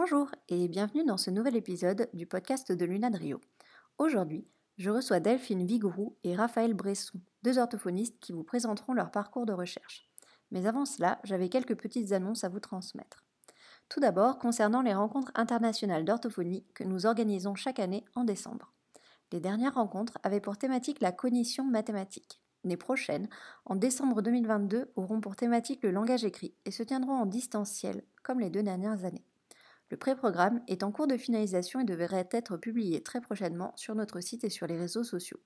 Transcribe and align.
Bonjour 0.00 0.30
et 0.48 0.68
bienvenue 0.68 1.04
dans 1.04 1.16
ce 1.16 1.28
nouvel 1.28 1.56
épisode 1.56 2.08
du 2.14 2.24
podcast 2.24 2.70
de 2.70 2.84
Luna 2.84 3.10
de 3.10 3.16
Rio. 3.16 3.40
Aujourd'hui, 3.98 4.46
je 4.76 4.90
reçois 4.90 5.18
Delphine 5.18 5.66
Vigourou 5.66 6.14
et 6.22 6.36
Raphaël 6.36 6.72
Bresson, 6.72 7.18
deux 7.42 7.58
orthophonistes 7.58 8.16
qui 8.20 8.30
vous 8.30 8.44
présenteront 8.44 8.92
leur 8.92 9.10
parcours 9.10 9.44
de 9.44 9.52
recherche. 9.52 10.08
Mais 10.52 10.66
avant 10.66 10.84
cela, 10.84 11.18
j'avais 11.24 11.48
quelques 11.48 11.74
petites 11.74 12.12
annonces 12.12 12.44
à 12.44 12.48
vous 12.48 12.60
transmettre. 12.60 13.24
Tout 13.88 13.98
d'abord, 13.98 14.38
concernant 14.38 14.82
les 14.82 14.94
rencontres 14.94 15.32
internationales 15.34 16.04
d'orthophonie 16.04 16.64
que 16.74 16.84
nous 16.84 17.04
organisons 17.04 17.56
chaque 17.56 17.80
année 17.80 18.04
en 18.14 18.22
décembre. 18.22 18.72
Les 19.32 19.40
dernières 19.40 19.74
rencontres 19.74 20.18
avaient 20.22 20.40
pour 20.40 20.58
thématique 20.58 21.00
la 21.00 21.10
cognition 21.10 21.64
mathématique. 21.64 22.40
Les 22.62 22.76
prochaines, 22.76 23.28
en 23.64 23.74
décembre 23.74 24.22
2022, 24.22 24.92
auront 24.94 25.20
pour 25.20 25.34
thématique 25.34 25.82
le 25.82 25.90
langage 25.90 26.24
écrit 26.24 26.54
et 26.66 26.70
se 26.70 26.84
tiendront 26.84 27.16
en 27.16 27.26
distanciel, 27.26 28.04
comme 28.22 28.38
les 28.38 28.50
deux 28.50 28.62
dernières 28.62 29.04
années. 29.04 29.27
Le 29.90 29.96
pré-programme 29.96 30.60
est 30.68 30.82
en 30.82 30.92
cours 30.92 31.06
de 31.06 31.16
finalisation 31.16 31.80
et 31.80 31.84
devrait 31.84 32.28
être 32.30 32.56
publié 32.56 33.02
très 33.02 33.20
prochainement 33.20 33.72
sur 33.76 33.94
notre 33.94 34.20
site 34.20 34.44
et 34.44 34.50
sur 34.50 34.66
les 34.66 34.76
réseaux 34.76 35.04
sociaux. 35.04 35.40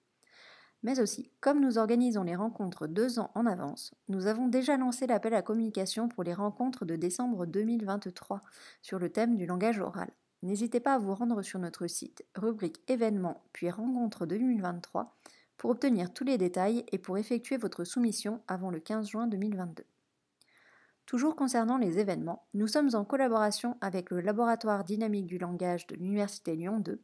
Mais 0.82 1.00
aussi, 1.00 1.30
comme 1.40 1.60
nous 1.60 1.78
organisons 1.78 2.24
les 2.24 2.34
rencontres 2.34 2.88
deux 2.88 3.20
ans 3.20 3.30
en 3.36 3.46
avance, 3.46 3.94
nous 4.08 4.26
avons 4.26 4.48
déjà 4.48 4.76
lancé 4.76 5.06
l'appel 5.06 5.34
à 5.34 5.42
communication 5.42 6.08
pour 6.08 6.24
les 6.24 6.34
rencontres 6.34 6.84
de 6.84 6.96
décembre 6.96 7.46
2023 7.46 8.40
sur 8.82 8.98
le 8.98 9.10
thème 9.10 9.36
du 9.36 9.46
langage 9.46 9.78
oral. 9.78 10.10
N'hésitez 10.42 10.80
pas 10.80 10.94
à 10.94 10.98
vous 10.98 11.14
rendre 11.14 11.42
sur 11.42 11.60
notre 11.60 11.86
site, 11.86 12.24
rubrique 12.34 12.82
événements, 12.88 13.44
puis 13.52 13.70
rencontres 13.70 14.26
2023, 14.26 15.14
pour 15.56 15.70
obtenir 15.70 16.12
tous 16.12 16.24
les 16.24 16.36
détails 16.36 16.84
et 16.90 16.98
pour 16.98 17.16
effectuer 17.16 17.58
votre 17.58 17.84
soumission 17.84 18.42
avant 18.48 18.70
le 18.70 18.80
15 18.80 19.08
juin 19.08 19.28
2022. 19.28 19.84
Toujours 21.12 21.36
concernant 21.36 21.76
les 21.76 21.98
événements, 21.98 22.46
nous 22.54 22.66
sommes 22.66 22.88
en 22.94 23.04
collaboration 23.04 23.76
avec 23.82 24.10
le 24.10 24.22
Laboratoire 24.22 24.82
dynamique 24.82 25.26
du 25.26 25.36
langage 25.36 25.86
de 25.88 25.94
l'Université 25.94 26.56
Lyon 26.56 26.78
2, 26.78 27.02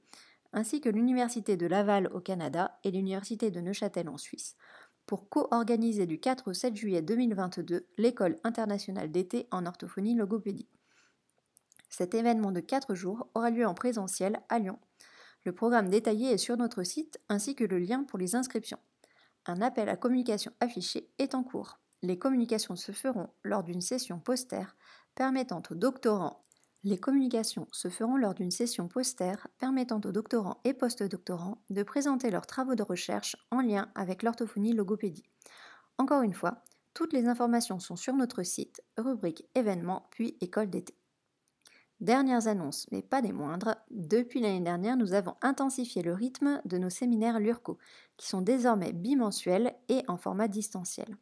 ainsi 0.55 0.81
que 0.81 0.89
l'Université 0.89 1.59
de 1.59 1.67
Laval 1.67 2.07
au 2.15 2.21
Canada 2.21 2.79
et 2.85 2.91
l'Université 2.91 3.51
de 3.51 3.61
Neuchâtel 3.61 4.09
en 4.09 4.17
Suisse, 4.17 4.57
pour 5.05 5.29
co-organiser 5.29 6.07
du 6.07 6.19
4 6.19 6.49
au 6.49 6.55
7 6.55 6.75
juillet 6.75 7.03
2022 7.03 7.87
l'École 7.99 8.39
internationale 8.45 9.11
d'été 9.11 9.47
en 9.51 9.67
orthophonie 9.67 10.15
logopédie. 10.15 10.71
Cet 11.91 12.15
événement 12.15 12.51
de 12.51 12.61
4 12.61 12.95
jours 12.95 13.29
aura 13.35 13.51
lieu 13.51 13.67
en 13.67 13.75
présentiel 13.75 14.41
à 14.49 14.59
Lyon. 14.59 14.79
Le 15.45 15.53
programme 15.53 15.91
détaillé 15.91 16.31
est 16.31 16.39
sur 16.39 16.57
notre 16.57 16.83
site 16.83 17.21
ainsi 17.29 17.55
que 17.55 17.65
le 17.65 17.79
lien 17.79 18.05
pour 18.05 18.19
les 18.19 18.37
inscriptions. 18.37 18.81
Un 19.45 19.61
appel 19.61 19.91
à 19.91 19.99
communication 19.99 20.53
affiché 20.61 21.11
est 21.19 21.35
en 21.35 21.43
cours. 21.43 21.79
Les 22.03 22.19
communications 22.19 22.77
se 22.77 22.93
feront 22.93 23.31
lors 23.43 23.63
d'une 23.63 23.81
session 23.81 24.19
poster 24.19 24.77
permettant 25.15 25.63
aux 25.71 25.75
doctorants 25.75 26.45
les 26.85 26.99
communications 26.99 27.67
se 27.73 27.89
feront 27.89 28.17
lors 28.17 28.35
d'une 28.35 28.53
session 28.53 28.87
poster 28.87 29.49
permettant 29.59 30.01
aux 30.05 30.13
doctorants 30.13 30.61
et 30.65 30.75
postdoctorants 30.75 31.61
de 31.71 31.83
présenter 31.83 32.31
leurs 32.31 32.47
travaux 32.47 32.77
de 32.77 32.85
recherche 32.85 33.37
en 33.51 33.61
lien 33.61 33.91
avec 33.97 34.23
l'orthophonie 34.23 34.73
logopédie. 34.73 35.25
Encore 35.99 36.23
une 36.23 36.35
fois, 36.35 36.63
toutes 36.95 37.13
les 37.13 37.27
informations 37.27 37.81
sont 37.81 37.97
sur 37.97 38.15
notre 38.15 38.45
site, 38.45 38.81
rubrique 38.97 39.45
événements 39.57 40.07
puis 40.11 40.37
école 40.41 40.71
d'été. 40.71 40.95
Dernières 42.01 42.47
annonces, 42.47 42.87
mais 42.93 43.03
pas 43.03 43.23
des 43.23 43.33
moindres, 43.33 43.75
depuis 43.91 44.41
l'année 44.41 44.61
dernière, 44.61 44.97
nous 44.97 45.15
avons 45.15 45.35
intensifié 45.43 46.03
le 46.03 46.15
rythme 46.15 46.63
de 46.65 46.79
nos 46.79 46.91
séminaires 46.91 47.41
LURCO, 47.41 47.77
qui 48.17 48.29
sont 48.29 48.41
désormais 48.41 48.93
bimensuels 48.93 49.75
et 49.89 50.05
en 50.07 50.17
format 50.17 50.47
distanciel. 50.47 51.17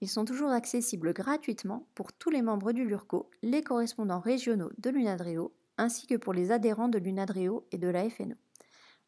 Ils 0.00 0.08
sont 0.08 0.24
toujours 0.24 0.50
accessibles 0.50 1.12
gratuitement 1.12 1.88
pour 1.94 2.12
tous 2.12 2.30
les 2.30 2.42
membres 2.42 2.72
du 2.72 2.84
LURCO, 2.84 3.30
les 3.42 3.62
correspondants 3.62 4.20
régionaux 4.20 4.70
de 4.78 4.90
l'UNADREO, 4.90 5.54
ainsi 5.78 6.06
que 6.06 6.16
pour 6.16 6.34
les 6.34 6.50
adhérents 6.50 6.88
de 6.88 6.98
l'UNADREO 6.98 7.66
et 7.72 7.78
de 7.78 7.88
la 7.88 8.08
FNO. 8.08 8.34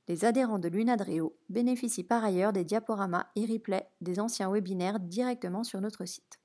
Les 0.09 0.25
adhérents 0.25 0.59
de 0.59 0.69
l'UNADREO 0.69 1.37
bénéficient 1.51 2.05
par 2.05 2.25
ailleurs 2.25 2.55
des 2.55 2.65
diaporamas 2.65 3.27
et 3.37 3.45
replays 3.45 3.91
des 4.01 4.19
anciens 4.19 4.51
webinaires 4.51 5.01
directement 5.01 5.65
sur 5.65 5.83
notre 5.83 6.07
site. 6.07 6.41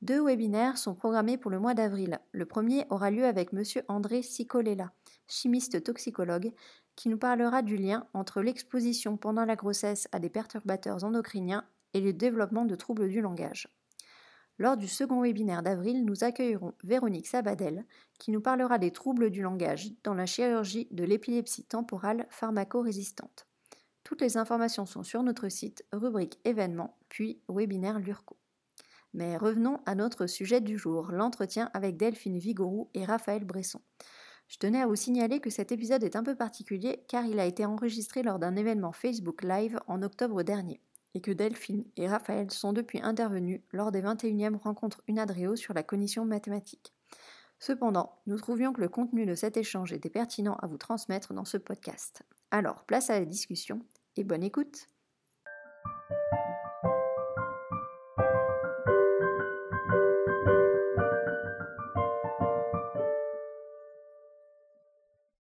Deux 0.00 0.24
webinaires 0.24 0.78
sont 0.78 0.94
programmés 0.94 1.36
pour 1.36 1.50
le 1.50 1.58
mois 1.58 1.74
d'avril. 1.74 2.20
Le 2.32 2.46
premier 2.46 2.86
aura 2.88 3.10
lieu 3.10 3.26
avec 3.26 3.52
M. 3.52 3.62
André 3.88 4.22
Sicolela, 4.22 4.92
chimiste 5.26 5.82
toxicologue, 5.82 6.52
qui 6.96 7.08
nous 7.08 7.18
parlera 7.18 7.62
du 7.62 7.76
lien 7.76 8.06
entre 8.14 8.40
l'exposition 8.40 9.18
pendant 9.18 9.44
la 9.44 9.56
grossesse 9.56 10.08
à 10.12 10.18
des 10.18 10.30
perturbateurs 10.30 11.04
endocriniens 11.04 11.64
et 11.94 12.00
le 12.00 12.12
développement 12.12 12.64
de 12.64 12.74
troubles 12.74 13.08
du 13.08 13.20
langage. 13.20 13.68
Lors 14.60 14.76
du 14.76 14.88
second 14.88 15.22
webinaire 15.22 15.62
d'avril, 15.62 16.04
nous 16.04 16.24
accueillerons 16.24 16.74
Véronique 16.82 17.28
Sabadell, 17.28 17.86
qui 18.18 18.32
nous 18.32 18.40
parlera 18.40 18.78
des 18.78 18.90
troubles 18.90 19.30
du 19.30 19.42
langage 19.42 19.92
dans 20.02 20.14
la 20.14 20.26
chirurgie 20.26 20.88
de 20.90 21.04
l'épilepsie 21.04 21.64
temporale 21.64 22.26
pharmacorésistante. 22.28 23.46
Toutes 24.02 24.20
les 24.20 24.36
informations 24.36 24.84
sont 24.84 25.04
sur 25.04 25.22
notre 25.22 25.48
site, 25.48 25.84
rubrique 25.92 26.40
événements, 26.44 26.98
puis 27.08 27.40
webinaire 27.48 28.00
LURCO. 28.00 28.36
Mais 29.14 29.36
revenons 29.36 29.80
à 29.86 29.94
notre 29.94 30.26
sujet 30.26 30.60
du 30.60 30.76
jour, 30.76 31.12
l'entretien 31.12 31.70
avec 31.72 31.96
Delphine 31.96 32.38
Vigourou 32.38 32.90
et 32.94 33.04
Raphaël 33.04 33.44
Bresson. 33.44 33.80
Je 34.48 34.56
tenais 34.56 34.80
à 34.80 34.86
vous 34.86 34.96
signaler 34.96 35.40
que 35.40 35.50
cet 35.50 35.72
épisode 35.72 36.02
est 36.02 36.16
un 36.16 36.24
peu 36.24 36.34
particulier 36.34 37.04
car 37.06 37.26
il 37.26 37.38
a 37.38 37.46
été 37.46 37.64
enregistré 37.64 38.22
lors 38.22 38.38
d'un 38.38 38.56
événement 38.56 38.92
Facebook 38.92 39.42
Live 39.42 39.78
en 39.86 40.02
octobre 40.02 40.42
dernier 40.42 40.80
et 41.14 41.20
que 41.20 41.30
Delphine 41.30 41.84
et 41.96 42.08
Raphaël 42.08 42.50
sont 42.50 42.72
depuis 42.72 43.00
intervenus 43.00 43.60
lors 43.72 43.92
des 43.92 44.02
21e 44.02 44.56
rencontres 44.56 45.02
Unadreo 45.08 45.56
sur 45.56 45.74
la 45.74 45.82
cognition 45.82 46.24
mathématique. 46.24 46.92
Cependant, 47.58 48.20
nous 48.26 48.38
trouvions 48.38 48.72
que 48.72 48.80
le 48.80 48.88
contenu 48.88 49.26
de 49.26 49.34
cet 49.34 49.56
échange 49.56 49.92
était 49.92 50.10
pertinent 50.10 50.56
à 50.62 50.66
vous 50.66 50.78
transmettre 50.78 51.34
dans 51.34 51.44
ce 51.44 51.56
podcast. 51.56 52.22
Alors, 52.50 52.84
place 52.84 53.10
à 53.10 53.18
la 53.18 53.24
discussion 53.24 53.80
et 54.16 54.24
bonne 54.24 54.44
écoute 54.44 54.86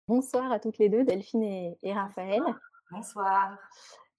Bonsoir 0.08 0.50
à 0.50 0.58
toutes 0.58 0.78
les 0.78 0.88
deux, 0.88 1.04
Delphine 1.04 1.42
et, 1.42 1.92
Raphaël. 1.92 2.42
Bonsoir. 2.90 3.58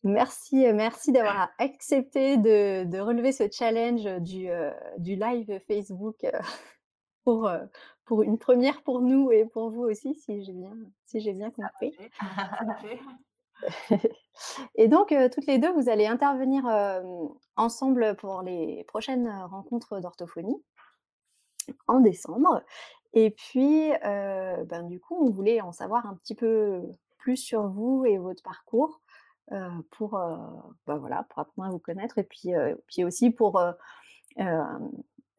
Merci, 0.04 0.66
euh, 0.66 0.74
merci 0.74 1.12
d'avoir 1.12 1.50
accepté 1.58 2.38
de, 2.38 3.00
relever 3.00 3.34
ce 3.34 3.44
challenge 3.52 4.06
du, 4.22 4.50
euh, 4.50 4.72
du 4.98 5.16
live 5.16 5.60
Facebook 5.68 6.24
euh, 6.24 6.32
pour, 7.26 7.52
pour 8.06 8.24
une 8.24 8.38
première 8.38 8.82
pour 8.84 9.02
nous 9.02 9.32
et 9.32 9.46
pour 9.46 9.70
vous 9.72 9.84
aussi, 9.84 10.16
si 10.16 10.44
j'ai 10.44 10.54
bien, 10.54 10.74
si 11.06 11.20
j'ai 11.20 11.34
bien 11.34 11.52
compris. 11.52 11.96
et 14.76 14.88
donc, 14.88 15.14
toutes 15.34 15.46
les 15.46 15.58
deux, 15.58 15.72
vous 15.74 15.90
allez 15.90 16.08
intervenir 16.08 16.64
ensemble 17.58 18.16
pour 18.16 18.42
les 18.42 18.86
prochaines 18.86 19.30
rencontres 19.52 20.00
d'orthophonie 20.00 20.64
en 21.88 22.00
décembre. 22.00 22.64
Et 23.12 23.32
puis, 23.32 23.92
ben, 24.02 24.84
du 24.84 25.02
coup, 25.02 25.18
on 25.20 25.30
voulait 25.30 25.60
en 25.60 25.74
savoir 25.74 26.06
un 26.06 26.16
petit 26.16 26.36
peu 26.36 26.84
plus 27.18 27.36
sur 27.36 27.68
vous 27.68 28.06
et 28.06 28.18
votre 28.18 28.42
parcours. 28.44 29.02
Euh, 29.52 29.70
pour, 29.90 30.14
euh, 30.16 30.38
bah, 30.86 30.98
voilà, 30.98 31.26
pour 31.30 31.40
apprendre 31.40 31.68
à 31.68 31.72
vous 31.72 31.80
connaître 31.80 32.20
et 32.20 32.24
puis, 32.24 32.54
euh, 32.54 32.76
puis 32.86 33.04
aussi 33.04 33.32
pour 33.32 33.60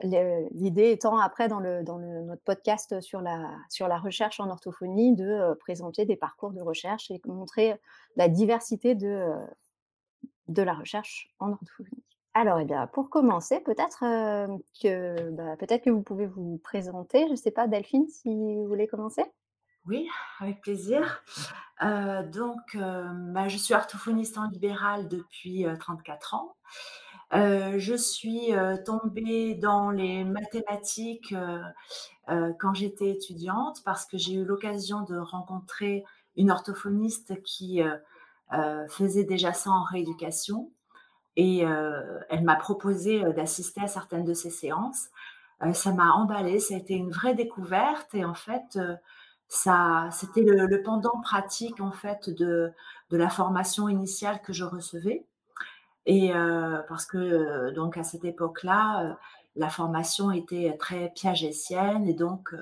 l'idée 0.02 0.90
étant 0.90 1.16
après 1.18 1.46
dans, 1.46 1.60
le, 1.60 1.84
dans 1.84 2.00
notre 2.00 2.42
podcast 2.42 3.00
sur 3.00 3.20
la, 3.20 3.56
sur 3.68 3.86
la 3.86 3.98
recherche 3.98 4.40
en 4.40 4.50
orthophonie 4.50 5.14
de 5.14 5.54
présenter 5.60 6.06
des 6.06 6.16
parcours 6.16 6.50
de 6.50 6.60
recherche 6.60 7.12
et 7.12 7.20
montrer 7.24 7.80
la 8.16 8.28
diversité 8.28 8.96
de, 8.96 9.30
de 10.48 10.62
la 10.62 10.74
recherche 10.74 11.32
en 11.38 11.52
orthophonie. 11.52 12.02
Alors, 12.34 12.58
eh 12.58 12.64
bien, 12.64 12.88
pour 12.88 13.10
commencer, 13.10 13.60
peut-être 13.60 14.00
que, 14.82 15.30
bah, 15.30 15.56
peut-être 15.56 15.84
que 15.84 15.90
vous 15.90 16.02
pouvez 16.02 16.26
vous 16.26 16.58
présenter. 16.64 17.26
Je 17.26 17.32
ne 17.32 17.36
sais 17.36 17.52
pas, 17.52 17.68
Delphine, 17.68 18.08
si 18.08 18.28
vous 18.28 18.66
voulez 18.66 18.88
commencer? 18.88 19.24
Oui, 19.86 20.08
avec 20.40 20.60
plaisir. 20.60 21.22
Euh, 21.82 22.22
donc, 22.28 22.74
euh, 22.74 23.08
bah, 23.32 23.48
je 23.48 23.56
suis 23.56 23.72
orthophoniste 23.72 24.36
en 24.36 24.46
libéral 24.48 25.08
depuis 25.08 25.66
34 25.80 26.34
euh, 26.34 26.36
ans. 26.36 27.78
je 27.78 27.94
suis 27.94 28.52
tombée 28.84 29.54
dans 29.54 29.90
les 29.90 30.24
mathématiques 30.24 31.34
quand 32.26 32.74
j'étais 32.74 33.10
étudiante 33.10 33.82
parce 33.84 34.04
que 34.04 34.18
j'ai 34.18 34.34
eu 34.34 34.44
l'occasion 34.44 35.02
de 35.02 35.16
rencontrer 35.16 36.04
une 36.36 36.50
orthophoniste 36.50 37.42
qui 37.42 37.80
faisait 38.88 39.24
déjà 39.24 39.52
ça 39.52 39.70
en 39.70 39.82
rééducation 39.84 40.70
et 41.36 41.60
elle 41.60 42.44
m'a 42.44 42.56
proposé 42.56 43.20
d'assister 43.32 43.80
à 43.80 43.86
certaines 43.86 44.24
de 44.24 44.34
ses 44.34 44.50
séances. 44.50 45.08
ça 45.72 45.92
m'a 45.92 46.12
emballée, 46.12 46.60
ça 46.60 46.74
a 46.74 46.78
été 46.78 46.94
une 46.94 47.10
vraie 47.10 47.34
découverte 47.34 48.14
et 48.14 48.24
en 48.24 48.34
fait, 48.34 48.78
ça, 49.50 50.08
c'était 50.12 50.42
le, 50.42 50.80
pendant 50.80 51.20
pratique 51.22 51.80
en 51.80 51.90
fait 51.90 52.30
de, 52.30 52.72
de 53.10 53.16
la 53.16 53.28
formation 53.28 53.88
initiale 53.88 54.40
que 54.42 54.52
je 54.52 54.62
recevais. 54.64 55.26
Et 56.06 56.32
euh, 56.32 56.78
parce 56.88 57.04
que 57.04 57.18
euh, 57.18 57.72
donc 57.72 57.96
à 57.96 58.04
cette 58.04 58.24
époque-là, 58.24 59.04
euh, 59.04 59.14
la 59.56 59.68
formation 59.68 60.30
était 60.30 60.76
très 60.78 61.10
piagétienne 61.16 62.06
et 62.06 62.14
donc 62.14 62.54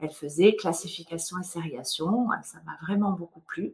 elle 0.00 0.10
faisait 0.10 0.54
classification 0.54 1.38
et 1.38 1.44
sériation. 1.44 2.28
Ça 2.42 2.58
m'a 2.66 2.76
vraiment 2.82 3.12
beaucoup 3.12 3.40
plu. 3.40 3.72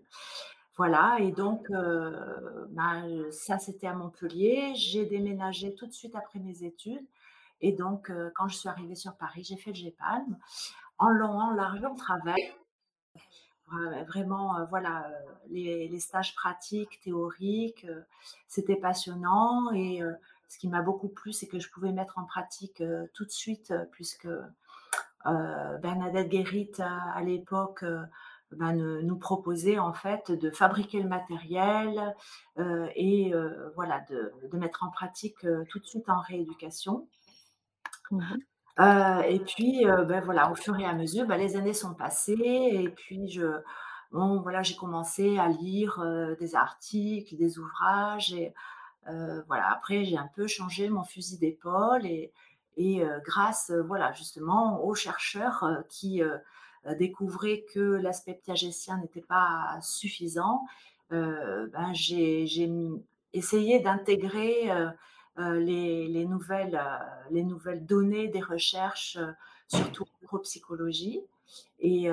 Voilà 0.76 1.19
et 1.19 1.32
donc 1.32 1.67
ben, 1.70 3.26
ça 3.32 3.58
c'était 3.58 3.88
à 3.88 3.94
Montpellier. 3.94 4.75
J'ai 4.76 5.06
déménagé 5.06 5.75
tout 5.75 5.87
de 5.87 5.93
suite 5.93 6.14
après 6.14 6.38
mes 6.38 6.62
études 6.62 7.05
et 7.61 7.72
donc 7.72 8.12
quand 8.37 8.46
je 8.46 8.56
suis 8.56 8.69
arrivée 8.69 8.94
sur 8.94 9.14
Paris, 9.17 9.43
j'ai 9.44 9.56
fait 9.56 9.72
le 9.72 9.90
GPALM 9.90 10.37
en 11.00 11.08
long, 11.08 11.40
en 11.40 11.50
large, 11.50 11.84
en 11.84 11.94
travers. 11.96 12.37
Vra 13.70 14.02
vraiment, 14.05 14.58
heu, 14.61 14.67
voilà, 14.70 15.08
heu, 15.11 15.14
les 15.50 16.00
stages 16.00 16.34
pratiques, 16.34 17.00
théoriques, 17.02 17.87
c'était 18.49 18.76
passionnant 18.76 19.70
et 19.72 20.00
ce 20.49 20.58
qui 20.58 20.69
m'a 20.69 20.82
beaucoup 20.82 21.08
plu, 21.08 21.32
c'est 21.32 21.46
que 21.46 21.61
je 21.61 21.70
pouvais 21.70 21.93
mettre 21.93 22.19
en 22.19 22.25
pratique, 22.25 22.82
tout 23.14 23.25
de 23.25 23.31
suite, 23.31 23.72
puisque, 23.93 24.28
Bernadette 25.26 26.28
Guérit 26.31 26.72
à 26.81 27.22
l'époque, 27.22 27.84
ben, 28.52 28.75
nous 29.02 29.19
proposait 29.19 29.78
en 29.78 29.93
fait 29.94 30.32
de 30.32 30.50
fabriquer 30.50 31.02
le 31.02 31.08
matériel, 31.08 32.14
et 32.96 33.32
voilà 33.76 34.00
de 34.11 34.32
mettre 34.58 34.84
en 34.84 34.90
pratique, 34.90 35.38
tout 35.70 35.78
de 35.81 35.87
suite 35.87 36.08
en 36.11 36.20
rééducation. 36.20 37.08
Mmh 38.11 38.19
mh. 38.22 38.38
Heu 38.81 39.23
et 39.29 39.41
puis, 39.41 39.85
heu, 39.87 40.05
bah, 40.05 40.21
voilà, 40.21 40.50
au 40.50 40.55
fur 40.55 40.79
et 40.79 40.85
à 40.87 40.94
mesure, 40.94 41.27
bah, 41.27 41.37
les 41.37 41.56
années 41.56 41.75
sont 41.75 41.94
passées 41.94 42.35
et 42.38 42.88
puis 42.91 43.29
je 43.29 43.43
bon, 44.12 44.41
voilà, 44.43 44.62
j'ai 44.62 44.77
commencé 44.77 45.38
à 45.38 45.49
lire, 45.49 46.00
heu, 46.03 46.37
des 46.41 46.55
articles, 46.56 47.37
des 47.37 47.59
ouvrages 47.59 48.32
et 48.35 48.55
voilà, 49.49 49.71
après 49.73 50.05
j'ai 50.05 50.17
un 50.19 50.29
peu 50.37 50.47
changé 50.47 50.88
mon 50.91 51.05
fusil 51.05 51.38
d'épaule 51.38 52.06
et 52.06 52.32
et 52.77 53.03
grâce, 53.27 53.73
voilà, 53.88 54.12
justement 54.12 54.85
aux 54.85 54.94
chercheurs, 54.94 55.65
heu, 55.65 55.85
qui, 55.91 56.23
découvraient 56.99 57.65
que 57.75 57.81
l'aspect 57.81 58.35
piagétien 58.44 58.99
n'était 58.99 59.21
pas 59.23 59.79
suffisant, 59.82 60.65
ben, 61.11 61.93
j'ai 61.94 62.47
essayé 63.35 63.81
d'intégrer, 63.81 64.71
les 65.58 66.08
les 66.08 66.25
nouvelles, 66.26 66.75
heu, 66.75 67.32
les 67.34 67.42
nouvelles 67.44 67.84
données 67.87 68.28
des 68.28 68.40
recherches, 68.40 69.19
surtout 69.69 70.04
en 70.04 70.22
neuropsychologie. 70.22 71.22
Et 71.81 72.04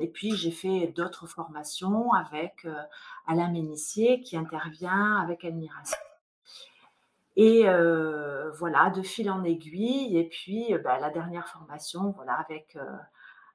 et 0.00 0.08
puis 0.08 0.36
j'ai 0.36 0.52
fait 0.52 0.88
d'autres 0.94 1.26
formations 1.26 2.12
avec, 2.12 2.66
Alain 3.26 3.50
Ménissier 3.50 4.20
qui 4.20 4.36
intervient 4.36 5.16
avec 5.16 5.44
Admiration. 5.44 5.98
Et 7.36 7.64
voilà, 8.58 8.90
de 8.90 9.02
fil 9.02 9.30
en 9.30 9.42
aiguille. 9.44 10.16
Et 10.18 10.28
puis, 10.28 10.74
bah, 10.84 10.98
la 11.00 11.10
dernière 11.10 11.48
formation, 11.48 12.10
voilà, 12.12 12.34
avec, 12.34 12.76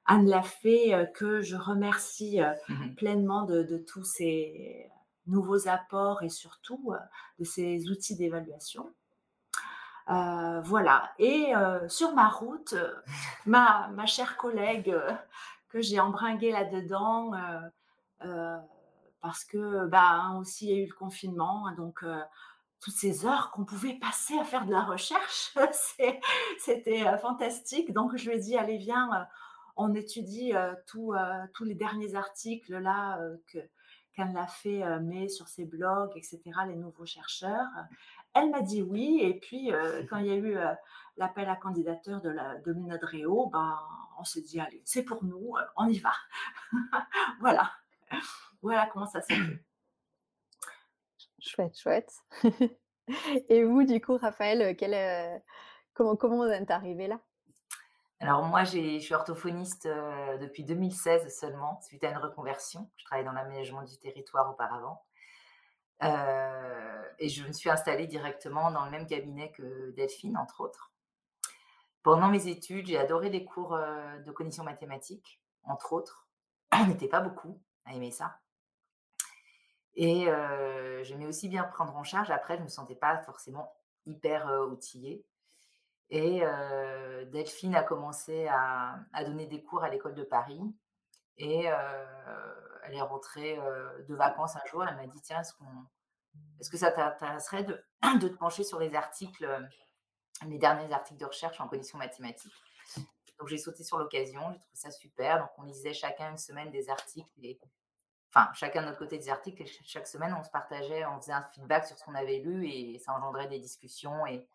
Anne 0.04 0.28
Lafay, 0.28 1.10
que 1.14 1.40
je 1.40 1.56
remercie, 1.56 2.40
Mmh 2.68 2.72
mh. 2.74 2.94
pleinement 2.96 3.42
de 3.44 3.62
de 3.62 3.78
tous 3.78 4.04
ses 4.04 4.90
nouveaux 5.26 5.68
apports 5.68 6.22
et 6.22 6.28
surtout, 6.30 6.92
heu, 6.94 6.98
de 7.38 7.44
ses 7.44 7.88
outils 7.90 8.16
d'évaluation. 8.16 8.92
Heu, 10.08 10.60
voilà 10.62 11.10
et 11.18 11.52
heu, 11.54 11.88
sur 11.88 12.14
ma 12.14 12.28
route, 12.28 12.74
ma 13.46 13.88
ma 13.88 14.06
chère 14.06 14.36
collègue, 14.36 14.94
que 15.68 15.80
j'ai 15.80 15.98
embringuée 16.00 16.52
là-dedans, 16.52 17.32
parce 19.20 19.44
que, 19.44 19.86
ben, 19.86 20.36
aussi 20.40 20.66
il 20.66 20.70
y 20.70 20.74
a 20.80 20.82
eu 20.84 20.86
le 20.86 20.94
confinement 20.94 21.70
donc 21.76 22.02
heu, 22.04 22.22
toutes 22.80 22.94
ces 22.94 23.26
heures 23.26 23.50
qu'on 23.50 23.64
pouvait 23.64 23.94
passer 23.94 24.38
à 24.38 24.44
faire 24.44 24.66
de 24.66 24.72
la 24.72 24.82
recherche, 24.82 25.52
c'était, 26.60 27.18
fantastique 27.18 27.92
donc 27.92 28.16
je 28.16 28.28
lui 28.30 28.36
ai 28.36 28.40
dit: 28.40 28.56
«Allez 28.56 28.78
viens, 28.78 29.26
on 29.76 29.94
étudie, 29.94 30.52
tous, 30.86 31.14
les 31.64 31.74
derniers 31.74 32.14
articles 32.14 32.78
là, 32.78 33.18
heu, 33.20 33.42
que 34.16 34.22
qu'Anne 34.22 34.34
Lafay, 34.34 34.82
heu, 34.82 35.00
met 35.00 35.28
sur 35.28 35.48
ses 35.48 35.64
blogs 35.64 36.12
et 36.16 36.22
cetera, 36.22 36.66
les 36.66 36.76
nouveaux 36.76 37.06
chercheurs». 37.06 37.68
Elle 38.34 38.50
m'a 38.50 38.62
dit: 38.62 38.82
«Oui» 38.82 39.20
et 39.22 39.34
puis, 39.38 39.72
heu, 39.72 40.06
quand 40.10 40.18
il 40.18 40.26
y 40.26 40.30
a 40.30 40.36
eu, 40.36 40.56
l'appel 41.16 41.48
à 41.48 41.56
candidature 41.56 42.20
de 42.20 42.30
la 42.30 42.56
de 42.58 42.72
ben, 42.72 43.78
on 44.18 44.24
s'est 44.24 44.42
dit: 44.42 44.60
«Allez, 44.60 44.82
c'est 44.84 45.02
pour 45.04 45.24
nous, 45.24 45.54
on 45.76 45.88
y 45.88 45.98
va». 45.98 46.12
Voilà. 47.40 47.70
Voilà 48.62 48.88
comment 48.92 49.06
ça 49.06 49.20
s'est 49.22 49.34
fait. 49.34 49.64
Chouette, 51.38 51.78
chouette 51.78 52.12
et 53.48 53.64
vous, 53.64 53.84
du 53.84 54.00
coup, 54.00 54.16
Raphaël, 54.16 54.76
quel 54.76 55.42
comment 55.94 56.16
comment 56.16 56.38
vous 56.38 56.52
êtes 56.52 56.70
arrivé 56.70 57.06
là? 57.06 57.20
Alors 58.20 58.42
moi, 58.44 58.64
je 58.64 58.98
suis 58.98 59.14
orthophoniste, 59.14 59.86
heu, 59.86 60.38
depuis 60.38 60.64
2016 60.64 61.38
seulement, 61.38 61.80
suite 61.82 62.02
à 62.02 62.10
une 62.10 62.16
reconversion. 62.16 62.90
Je 62.96 63.04
travaillais 63.04 63.26
dans 63.26 63.32
l'aménagement 63.32 63.82
du 63.82 63.98
territoire 63.98 64.50
auparavant. 64.50 65.04
Heu 66.02 66.08
et 67.18 67.28
je 67.28 67.46
me 67.46 67.52
suis 67.52 67.70
installée 67.70 68.06
directement 68.06 68.70
dans 68.70 68.84
le 68.84 68.90
même 68.90 69.06
cabinet 69.06 69.50
que 69.52 69.90
Delphine, 69.92 70.36
entre 70.36 70.60
autres. 70.60 70.92
Pendant 72.02 72.28
mes 72.28 72.48
études, 72.48 72.86
j'ai 72.86 72.98
adoré 72.98 73.30
les 73.30 73.44
cours, 73.44 73.74
heu, 73.74 74.22
de 74.24 74.30
cognition 74.30 74.64
mathématique, 74.64 75.40
entre 75.64 75.92
autres. 75.92 76.26
On 76.72 76.86
n'était 76.86 77.08
pas 77.08 77.20
beaucoup 77.20 77.60
à 77.84 77.94
aimer 77.94 78.10
ça. 78.10 78.38
Et 79.94 80.26
j'aimais 81.02 81.26
aussi 81.26 81.48
bien 81.48 81.64
prendre 81.64 81.96
en 81.96 82.04
charge. 82.04 82.30
Après, 82.30 82.58
je 82.58 82.62
me 82.62 82.68
sentais 82.68 82.94
pas 82.94 83.18
forcément 83.22 83.74
hyper, 84.04 84.46
outillée 84.70 85.24
et 86.10 86.42
Delphine 87.26 87.74
a 87.74 87.82
commencé 87.82 88.46
à 88.48 89.24
donner 89.24 89.46
des 89.46 89.62
cours 89.62 89.82
à 89.82 89.88
l'école 89.88 90.14
de 90.14 90.22
Paris 90.22 90.60
et 91.38 91.64
elle 91.64 92.94
est 92.94 93.00
rentrée, 93.00 93.58
de 94.08 94.14
vacances 94.14 94.56
un 94.56 94.64
jour. 94.70 94.84
Elle 94.84 94.96
m'a 94.96 95.06
dit: 95.06 95.20
«Tiens, 95.20 95.42
est-ce 96.60 96.70
que 96.70 96.76
ça 96.76 96.92
t'intéresserait 96.92 97.64
de 97.64 98.28
te 98.28 98.36
pencher 98.36 98.62
sur 98.62 98.78
les 98.78 98.94
articles, 98.94 99.48
les 100.46 100.58
derniers 100.58 100.92
articles 100.92 101.18
de 101.18 101.26
recherche 101.26 101.60
en 101.60 101.68
cognition 101.68 101.98
mathématique?» 101.98 102.54
donc 103.38 103.48
j'ai 103.48 103.58
sauté 103.58 103.84
sur 103.84 103.98
l'occasion, 103.98 104.40
j'ai 104.52 104.58
trouvé 104.58 104.74
ça 104.74 104.90
super. 104.90 105.40
Donc 105.40 105.50
on 105.58 105.62
lisait 105.62 105.92
chacun 105.92 106.30
une 106.30 106.38
semaine 106.38 106.70
des 106.70 106.88
articles 106.88 107.30
enfin, 108.34 108.50
chacun 108.54 108.82
de 108.82 108.86
notre 108.86 108.98
côté 108.98 109.18
des 109.18 109.28
articles 109.28 109.62
et 109.62 109.66
ch 109.66 109.80
chaque 109.84 110.06
semaine, 110.06 110.34
on 110.38 110.42
se 110.42 110.50
partageait, 110.50 111.04
on 111.06 111.20
faisait 111.20 111.32
un 111.32 111.44
feedback 111.54 111.86
sur 111.86 111.98
ce 111.98 112.04
qu'on 112.04 112.14
avait 112.14 112.38
lu 112.38 112.68
et 112.68 112.98
ça 112.98 113.12
engendrait 113.12 113.48
des 113.48 113.58
discussions 113.58 114.26
et 114.26 114.48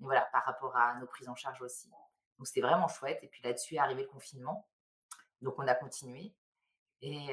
et 0.00 0.04
voilà, 0.04 0.22
par 0.32 0.44
rapport 0.44 0.76
à 0.76 0.94
nos 0.96 1.06
prises 1.06 1.28
en 1.28 1.34
charge 1.34 1.62
aussi. 1.62 1.88
Donc 2.38 2.46
c'était 2.46 2.60
vraiment 2.62 2.88
chouette 2.88 3.20
et 3.22 3.28
puis 3.28 3.42
là-dessus 3.42 3.74
est 3.76 3.78
arrivé 3.78 4.02
le 4.02 4.08
confinement. 4.08 4.68
Donc 5.42 5.58
on 5.58 5.66
a 5.68 5.74
continué 5.74 6.34
et 7.02 7.28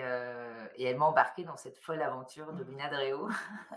et 0.75 0.83
elle 0.85 0.97
m'a 0.97 1.05
embarquée 1.05 1.43
dans 1.45 1.57
cette 1.57 1.77
folle 1.77 2.01
aventure 2.01 2.53
de 2.53 2.63
l'UNADREO. 2.63 3.29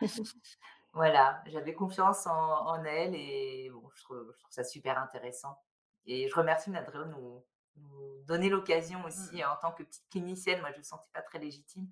Voilà, 0.92 1.42
j'avais 1.46 1.74
confiance 1.74 2.26
en 2.26 2.32
en 2.66 2.84
elle 2.84 3.14
et 3.14 3.70
bon, 3.72 3.88
je 3.94 4.02
trouve 4.04 4.32
je 4.34 4.38
trouve 4.40 4.52
ça 4.52 4.64
super 4.64 4.98
intéressant 4.98 5.56
et 6.06 6.28
je 6.28 6.34
remercie 6.34 6.70
l'UNADREO 6.70 7.04
de 7.04 7.10
nous 7.10 7.46
nous 7.76 8.22
donner 8.24 8.48
l'occasion 8.50 9.04
aussi, 9.04 9.42
Mmh. 9.42 9.44
en 9.44 9.56
tant 9.56 9.72
que 9.72 9.84
petite 9.84 10.08
clinicienne, 10.10 10.60
moi 10.60 10.72
je 10.72 10.78
me 10.78 10.82
sentais 10.82 11.08
pas 11.14 11.22
très 11.22 11.38
légitime, 11.38 11.88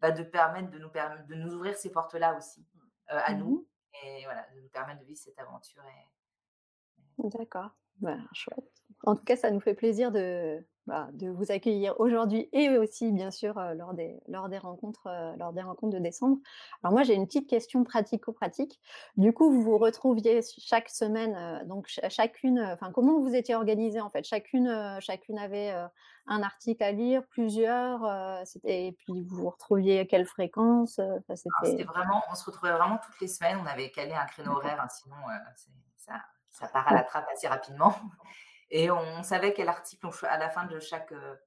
bah, 0.00 0.10
de 0.10 0.22
permettre 0.24 0.70
de 0.70 0.78
nous 0.78 0.90
perm 0.90 1.24
de 1.26 1.34
nous 1.36 1.54
ouvrir 1.54 1.76
ces 1.76 1.90
portes-là 1.92 2.36
aussi, 2.36 2.66
heu, 3.12 3.16
à 3.18 3.34
Mmh 3.34 3.34
nous. 3.34 3.68
Et 4.02 4.24
voilà, 4.24 4.46
de 4.54 4.60
nous 4.60 4.68
permettre 4.68 5.00
de 5.00 5.06
vivre 5.06 5.20
cette 5.20 5.38
aventure 5.38 5.84
et 5.84 7.28
D'accord, 7.28 7.70
bah, 8.00 8.16
chouette. 8.32 8.64
En 9.04 9.14
tout 9.16 9.24
cas, 9.24 9.36
ça 9.36 9.50
nous 9.50 9.60
fait 9.60 9.74
plaisir 9.74 10.12
de, 10.12 10.58
bah, 10.86 11.08
de 11.12 11.28
vous 11.30 11.50
accueillir 11.52 11.98
aujourd'hui 12.00 12.48
et 12.52 12.76
aussi 12.78 13.12
bien 13.12 13.30
sûr, 13.30 13.58
heu, 13.58 13.74
lors 13.74 13.94
des 13.94 14.20
lors 14.28 14.48
des 14.48 14.58
rencontres, 14.58 15.06
heu, 15.08 15.36
lors 15.38 15.52
des 15.52 15.62
rencontres 15.62 15.94
de 15.96 16.02
décembre. 16.02 16.38
Alors 16.82 16.92
moi, 16.92 17.02
j'ai 17.02 17.14
une 17.14 17.26
petite 17.26 17.48
question 17.48 17.82
pratico-pratique. 17.84 18.78
Du 19.16 19.32
coup, 19.32 19.50
vous 19.50 19.62
vous 19.62 19.78
retrouviez 19.78 20.40
chaque 20.58 20.90
semaine, 20.90 21.34
heu, 21.62 21.66
donc 21.66 21.86
cha 21.88 22.08
chacune, 22.10 22.60
enfin 22.60 22.90
comment 22.92 23.20
vous 23.20 23.34
étiez 23.34 23.54
organisées, 23.54 24.00
en 24.00 24.10
fait? 24.10 24.24
Chacune, 24.24 24.98
chacune 25.00 25.38
avait, 25.38 25.72
un 26.26 26.42
article 26.42 26.82
à 26.84 26.92
lire, 26.92 27.26
plusieurs, 27.28 28.04
et 28.64 28.92
puis 28.98 29.22
vous 29.22 29.36
vous 29.36 29.50
retrouviez 29.50 30.00
à 30.00 30.04
quelle 30.04 30.26
fréquence, 30.26 31.00
c'était 31.62 31.84
vraiment 31.84 32.22
on 32.30 32.34
se 32.34 32.44
retrouvait 32.44 32.72
vraiment 32.72 32.98
toutes 32.98 33.20
les 33.20 33.28
semaines. 33.28 33.58
On 33.62 33.66
avait 33.66 33.90
calé 33.90 34.12
un 34.12 34.26
créneau 34.26 34.52
horaire, 34.52 34.80
hein, 34.80 34.88
sinon, 34.88 35.16
ça 35.96 36.22
ça 36.50 36.68
part 36.68 36.88
à 36.88 36.94
la 36.94 37.02
trappe 37.04 37.26
assez 37.32 37.48
rapidement. 37.48 37.94
Et 38.70 38.90
on 38.90 39.22
savait 39.24 39.52
quel 39.52 39.68
article 39.68 40.06
on 40.06 40.26
à 40.26 40.38
la 40.38 40.48
fin 40.48 40.64
de 40.66 40.78
chaque, 40.78 41.12
heu 41.12 41.38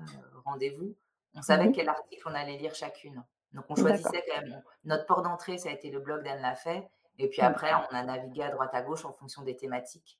heu, 0.00 0.04
rendez-vous, 0.44 0.96
on 1.34 1.38
Mmh 1.38 1.42
savait 1.42 1.72
quel 1.72 1.88
article 1.88 2.22
on 2.26 2.34
allait 2.34 2.56
lire 2.58 2.74
chacune. 2.74 3.24
Donc 3.52 3.66
on 3.68 3.76
choisissait 3.76 4.24
quand 4.28 4.42
même, 4.42 4.62
notre 4.84 5.06
port 5.06 5.22
d'entrée, 5.22 5.58
ça 5.58 5.68
a 5.68 5.72
été 5.72 5.90
le 5.90 6.00
blog 6.00 6.24
d'Anne 6.24 6.40
Lafay 6.42 6.88
et 7.18 7.28
puis 7.28 7.42
Mmh. 7.42 7.44
après 7.44 7.72
on 7.74 7.94
a 7.94 8.02
navigué 8.02 8.42
à 8.42 8.50
droite 8.50 8.70
à 8.74 8.82
gauche 8.82 9.04
en 9.04 9.12
fonction 9.12 9.42
des 9.42 9.56
thématiques. 9.56 10.18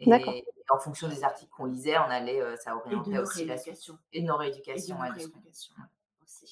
Et 0.00 0.44
en 0.70 0.78
fonction 0.78 1.08
des 1.08 1.24
articles 1.24 1.50
qu'on 1.50 1.66
lisait, 1.66 1.98
on 1.98 2.02
allait, 2.04 2.40
heu, 2.40 2.56
ça 2.56 2.76
orientait 2.76 3.18
aussi 3.18 3.44
la 3.44 3.54
rééducations. 3.54 3.98
Et 4.12 4.22
de 4.22 4.26
nos 4.26 4.34
et 4.34 4.38
de 4.38 4.42
rééducations, 4.42 4.96
nos 4.96 5.02
ouais. 5.02 5.10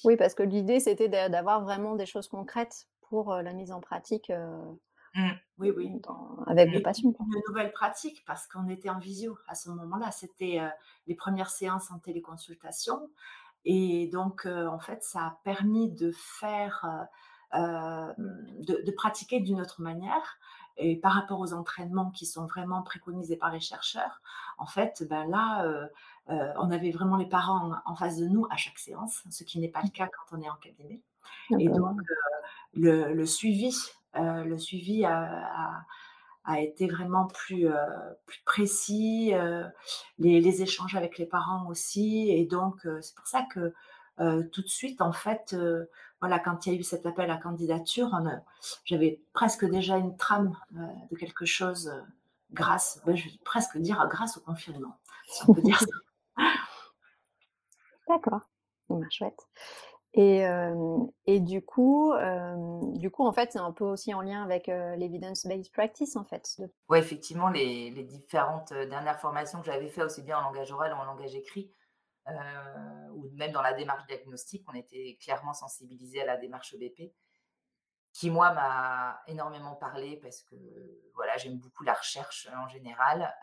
Oui, 0.03 0.17
parce 0.17 0.33
que 0.33 0.43
l'idée, 0.43 0.79
c'était 0.79 1.09
d'a 1.09 1.29
d'avoir 1.29 1.63
vraiment 1.63 1.95
des 1.95 2.05
choses 2.05 2.27
concrètes 2.27 2.87
pour, 3.01 3.33
la 3.33 3.53
mise 3.53 3.71
en 3.71 3.81
pratique, 3.81 4.31
Mmh. 5.15 5.29
Oui, 5.57 5.71
oui. 5.75 5.91
avec 6.47 6.71
de 6.71 6.79
passion, 6.79 7.13
une 7.19 7.41
nouvelle 7.47 7.71
pratique 7.71 8.23
parce 8.25 8.47
qu'on 8.47 8.69
était 8.69 8.89
en 8.89 8.99
visio 8.99 9.37
à 9.47 9.55
ce 9.55 9.69
moment-là. 9.69 10.11
C'était, 10.11 10.61
les 11.07 11.15
premières 11.15 11.49
séances 11.49 11.91
en 11.91 11.99
téléconsultation 11.99 13.09
et 13.65 14.07
donc 14.07 14.45
en 14.45 14.79
fait, 14.79 15.03
ça 15.03 15.19
a 15.19 15.39
permis 15.43 15.91
de 15.91 16.11
faire, 16.11 17.07
de 17.53 18.85
de 18.85 18.91
pratiquer 18.91 19.41
d'une 19.41 19.59
autre 19.59 19.81
manière 19.81 20.37
et 20.77 20.95
par 20.95 21.11
rapport 21.11 21.41
aux 21.41 21.53
entraînements 21.53 22.11
qui 22.11 22.25
sont 22.25 22.45
vraiment 22.45 22.81
préconisés 22.83 23.35
par 23.35 23.51
les 23.51 23.59
chercheurs, 23.59 24.21
en 24.57 24.65
fait, 24.65 25.05
ben 25.09 25.27
là, 25.27 25.89
on 26.27 26.71
avait 26.71 26.91
vraiment 26.91 27.17
les 27.17 27.27
parents 27.27 27.73
en 27.85 27.91
en 27.91 27.95
face 27.95 28.17
de 28.17 28.27
nous 28.27 28.47
à 28.49 28.55
chaque 28.55 28.79
séance, 28.79 29.23
ce 29.29 29.43
qui 29.43 29.59
n'est 29.59 29.67
pas 29.67 29.81
le 29.83 29.89
cas 29.89 30.07
quand 30.07 30.37
on 30.37 30.41
est 30.41 30.49
en 30.49 30.55
cabinet 30.55 31.01
et 31.57 31.67
donc 31.67 31.99
le 32.73 33.25
suivi, 33.25 33.75
heu, 34.21 34.43
le 34.45 34.57
suivi 34.57 35.05
a 35.05 35.13
a 35.23 35.85
a 36.45 36.59
été 36.61 36.87
vraiment 36.87 37.27
plus, 37.27 37.67
plus 38.25 38.41
précis, 38.45 39.31
heu, 39.35 39.65
les 40.19 40.41
les 40.41 40.61
échanges 40.63 40.95
avec 40.95 41.17
les 41.17 41.25
parents 41.25 41.67
aussi 41.69 42.29
et 42.31 42.45
donc 42.45 42.87
c'est 43.01 43.15
pour 43.15 43.27
ça 43.27 43.43
que, 43.53 43.73
tout 44.51 44.61
de 44.61 44.67
suite 44.67 45.01
en 45.01 45.11
fait, 45.13 45.55
voilà, 46.21 46.39
quand 46.39 46.65
il 46.65 46.73
y 46.73 46.75
a 46.75 46.79
eu 46.79 46.83
cet 46.83 47.05
appel 47.05 47.29
à 47.31 47.37
candidature, 47.37 48.11
j'avais 48.85 49.21
presque 49.33 49.65
déjà 49.69 49.97
une 49.97 50.17
trame, 50.17 50.55
de 51.11 51.15
quelque 51.17 51.45
chose, 51.45 51.91
grâce, 52.51 53.01
bah, 53.05 53.15
je 53.15 53.25
vais 53.25 53.31
presque 53.45 53.77
dire 53.77 54.05
grâce 54.09 54.37
au 54.37 54.41
confinement, 54.41 54.97
si 55.27 55.43
on 55.43 55.49
peut 55.49 55.61
dire 55.61 55.79
ça. 55.79 55.87
D'accord. 58.07 58.41
Bah, 58.89 58.97
chouette 59.09 59.47
et 60.13 61.39
du 61.39 61.61
coup, 61.63 62.13
du 62.95 63.11
coup, 63.11 63.25
en 63.25 63.31
fait, 63.33 63.51
c'est 63.53 63.59
un 63.59 63.71
peu 63.71 63.85
aussi 63.85 64.13
en 64.13 64.21
lien 64.21 64.43
avec, 64.43 64.69
heu, 64.69 64.95
l'evidence-based 64.95 65.71
practice, 65.71 66.15
en 66.15 66.23
fait, 66.23 66.57
Ouais, 66.89 66.99
effectivement, 66.99 67.49
les 67.49 68.03
différentes, 68.03 68.73
dernières 68.73 69.19
formations 69.19 69.59
que 69.59 69.65
j'avais 69.67 69.89
fait 69.89 70.01
aussi 70.01 70.23
bien 70.23 70.39
en 70.39 70.41
langage 70.41 70.71
oral 70.71 70.91
ou 70.93 70.95
en 70.95 71.05
langage 71.05 71.35
écrit, 71.35 71.73
ou 73.13 73.29
même 73.33 73.51
dans 73.51 73.61
la 73.61 73.73
démarche 73.73 74.05
diagnostique, 74.07 74.65
on 74.69 74.75
était 74.75 75.17
clairement 75.21 75.53
sensibilisés 75.53 76.21
à 76.21 76.25
la 76.25 76.37
démarche 76.37 76.73
EBP. 76.73 77.13
Qui 78.13 78.31
moi 78.31 78.53
m'a 78.53 79.21
énormément 79.27 79.75
parlé 79.75 80.17
parce 80.17 80.41
que, 80.43 80.55
voilà, 81.15 81.37
j'aime 81.37 81.57
beaucoup 81.59 81.83
la 81.83 81.93
recherche, 81.93 82.49
en 82.55 82.67
général. 82.69 83.33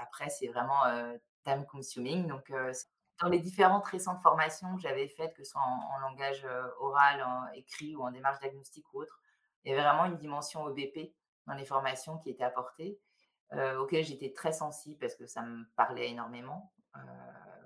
Après 0.00 0.30
c'est 0.30 0.48
vraiment, 0.48 0.86
heu, 0.88 1.20
time 1.44 1.66
consuming 1.66 2.26
donc 2.28 2.52
dans 3.20 3.28
les 3.28 3.38
différentes 3.38 3.86
récentes 3.86 4.20
formations 4.22 4.74
que 4.76 4.82
j'avais 4.82 5.08
faites, 5.08 5.34
que 5.34 5.44
ce 5.44 5.52
soit 5.52 5.62
en 5.62 5.98
langage, 6.00 6.46
oral, 6.80 7.22
en 7.22 7.46
écrit 7.54 7.96
ou 7.96 8.02
en 8.02 8.10
démarche 8.10 8.38
diagnostique 8.40 8.86
ou 8.92 9.00
autre, 9.00 9.20
il 9.64 9.70
y 9.70 9.72
avait 9.72 9.82
vraiment 9.82 10.04
une 10.04 10.16
dimension 10.16 10.68
EBP 10.68 11.12
dans 11.46 11.54
les 11.54 11.64
formations 11.64 12.18
qui 12.18 12.30
était 12.30 12.44
apportée, 12.44 13.00
heu, 13.52 13.78
auquel 13.78 14.04
j'étais 14.04 14.32
très 14.32 14.52
sensible 14.52 14.98
parce 14.98 15.14
que 15.14 15.26
ça 15.26 15.42
me 15.42 15.64
parlait 15.76 16.10
énormément. 16.10 16.72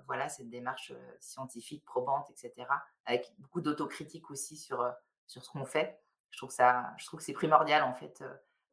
Voilà, 0.07 0.27
cette 0.27 0.49
démarche, 0.49 0.91
scientifique, 1.21 1.85
probante 1.85 2.29
et 2.31 2.35
cetera, 2.35 2.83
avec 3.05 3.33
beaucoup 3.39 3.61
d'autocritique 3.61 4.29
aussi 4.29 4.57
sur, 4.57 4.85
sur 5.25 5.43
ce 5.43 5.49
qu'on 5.49 5.63
fait. 5.63 6.01
Je 6.31 6.37
trouve 6.37 6.51
ça 6.51 6.93
je 6.97 7.05
trouve 7.05 7.19
que 7.19 7.25
c'est 7.25 7.33
primordial 7.33 7.83
en 7.83 7.93
fait, 7.93 8.21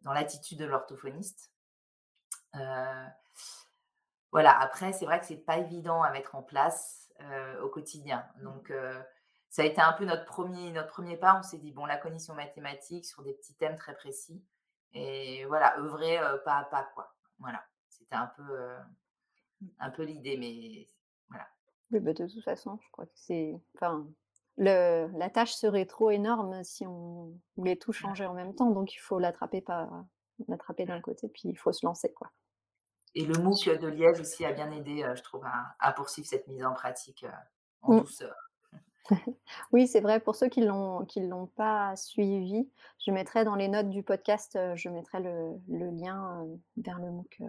dans 0.02 0.12
l'attitude 0.12 0.58
de 0.58 0.64
l'orthophoniste. 0.64 1.52
Voilà, 4.32 4.58
après 4.58 4.92
c'est 4.92 5.06
vrai 5.06 5.20
que 5.20 5.26
c'est 5.26 5.36
pas 5.36 5.58
évident 5.58 6.02
à 6.02 6.10
mettre 6.10 6.34
en 6.34 6.42
place, 6.42 7.10
au 7.62 7.68
quotidien. 7.68 8.24
Donc 8.42 8.70
heu, 8.70 9.02
ça 9.50 9.62
a 9.62 9.64
été 9.64 9.80
un 9.80 9.92
peu 9.92 10.04
notre 10.04 10.24
premier 10.24 10.70
notre 10.70 10.88
premier 10.88 11.16
pas. 11.16 11.36
On 11.38 11.42
s'est 11.42 11.58
dit: 11.58 11.72
«Bon, 11.72 11.84
la 11.86 11.96
cognition 11.96 12.34
mathématique 12.34 13.06
sur 13.06 13.22
des 13.22 13.32
petits 13.34 13.54
thèmes 13.56 13.76
très 13.76 13.94
précis» 13.94 14.44
et 14.92 15.44
voilà, 15.46 15.78
œuvrer, 15.78 16.18
pas 16.44 16.58
à 16.58 16.64
pas 16.64 16.84
quoi. 16.94 17.14
Voilà, 17.38 17.62
c'était 17.88 18.14
un 18.16 18.26
peu, 18.36 18.42
heu, 18.42 18.76
un 19.78 19.90
peu 19.90 20.02
l'idée, 20.04 20.36
mais 20.36 20.88
voilà. 21.28 21.46
oui, 21.90 22.00
bah, 22.00 22.12
de 22.12 22.26
toute 22.26 22.44
façon, 22.44 22.78
je 22.82 22.90
crois 22.92 23.06
que 23.06 23.12
c'est 23.14 23.60
enfin, 23.74 24.06
le 24.56 25.08
la 25.16 25.30
tâche 25.30 25.54
serait 25.54 25.86
trop 25.86 26.10
énorme 26.10 26.62
si 26.64 26.86
on 26.86 27.32
voulait 27.56 27.76
tout 27.76 27.92
changer 27.92 28.26
en 28.26 28.34
même 28.34 28.54
temps, 28.54 28.70
donc 28.70 28.94
il 28.94 28.98
faut 28.98 29.18
l'attraper 29.18 29.60
par 29.60 30.04
l'attraper 30.48 30.84
d'un 30.86 31.00
côté, 31.00 31.28
puis 31.28 31.48
il 31.48 31.56
faut 31.58 31.72
se 31.72 31.84
lancer, 31.86 32.12
quoi. 32.12 32.30
Et 33.18 33.26
le 33.26 33.36
MOOC 33.36 33.68
de 33.80 33.88
Liège 33.88 34.20
aussi 34.20 34.44
a 34.44 34.52
bien 34.52 34.70
aidé, 34.70 35.02
heu, 35.02 35.16
je 35.16 35.22
trouve 35.24 35.44
à 35.44 35.74
à 35.80 35.92
poursuivre 35.92 36.28
cette 36.28 36.46
mise 36.46 36.64
en 36.64 36.72
pratique, 36.72 37.24
heu, 37.24 37.32
en 37.82 37.92
Mmh. 37.92 37.96
douceur. 37.96 38.36
Oui, 39.72 39.86
c'est 39.88 40.00
vrai, 40.00 40.20
pour 40.20 40.36
ceux 40.36 40.48
qui 40.48 40.60
l'ont 40.62 41.04
qui 41.06 41.20
l'ont 41.26 41.46
pas 41.46 41.96
suivi, 41.96 42.70
je 43.06 43.10
mettrai 43.12 43.44
dans 43.44 43.54
les 43.56 43.68
notes 43.68 43.90
du 43.90 44.02
podcast, 44.02 44.56
heu, 44.56 44.76
je 44.76 44.88
mettrai 44.88 45.20
le 45.20 45.52
le 45.68 45.90
lien, 45.90 46.46
vers 46.76 46.98
le 46.98 47.10
MOOC, 47.10 47.42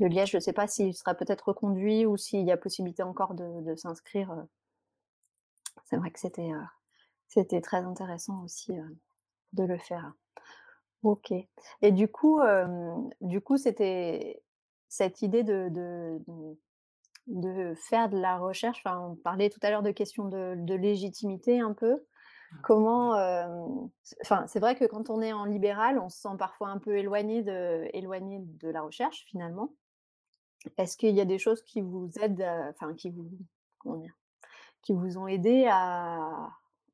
de 0.00 0.06
Liège. 0.06 0.32
Je 0.32 0.38
ne 0.38 0.40
sais 0.42 0.52
pas 0.54 0.66
s'il 0.68 0.94
sera 0.94 1.14
peut-être 1.14 1.48
reconduit 1.48 2.06
ou 2.06 2.16
s'il 2.16 2.46
y 2.46 2.52
a 2.52 2.56
possibilité 2.56 3.02
encore 3.02 3.34
de 3.34 3.62
de 3.62 3.76
s'inscrire. 3.76 4.46
C'est 5.84 5.96
vrai 5.96 6.10
que 6.10 6.18
c'était, 6.18 7.60
très 7.60 7.78
intéressant 7.78 8.42
aussi, 8.44 8.72
de 9.54 9.64
le 9.64 9.78
faire. 9.78 10.14
OK 11.04 11.32
et 11.82 11.92
du 11.92 12.08
coup, 12.08 12.42
hem, 12.42 13.10
du 13.22 13.40
coup, 13.42 13.56
c'était 13.58 14.42
cette 14.88 15.22
idée 15.22 15.42
de 15.44 15.68
de 15.70 16.18
de 16.28 16.56
de 17.28 17.74
faire 17.76 18.08
de 18.10 18.18
la 18.18 18.38
recherche, 18.38 18.82
enfin, 18.84 19.00
on 19.00 19.16
parlait 19.16 19.50
tout 19.50 19.60
à 19.62 19.70
l'heure 19.70 19.82
de 19.84 19.92
questions 19.92 20.26
de 20.28 20.54
de 20.58 20.74
légitimité 20.74 21.60
un 21.60 21.72
peu. 21.74 22.04
Comment, 22.62 23.16
hem, 23.18 23.90
c 24.04 24.16
enfin, 24.22 24.46
c'est 24.48 24.60
vrai 24.60 24.76
que 24.76 24.84
quand 24.86 25.10
on 25.10 25.22
est 25.22 25.32
en 25.34 25.44
libéral, 25.46 25.98
on 26.00 26.08
se 26.10 26.20
sent 26.20 26.36
parfois 26.38 26.70
un 26.70 26.78
peu 26.78 26.96
éloigné 26.98 27.42
de 27.42 27.88
éloigné 27.94 28.40
de 28.42 28.68
la 28.70 28.82
recherche 28.82 29.24
finalement. 29.28 29.74
Est-ce 30.78 30.96
qu'il 30.96 31.14
y 31.14 31.20
a 31.20 31.24
des 31.24 31.38
choses 31.38 31.62
qui 31.62 31.80
vous 31.80 32.10
aident, 32.20 32.44
enfin 32.70 32.94
qui 32.94 33.10
vous 33.10 33.30
comment 33.78 33.96
dire? 33.96 34.14
Qui 34.82 34.94
vous 34.94 35.18
ont 35.18 35.28
aidé 35.28 35.66
à 35.70 36.50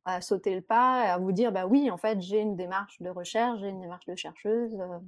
à 0.06 0.20
sauter 0.22 0.54
le 0.56 0.62
pas 0.62 1.02
à 1.14 1.18
vous 1.18 1.32
dire: 1.32 1.52
«Bah 1.52 1.66
oui, 1.66 1.90
en 1.90 1.98
fait, 1.98 2.20
j'ai 2.22 2.40
une 2.40 2.56
démarche 2.56 3.00
de 3.02 3.10
recherche, 3.10 3.60
j'ai 3.60 3.68
une 3.70 3.80
démarche 3.82 4.06
de 4.06 4.16
chercheuse», 4.16 4.74
heu? 4.80 5.00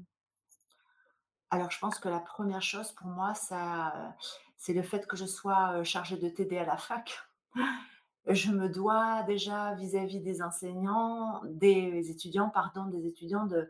Alors 1.52 1.70
je 1.70 1.78
pense 1.78 1.98
que 1.98 2.08
la 2.08 2.18
première 2.18 2.62
chose 2.62 2.92
pour 2.92 3.08
moi, 3.08 3.34
ça, 3.34 4.14
c'est 4.56 4.72
le 4.72 4.82
fait 4.82 5.06
que 5.06 5.16
je 5.16 5.26
sois, 5.26 5.80
heu, 5.80 5.84
chargée 5.84 6.16
de 6.16 6.28
TD 6.28 6.56
à 6.58 6.64
la 6.64 6.76
fac. 6.78 7.18
Je 8.28 8.52
me 8.52 8.68
dois 8.68 9.24
déjà 9.24 9.74
vis-à-vis 9.74 10.20
des 10.20 10.42
enseignants 10.42 11.42
des 11.44 12.10
étudiants, 12.10 12.50
pardon, 12.50 12.86
des 12.86 13.06
étudiants 13.08 13.46
de, 13.46 13.68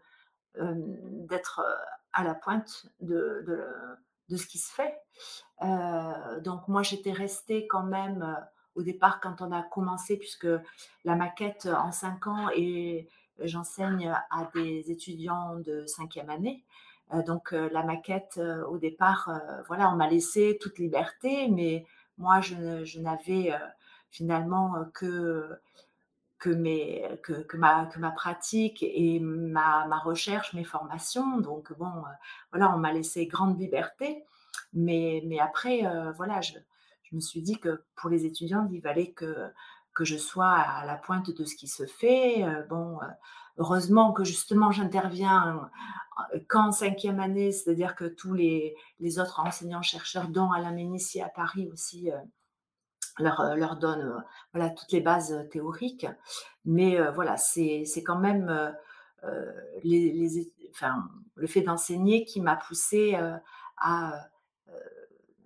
d'être, 1.29 1.61
heu, 1.61 1.75
à 2.13 2.25
la 2.25 2.35
pointe 2.35 2.87
de 3.01 3.43
de 3.47 3.67
de 4.29 4.37
ce 4.37 4.47
qui 4.47 4.59
se 4.59 4.73
fait. 4.73 4.95
Heu, 5.63 6.41
donc 6.43 6.69
moi, 6.69 6.83
j'étais 6.83 7.13
restée 7.13 7.67
quand 7.69 7.85
même, 7.85 8.37
au 8.77 8.83
départ 8.83 9.21
quand 9.21 9.43
on 9.43 9.53
a 9.53 9.63
commencé 9.63 10.17
puisque 10.19 10.49
la 11.05 11.17
maquette, 11.17 11.67
en 11.67 11.93
5 11.93 12.27
ans 12.29 12.49
et 12.57 13.09
j'enseigne 13.41 14.11
à 14.31 14.51
des 14.55 14.91
étudiants 14.91 15.57
de 15.59 15.87
cinquième 15.87 16.31
année. 16.31 16.65
Heu, 17.13 17.23
donc 17.23 17.53
heu, 17.53 17.69
la 17.73 17.83
maquette, 17.83 18.39
heu, 18.39 18.65
au 18.69 18.79
départ, 18.79 19.31
voilà, 19.69 19.91
on 19.93 19.97
m'a 19.97 20.09
laissé 20.09 20.59
toute 20.61 20.79
liberté, 20.79 21.49
mais 21.49 21.85
moi 22.19 22.41
je 22.41 23.01
n'avais, 23.01 23.53
finalement, 24.11 24.75
que 24.95 25.49
que 26.39 27.57
ma 27.57 27.87
que 27.87 27.99
ma 28.01 28.11
pratique 28.11 28.83
et 28.83 29.21
ma 29.21 29.87
ma 29.87 29.99
recherche, 29.99 30.55
mes 30.55 30.65
formations. 30.65 31.39
Donc 31.39 31.73
bon, 31.79 31.93
voilà, 32.53 32.75
on 32.75 32.79
m'a 32.79 32.93
laissé 32.93 33.27
grande 33.27 33.59
liberté. 33.61 34.25
Mais 34.73 35.23
mais 35.27 35.39
après, 35.41 35.83
voilà, 36.17 36.41
je 36.41 36.55
je 37.05 37.17
me 37.17 37.21
suis 37.21 37.43
dit 37.43 37.59
que 37.61 37.85
pour 37.97 38.11
les 38.11 38.25
étudiants, 38.27 38.69
il 38.73 38.81
fallait 38.83 39.13
que 39.13 39.51
que 39.95 40.05
je 40.05 40.17
sois 40.17 40.51
à 40.51 40.85
la 40.87 40.97
pointe 40.97 41.31
de 41.31 41.45
ce 41.45 41.57
qui 41.57 41.69
se 41.69 41.87
fait. 41.87 42.45
Heu, 42.45 42.67
bon, 42.69 42.97
heu, 43.03 43.07
heureusement 43.59 44.13
que 44.13 44.25
justement 44.25 44.71
j'interviens, 44.71 45.71
heu, 46.35 46.41
qu'en 46.49 46.73
cinquième 46.73 47.21
année, 47.21 47.53
c'est-à-dire 47.53 47.95
que 47.95 48.05
tous 48.05 48.35
les 48.35 48.75
les 49.01 49.19
autres 49.19 49.41
enseignants-chercheurs, 49.41 50.29
dont 50.29 50.51
Alain 50.53 50.73
Ménissier 50.73 51.23
à 51.23 51.29
Paris 51.29 51.69
aussi, 51.73 52.11
leur, 53.19 53.57
leur 53.57 53.77
donnent, 53.77 54.25
voilà, 54.53 54.71
toutes 54.71 54.93
les 54.93 55.01
bases, 55.01 55.47
théoriques. 55.51 56.07
Mais 56.65 56.99
voilà, 57.13 57.37
c'est 57.37 57.85
quand 58.05 58.19
même, 58.19 58.75
les 59.85 60.51
enfin, 60.71 61.05
le 61.35 61.47
fait 61.47 61.63
d'enseigner 61.63 62.25
qui 62.25 62.41
m'a 62.41 62.57
poussée, 62.57 63.19
à, 63.77 64.31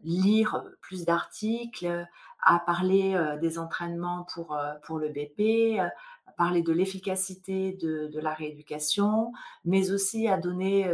lire, 0.07 0.65
plus 0.81 1.05
d'articles, 1.05 2.07
à 2.47 2.59
parler, 2.61 3.19
des 3.41 3.59
entraînements 3.59 4.27
pour, 4.33 4.57
pour 4.85 4.99
le 4.99 5.09
BP, 5.09 5.79
à 5.81 6.33
parler 6.37 6.63
de 6.63 6.73
l'efficacité 6.73 7.73
de 7.73 8.07
de 8.07 8.21
la 8.21 8.33
rééducation, 8.33 9.33
mais 9.65 9.91
aussi 9.91 10.29
à 10.29 10.39
donner, 10.39 10.89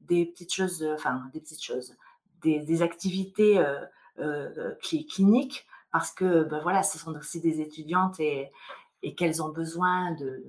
des 0.00 0.26
petites 0.26 0.52
choses, 0.52 0.84
enfin 0.94 1.22
des 1.32 1.40
petites 1.40 1.62
choses, 1.62 1.96
des 2.42 2.60
des 2.60 2.82
activités, 2.82 3.64
cli 4.82 5.06
cliniques 5.06 5.66
parce 5.90 6.10
que, 6.12 6.44
ben, 6.44 6.60
voilà, 6.62 6.82
ce 6.82 6.98
sont 6.98 7.14
aussi 7.16 7.40
des 7.40 7.60
étudiantes 7.60 8.20
et 8.20 8.50
et 9.02 9.14
qu'elles 9.14 9.42
ont 9.42 9.50
besoin 9.50 10.12
de 10.16 10.44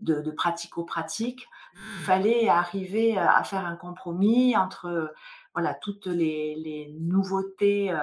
de, 0.00 0.20
de 0.20 0.30
pratico-pratique, 0.30 1.48
il 1.74 2.04
fallait 2.04 2.48
arriver 2.48 3.18
à, 3.18 3.36
à 3.36 3.42
faire 3.42 3.66
un 3.66 3.74
compromis 3.74 4.56
entre 4.56 5.12
voilà, 5.54 5.74
toutes 5.74 6.06
les, 6.06 6.54
les 6.54 6.94
nouveautés 7.00 7.90
euh, 7.90 7.98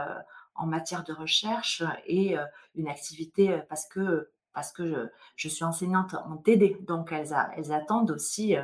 en 0.55 0.65
matière 0.67 1.03
de 1.03 1.13
recherche 1.13 1.83
et 2.05 2.35
une 2.75 2.87
activité 2.87 3.61
parce 3.69 3.85
que, 3.87 4.31
parce 4.53 4.71
que 4.71 4.85
je, 4.87 4.95
je 5.35 5.49
suis 5.49 5.63
enseignante 5.63 6.13
en 6.13 6.37
TD. 6.37 6.77
Donc, 6.81 7.11
elles, 7.11 7.33
a- 7.33 7.51
elles 7.57 7.71
attendent 7.73 8.11
aussi, 8.11 8.55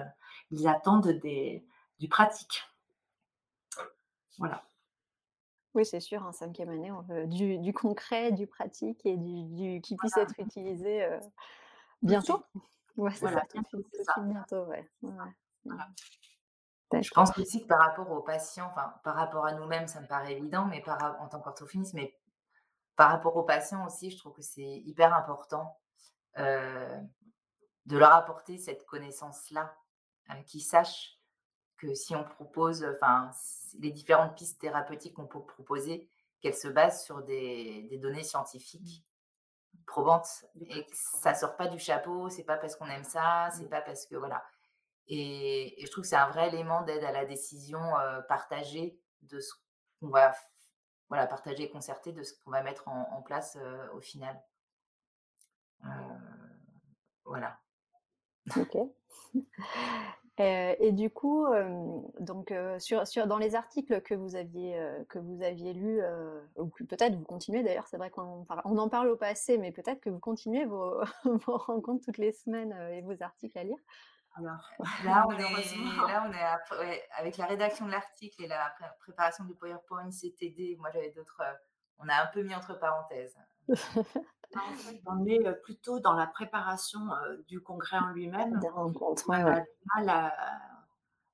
ils 0.51 0.67
attendent 0.67 1.09
des, 1.09 1.65
du 1.99 2.07
pratique. 2.07 2.63
Voilà. 4.37 4.63
Oui, 5.73 5.85
c'est 5.85 6.01
sûr, 6.01 6.23
en 6.23 6.33
cinquième 6.33 6.69
année, 6.69 6.91
on 6.91 7.01
veut 7.01 7.27
du, 7.27 7.57
du 7.57 7.71
concret, 7.73 8.31
du 8.33 8.45
pratique 8.45 9.05
et 9.05 9.15
du, 9.15 9.43
du- 9.43 9.81
qui 9.81 9.95
puisse 9.95 10.17
être 10.17 10.37
utilisé 10.37 11.03
euh, 11.03 11.19
bientôt. 12.01 12.43
Ouais, 12.97 13.11
c'est 13.13 13.21
Voilà, 13.21 13.41
ça, 13.41 13.47
bientôt, 13.53 13.77
bientôt, 14.17 14.63
ouais. 14.65 14.89
ouais. 15.03 15.11
Voilà. 15.63 15.87
Je 16.93 17.09
pense 17.11 17.37
aussi 17.37 17.61
que 17.63 17.67
par 17.67 17.79
rapport 17.79 18.09
aux 18.11 18.21
patients, 18.21 18.67
enfin, 18.71 18.93
par 19.03 19.15
rapport 19.15 19.45
à 19.45 19.53
nous-mêmes, 19.53 19.87
ça 19.87 20.01
me 20.01 20.07
paraît 20.07 20.33
évident, 20.33 20.65
mais 20.65 20.81
par, 20.81 21.21
en 21.21 21.27
tant 21.27 21.39
qu'orthophoniste, 21.39 21.93
mais 21.93 22.17
par 22.95 23.09
rapport 23.11 23.35
aux 23.37 23.43
patients 23.43 23.85
aussi, 23.85 24.11
je 24.11 24.17
trouve 24.17 24.33
que 24.33 24.41
c'est 24.41 24.61
hyper 24.61 25.13
important 25.13 25.79
euh, 26.37 26.99
de 27.85 27.97
leur 27.97 28.13
apporter 28.13 28.57
cette 28.57 28.85
connaissance-là, 28.85 29.75
euh, 30.31 30.33
qu'ils 30.43 30.63
sachent 30.63 31.19
que 31.77 31.93
si 31.95 32.15
on 32.15 32.23
propose, 32.23 32.85
enfin, 32.95 33.31
les 33.79 33.91
différentes 33.91 34.35
pistes 34.35 34.59
thérapeutiques 34.61 35.15
qu'on 35.15 35.27
peut 35.27 35.43
proposer, 35.45 36.09
qu'elles 36.41 36.55
se 36.55 36.67
basent 36.67 37.03
sur 37.03 37.23
des, 37.23 37.83
des 37.89 37.97
données 37.97 38.23
scientifiques 38.23 39.05
probantes 39.87 40.45
Des 40.55 40.65
et 40.69 40.85
que 40.85 40.95
ça 40.95 41.33
probantes. 41.33 41.35
sort 41.35 41.57
pas 41.57 41.67
du 41.67 41.79
chapeau, 41.79 42.29
c'est 42.29 42.43
pas 42.43 42.57
parce 42.57 42.75
qu'on 42.75 42.87
aime 42.87 43.03
ça, 43.03 43.49
c'est 43.51 43.65
Mm. 43.65 43.69
pas 43.69 43.81
parce 43.81 44.05
que 44.05 44.15
voilà. 44.15 44.43
Et, 45.07 45.75
je 45.79 45.89
trouve 45.91 46.03
que 46.03 46.07
c'est 46.07 46.15
un 46.15 46.29
vrai 46.29 46.47
élément 46.47 46.83
d'aide 46.83 47.03
à 47.03 47.11
la 47.11 47.25
décision 47.25 47.79
euh, 47.97 48.21
partagée 48.21 48.99
de 49.23 49.39
ce 49.39 49.53
qu'on 49.99 50.09
va, 50.09 50.33
voilà, 51.09 51.27
partager 51.27 51.63
et 51.63 51.69
concerter 51.69 52.11
de 52.11 52.23
ce 52.23 52.33
qu'on 52.33 52.51
va 52.51 52.61
mettre 52.61 52.87
en, 52.87 53.21
place 53.21 53.57
euh, 53.59 53.91
au 53.93 53.99
final. 53.99 54.41
Euh, 55.83 55.87
voilà. 57.25 57.59
Ok. 58.55 58.77
Et 60.37 60.91
du 60.91 61.11
coup, 61.11 61.45
donc 62.19 62.51
sur, 62.79 63.05
sur, 63.05 63.27
dans 63.27 63.37
les 63.37 63.53
articles 63.53 64.01
que 64.01 64.15
vous 64.15 64.35
aviez, 64.35 64.75
que 65.07 65.19
vous 65.19 65.43
aviez 65.43 65.71
lus, 65.71 66.01
peut-être 66.87 67.13
vous 67.13 67.25
continuez 67.25 67.61
d'ailleurs, 67.61 67.85
c'est 67.85 67.97
vrai 67.97 68.09
qu'on 68.09 68.47
on 68.65 68.77
en 68.79 68.89
parle 68.89 69.09
au 69.09 69.15
passé, 69.15 69.59
mais 69.59 69.71
peut-être 69.71 69.99
que 69.99 70.09
vous 70.09 70.17
continuez 70.17 70.65
vos, 70.65 70.99
vos 71.45 71.57
rencontres 71.57 72.05
toutes 72.05 72.17
les 72.17 72.31
semaines 72.31 72.75
et 72.91 73.01
vos 73.01 73.21
articles 73.21 73.55
à 73.55 73.63
lire. 73.63 73.77
Alors, 74.35 74.69
Là, 75.05 75.25
on 75.27 75.31
est, 75.31 75.41
là, 76.07 76.25
on 76.27 76.31
est 76.31 76.41
à- 76.41 76.61
ouais, 76.79 77.03
avec 77.17 77.37
la 77.37 77.45
rédaction 77.45 77.85
de 77.85 77.91
l'article 77.91 78.43
et 78.43 78.47
la 78.47 78.69
pré- 78.77 78.85
préparation 78.99 79.43
du 79.43 79.53
PowerPoint, 79.55 80.09
CTD. 80.11 80.77
Moi, 80.79 80.89
j'avais 80.93 81.11
d'autres. 81.11 81.41
euh, 81.41 81.53
on 81.99 82.07
a 82.09 82.15
un 82.23 82.27
peu 82.27 82.41
mis 82.43 82.55
entre 82.55 82.73
parenthèses. 82.79 83.35
en 83.69 83.75
fait, 84.73 85.01
on 85.05 85.25
est 85.25 85.45
euh, 85.45 85.53
plutôt 85.53 85.99
dans 85.99 86.13
la 86.13 86.27
préparation 86.27 86.99
euh, 87.13 87.37
du 87.47 87.61
congrès 87.61 87.97
en 87.97 88.07
lui-même. 88.09 88.59
Des 88.59 88.69
rencontres, 88.69 89.23
On 89.27 89.31
ouais, 89.33 89.43
ouais. 89.43 89.65
à- 90.07 90.33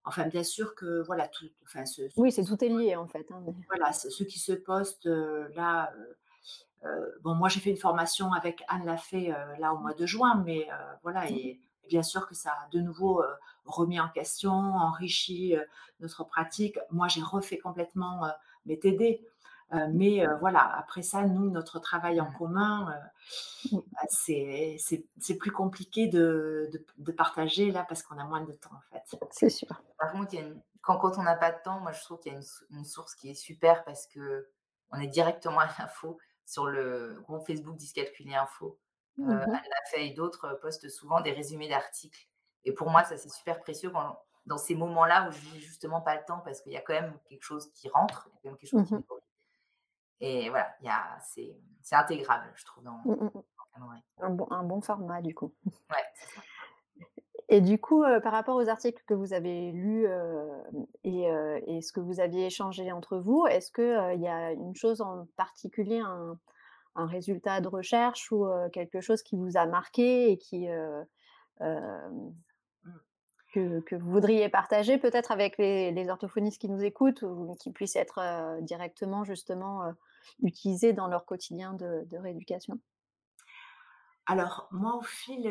Enfin, 0.03 0.25
bien 0.27 0.43
sûr 0.43 0.73
que 0.73 1.03
voilà, 1.05 1.27
tout, 1.27 1.45
enfin, 1.65 1.85
ce- 1.85 2.07
ce 2.07 2.19
Oui, 2.19 2.31
c'est 2.31 2.45
tout 2.45 2.63
est 2.63 2.69
lié 2.69 2.95
en 2.95 3.07
fait. 3.07 3.29
hein, 3.31 3.41
mais- 3.45 3.53
voilà, 3.67 3.91
ce- 3.91 4.09
ceux 4.09 4.23
qui 4.25 4.39
se 4.39 4.53
postent 4.53 5.05
euh, 5.07 5.49
là. 5.55 5.91
euh, 5.97 6.13
euh, 6.85 7.11
bon, 7.23 7.35
moi, 7.35 7.49
j'ai 7.49 7.59
fait 7.59 7.71
une 7.71 7.77
formation 7.77 8.31
avec 8.31 8.63
Anne 8.69 8.85
Lafay 8.85 9.33
euh, 9.33 9.57
là 9.57 9.73
au 9.73 9.79
mois 9.79 9.93
de 9.93 10.05
juin, 10.05 10.41
mais 10.45 10.67
euh, 10.71 10.75
voilà, 11.03 11.29
et 11.29 11.59
bien 11.87 12.03
sûr 12.03 12.27
que 12.27 12.35
ça 12.35 12.51
a 12.51 12.67
de 12.69 12.79
nouveau 12.79 13.21
euh, 13.21 13.35
remis 13.65 13.99
en 13.99 14.09
question, 14.09 14.51
enrichi 14.53 15.55
euh, 15.55 15.63
notre 15.99 16.23
pratique. 16.23 16.77
Moi, 16.91 17.07
j'ai 17.07 17.21
refait 17.21 17.57
complètement 17.57 18.25
euh, 18.25 18.29
mes 18.65 18.77
TD. 18.79 19.25
Euh, 19.73 19.87
mais 19.91 20.25
euh, 20.25 20.37
voilà, 20.37 20.61
après 20.77 21.01
ça, 21.01 21.23
nous, 21.25 21.49
notre 21.51 21.79
travail 21.79 22.21
en 22.21 22.29
Mm. 22.29 22.37
commun, 22.37 22.95
bah, 23.73 23.79
c'est 24.09 24.77
c'est- 24.79 25.05
c'est 25.19 25.35
plus 25.35 25.51
compliqué 25.51 26.07
de, 26.07 26.69
de- 26.71 26.85
de 26.97 27.11
partager 27.11 27.71
là 27.71 27.83
parce 27.87 28.01
qu'on 28.01 28.17
a 28.17 28.23
moins 28.23 28.41
de 28.45 28.53
temps 28.53 28.71
en 28.73 28.81
fait. 28.91 29.17
C'est 29.31 29.49
sûr. 29.49 29.67
Par 29.99 30.11
contre, 30.13 30.33
il 30.33 30.39
y 30.39 30.43
a 30.43 30.45
une- 30.47 30.61
quand, 30.81 30.97
quand 30.99 31.17
on 31.17 31.23
n'a 31.23 31.35
pas 31.35 31.51
de 31.51 31.61
temps, 31.63 31.81
moi, 31.81 31.91
je 31.91 32.01
trouve 32.01 32.17
qu'il 32.19 32.31
y 32.31 32.35
a 32.35 32.37
une, 32.37 32.43
sou- 32.45 32.63
une 32.69 32.85
source 32.85 33.13
qui 33.15 33.29
est 33.31 33.33
super 33.35 33.83
parce 33.83 34.07
que 34.07 34.47
on 34.91 34.99
est 35.01 35.07
directement 35.07 35.59
à 35.59 35.65
l'info 35.79 36.17
sur 36.45 36.67
le 36.67 37.19
groupe 37.27 37.45
Facebook 37.45 37.75
Dyscalculie 37.75 38.35
Info. 38.35 38.79
Euh, 39.19 39.23
Mhm. 39.23 39.31
Anne 39.31 39.49
Lafay 39.51 40.07
et 40.09 40.13
d'autres 40.13 40.45
euh, 40.45 40.55
postent 40.55 40.89
souvent 40.89 41.21
des 41.21 41.31
résumés 41.31 41.69
d'articles. 41.69 42.27
Et 42.65 42.71
pour 42.73 42.89
moi, 42.89 43.03
ça, 43.03 43.17
c'est 43.17 43.29
super 43.29 43.59
précieux 43.59 43.89
quand, 43.89 44.19
dans 44.45 44.57
ces 44.57 44.75
moments-là 44.75 45.27
où 45.27 45.31
je 45.31 45.53
n'ai 45.53 45.59
justement 45.59 46.01
pas 46.01 46.15
le 46.15 46.23
temps 46.25 46.39
parce 46.39 46.61
qu'il 46.61 46.71
y 46.73 46.77
a 46.77 46.81
quand 46.81 46.93
même 46.93 47.17
quelque 47.27 47.43
chose 47.43 47.71
qui 47.73 47.89
rentre, 47.89 48.29
il 48.29 48.33
y 48.33 48.37
a 48.37 48.39
quand 48.43 48.49
même 48.49 48.57
quelque 48.57 48.69
chose 48.69 48.87
qui 48.87 48.93
me 48.93 48.99
brûle. 48.99 49.21
Et 50.19 50.49
voilà, 50.49 50.75
il 50.81 50.85
y 50.87 50.89
a- 50.89 51.17
c'est 51.21 51.55
c'est 51.83 51.95
intégrable, 51.95 52.51
je 52.55 52.65
trouve, 52.65 52.83
dans, 52.83 52.97
Mm, 53.05 53.11
mm, 53.11 53.23
mm. 53.25 53.31
dans 53.33 53.43
Calendrier. 53.73 54.03
Un 54.19 54.29
bon, 54.31 54.47
un 54.51 54.63
bon 54.63 54.81
format 54.81 55.21
du 55.21 55.33
coup. 55.33 55.53
Ouais, 55.89 56.03
c'est 56.15 56.35
ça. 56.35 56.41
Et 57.49 57.61
du 57.61 57.79
coup, 57.79 58.03
euh, 58.03 58.19
par 58.19 58.33
rapport 58.33 58.57
aux 58.57 58.67
articles 58.67 59.01
que 59.07 59.13
vous 59.13 59.31
avez 59.31 59.71
lus 59.71 60.05
euh, 60.05 60.61
et, 61.05 61.31
euh, 61.31 61.61
et 61.65 61.81
ce 61.81 61.93
que 61.93 62.01
vous 62.01 62.19
aviez 62.19 62.47
échangé 62.47 62.91
entre 62.91 63.17
vous, 63.19 63.45
est-ce 63.47 63.71
qu'il 63.71 64.21
y 64.21 64.27
a 64.27 64.51
une 64.51 64.75
chose 64.75 64.99
en 64.99 65.27
particulier, 65.37 65.99
un, 65.99 66.37
un 66.97 67.05
résultat 67.05 67.61
de 67.61 67.67
recherche 67.67 68.31
ou 68.31 68.45
quelque 68.73 68.99
chose 69.01 69.23
qui 69.23 69.37
vous 69.37 69.55
a 69.55 69.65
marqué 69.65 70.31
et 70.31 70.37
qui, 70.37 70.67
euh, 71.61 72.09
que, 73.53 73.79
que 73.79 73.95
vous 73.95 74.11
voudriez 74.11 74.49
partager 74.49 74.97
peut-être 74.97 75.31
avec 75.31 75.57
les, 75.57 75.91
les 75.91 76.09
orthophonistes 76.09 76.59
qui 76.59 76.69
nous 76.69 76.83
écoutent 76.83 77.21
ou 77.23 77.55
qui 77.59 77.71
puissent 77.71 77.95
être 77.95 78.19
euh, 78.19 78.61
directement 78.61 79.23
justement 79.23 79.83
euh, 79.83 79.91
utilisés 80.43 80.93
dans 80.93 81.07
leur 81.07 81.25
quotidien 81.25 81.73
de, 81.73 82.03
de 82.05 82.17
rééducation? 82.17 82.79
Alors, 84.25 84.67
moi, 84.71 84.97
au 84.97 85.01
fil, 85.01 85.49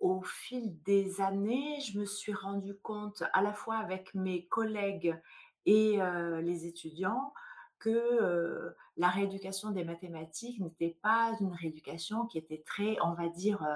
au 0.00 0.22
fil 0.22 0.82
des 0.82 1.20
années, 1.20 1.78
je 1.80 1.98
me 1.98 2.06
suis 2.06 2.32
rendu 2.32 2.74
compte, 2.78 3.22
à 3.34 3.42
la 3.42 3.52
fois 3.52 3.76
avec 3.76 4.14
mes 4.14 4.46
collègues 4.46 5.14
et 5.66 5.98
les 6.40 6.66
étudiants, 6.66 7.34
que, 7.78 8.74
la 8.96 9.08
rééducation 9.08 9.70
des 9.70 9.84
mathématiques 9.84 10.60
n'était 10.60 10.96
pas 11.02 11.32
une 11.40 11.52
rééducation 11.52 12.26
qui 12.26 12.38
était 12.38 12.62
très, 12.66 12.96
on 13.02 13.12
va 13.12 13.28
dire, 13.28 13.66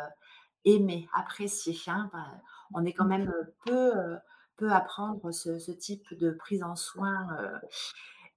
aimée, 0.65 1.09
appréciée, 1.13 1.77
hein. 1.87 2.09
Enfin, 2.13 2.27
on 2.75 2.85
est 2.85 2.93
quand 2.93 3.05
même, 3.05 3.33
peu, 3.67 3.93
peu 4.57 4.71
à 4.73 4.81
prendre 4.81 5.31
ce 5.31 5.59
ce 5.59 5.73
type 5.73 6.15
de 6.19 6.31
prise 6.31 6.63
en 6.63 6.77
soin, 6.77 7.27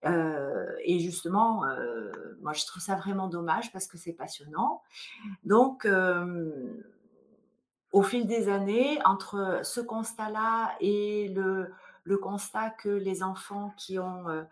et 0.03 0.99
justement, 0.99 1.63
moi, 2.41 2.53
je 2.53 2.65
trouve 2.65 2.81
ça 2.81 2.95
vraiment 2.95 3.27
dommage 3.27 3.71
parce 3.71 3.87
que 3.87 3.97
c'est 3.97 4.13
passionnant. 4.13 4.81
Donc, 5.43 5.87
au 7.91 8.01
fil 8.01 8.27
des 8.27 8.49
années, 8.49 8.99
entre 9.05 9.61
ce 9.63 9.79
constat-là 9.79 10.75
et 10.81 11.29
le 11.29 11.71
le 12.03 12.17
constat 12.17 12.69
que 12.69 12.89
les 12.89 13.23
enfants 13.23 13.73
qui 13.77 13.99
ont, 13.99 14.29
heu, 14.29 14.45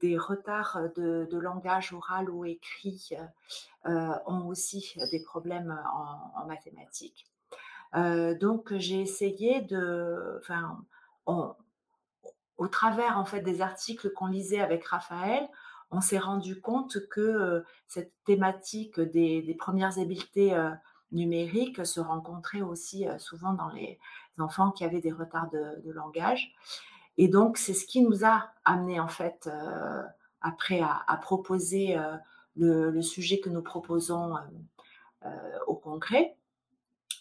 des 0.00 0.18
retards, 0.18 0.78
de 0.96 1.26
de 1.30 1.38
langage 1.38 1.92
oral 1.92 2.30
ou 2.30 2.44
écrit, 2.44 3.10
heu, 3.86 4.10
ont 4.26 4.46
aussi 4.46 4.94
des 5.10 5.22
problèmes 5.22 5.78
en 5.92 6.46
mathématiques. 6.46 7.26
Donc 7.94 8.74
j'ai 8.76 9.00
essayé 9.00 9.62
de 9.62 10.38
enfin, 10.40 10.84
au 12.58 12.68
travers 12.68 13.16
en 13.18 13.24
fait 13.24 13.40
des 13.40 13.62
articles 13.62 14.10
qu'on 14.10 14.26
lisait 14.26 14.60
avec 14.60 14.84
Raphaël, 14.84 15.48
on 15.90 16.00
s'est 16.00 16.18
rendu 16.18 16.60
compte 16.60 17.08
que 17.08 17.20
euh, 17.20 17.60
cette 17.86 18.12
thématique 18.24 19.00
des, 19.00 19.56
premières 19.58 19.98
habiletés 19.98 20.54
euh, 20.54 20.70
numériques 21.12 21.86
se 21.86 22.00
rencontrait 22.00 22.60
aussi 22.60 23.08
euh, 23.08 23.18
souvent 23.18 23.54
dans 23.54 23.70
les 23.70 23.98
enfants 24.38 24.70
qui 24.70 24.84
avaient 24.84 25.00
des 25.00 25.12
retards 25.12 25.50
de 25.50 25.90
langage. 25.90 26.54
Et 27.18 27.26
donc 27.26 27.58
c'est 27.58 27.74
ce 27.74 27.84
qui 27.84 28.00
nous 28.00 28.24
a 28.24 28.52
amené 28.64 29.00
en 29.00 29.08
fait 29.08 29.50
euh, 29.52 30.02
après 30.40 30.80
à, 30.80 31.16
proposer 31.20 31.98
euh, 31.98 32.16
le, 32.56 33.02
sujet 33.02 33.40
que 33.40 33.50
nous 33.50 33.60
proposons 33.60 34.36
euh, 35.26 35.28
au 35.66 35.74
congrès. 35.74 36.36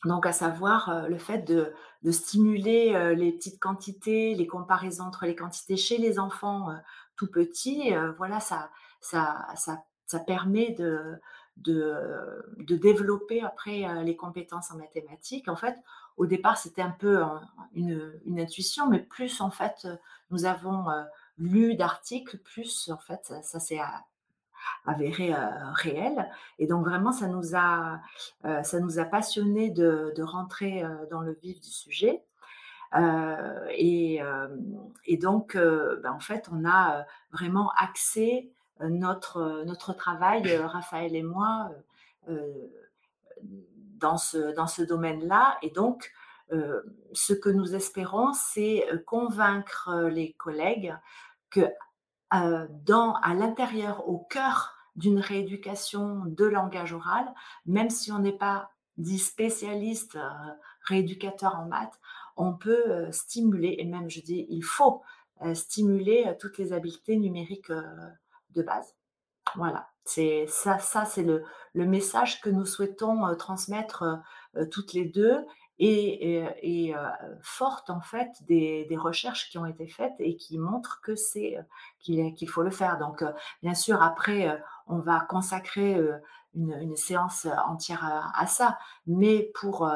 Donc, 0.05 0.27
à 0.27 0.31
savoir 0.31 1.09
le 1.09 1.17
fait 1.17 1.39
de, 1.39 1.73
stimuler 2.11 3.15
les 3.15 3.31
petites 3.31 3.59
quantités, 3.59 4.35
les 4.35 4.45
comparaisons 4.45 5.05
entre 5.05 5.25
les 5.25 5.35
quantités 5.35 5.75
chez 5.75 5.97
les 5.97 6.19
enfants 6.19 6.69
tout 7.15 7.25
petits, 7.25 7.91
voilà, 8.17 8.39
ça, 8.39 8.69
ça, 9.01 9.47
ça, 10.05 10.19
permet 10.19 10.69
de, 10.73 11.15
de, 11.57 11.95
de 12.59 12.75
développer 12.77 13.41
après 13.41 14.03
les 14.03 14.15
compétences 14.15 14.69
en 14.69 14.77
mathématiques. 14.77 15.49
En 15.49 15.55
fait, 15.55 15.75
au 16.17 16.25
départ, 16.25 16.57
c'était 16.57 16.81
un 16.81 16.91
peu 16.91 17.23
euh, 17.23 18.19
une, 18.25 18.39
intuition, 18.39 18.89
mais 18.89 18.99
plus 18.99 19.39
en 19.39 19.51
fait, 19.51 19.87
nous 20.31 20.45
avons 20.45 20.89
euh, 20.89 21.03
lu 21.37 21.75
d'articles, 21.75 22.37
plus 22.39 22.89
en 22.89 22.97
fait, 22.97 23.33
ça, 23.43 23.59
s'est 23.59 23.79
avérée 24.85 25.33
réelle. 25.75 26.29
Et 26.59 26.65
donc 26.65 26.85
vraiment, 26.85 27.11
ça 27.11 27.27
nous 27.27 27.55
a, 27.55 28.01
ça 28.63 28.79
nous 28.79 28.99
a 28.99 29.05
passionnés 29.05 29.69
de, 29.69 30.21
rentrer 30.21 30.83
dans 31.11 31.21
le 31.21 31.33
vif 31.33 31.61
du 31.61 31.69
sujet. 31.69 32.23
Et, 32.95 34.19
et, 35.05 35.17
donc, 35.17 35.55
ben, 35.55 36.11
en 36.11 36.19
fait, 36.19 36.49
on 36.51 36.67
a 36.67 37.05
vraiment 37.31 37.71
axé 37.77 38.51
notre, 38.81 39.63
notre 39.65 39.93
travail, 39.93 40.57
Raphaël 40.57 41.15
et 41.15 41.23
moi, 41.23 41.69
dans 43.97 44.17
ce, 44.17 44.53
dans 44.55 44.67
ce 44.67 44.81
domaine-là. 44.81 45.57
Et 45.61 45.69
donc, 45.71 46.11
ce 46.49 47.33
que 47.33 47.49
nous 47.49 47.75
espérons, 47.75 48.31
c'est 48.33 48.85
convaincre 49.05 50.07
les 50.09 50.33
collègues 50.33 50.95
que 51.49 51.67
dans, 52.31 53.15
à 53.15 53.33
l'intérieur, 53.33 54.07
au 54.07 54.19
cœur 54.19 54.73
d'une 54.95 55.19
rééducation 55.19 56.23
de 56.25 56.45
langage 56.45 56.93
oral, 56.93 57.33
même 57.65 57.89
si 57.89 58.11
on 58.11 58.19
n'est 58.19 58.37
pas 58.37 58.71
dit 58.97 59.19
spécialiste 59.19 60.17
rééducateur 60.83 61.55
en 61.55 61.65
maths, 61.65 61.99
on 62.37 62.53
peut 62.53 63.11
stimuler, 63.11 63.75
et 63.79 63.85
même 63.85 64.09
je 64.09 64.21
dis 64.21 64.47
il 64.49 64.63
faut 64.63 65.03
stimuler 65.53 66.33
toutes 66.39 66.57
les 66.57 66.71
habiletés 66.71 67.17
numériques 67.17 67.71
de 67.71 68.61
base. 68.61 68.95
Voilà, 69.55 69.89
c'est 70.07 70.45
ça, 70.47 70.79
ça 70.79 71.05
c'est 71.05 71.23
le, 71.23 71.43
message 71.75 72.41
que 72.41 72.49
nous 72.49 72.65
souhaitons 72.65 73.35
transmettre 73.35 74.03
toutes 74.71 74.93
les 74.93 75.05
deux 75.05 75.45
et, 75.77 76.43
et, 76.63 76.95
forte 77.43 77.91
en 77.91 78.01
fait 78.01 78.31
des, 78.47 78.87
recherches 78.97 79.49
qui 79.51 79.59
ont 79.59 79.65
été 79.67 79.87
faites 79.87 80.15
et 80.17 80.35
qui 80.37 80.57
montrent 80.57 81.01
que 81.01 81.15
c'est 81.15 81.57
qu'il 81.99 82.49
faut 82.49 82.63
le 82.63 82.71
faire. 82.71 82.97
Donc 82.97 83.23
bien 83.61 83.75
sûr 83.75 84.01
après 84.01 84.59
on 84.87 84.97
va 84.97 85.19
consacrer 85.19 85.99
une, 86.55 86.95
séance 86.95 87.45
entière 87.67 88.03
à, 88.03 88.41
à, 88.41 88.47
ça, 88.47 88.79
mais 89.05 89.51
pour 89.53 89.87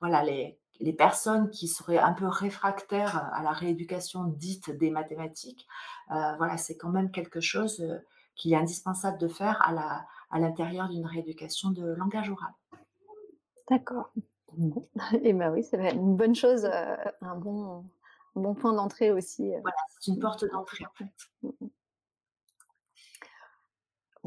voilà 0.00 0.22
les 0.22 0.60
les 0.80 0.92
personnes 0.92 1.50
qui 1.50 1.68
seraient 1.68 1.98
un 1.98 2.12
peu 2.12 2.26
réfractaires 2.26 3.30
à 3.32 3.42
la 3.42 3.52
rééducation 3.52 4.24
dite 4.24 4.70
des 4.70 4.90
mathématiques, 4.90 5.66
euh, 6.10 6.34
voilà, 6.38 6.56
c'est 6.56 6.76
quand 6.76 6.88
même 6.88 7.10
quelque 7.10 7.40
chose 7.40 7.80
euh, 7.80 7.98
qu'il 8.40 8.52
est 8.52 8.56
indispensable 8.56 9.18
de 9.18 9.28
faire 9.28 9.60
à, 9.62 9.72
la, 9.72 10.06
à 10.30 10.38
l'intérieur 10.38 10.88
d'une 10.88 11.06
rééducation 11.06 11.70
de 11.70 11.84
langage 11.84 12.30
oral. 12.30 12.52
D'accord. 13.68 14.10
Et 14.16 14.20
eh 15.22 15.32
bien 15.32 15.50
oui, 15.52 15.62
c'est 15.62 15.92
une 15.92 16.16
bonne 16.16 16.34
chose, 16.34 16.64
euh, 16.64 16.96
un, 17.20 17.36
bon, 17.36 17.84
un 18.36 18.40
bon 18.40 18.54
point 18.54 18.72
d'entrée 18.72 19.10
aussi. 19.10 19.48
Voilà, 19.48 19.76
c'est 20.00 20.10
une 20.10 20.18
porte 20.18 20.44
d'entrée 20.50 20.84
en 20.86 20.92
fait. 20.94 21.12
Mm, 21.42 21.50
mm. 21.60 21.70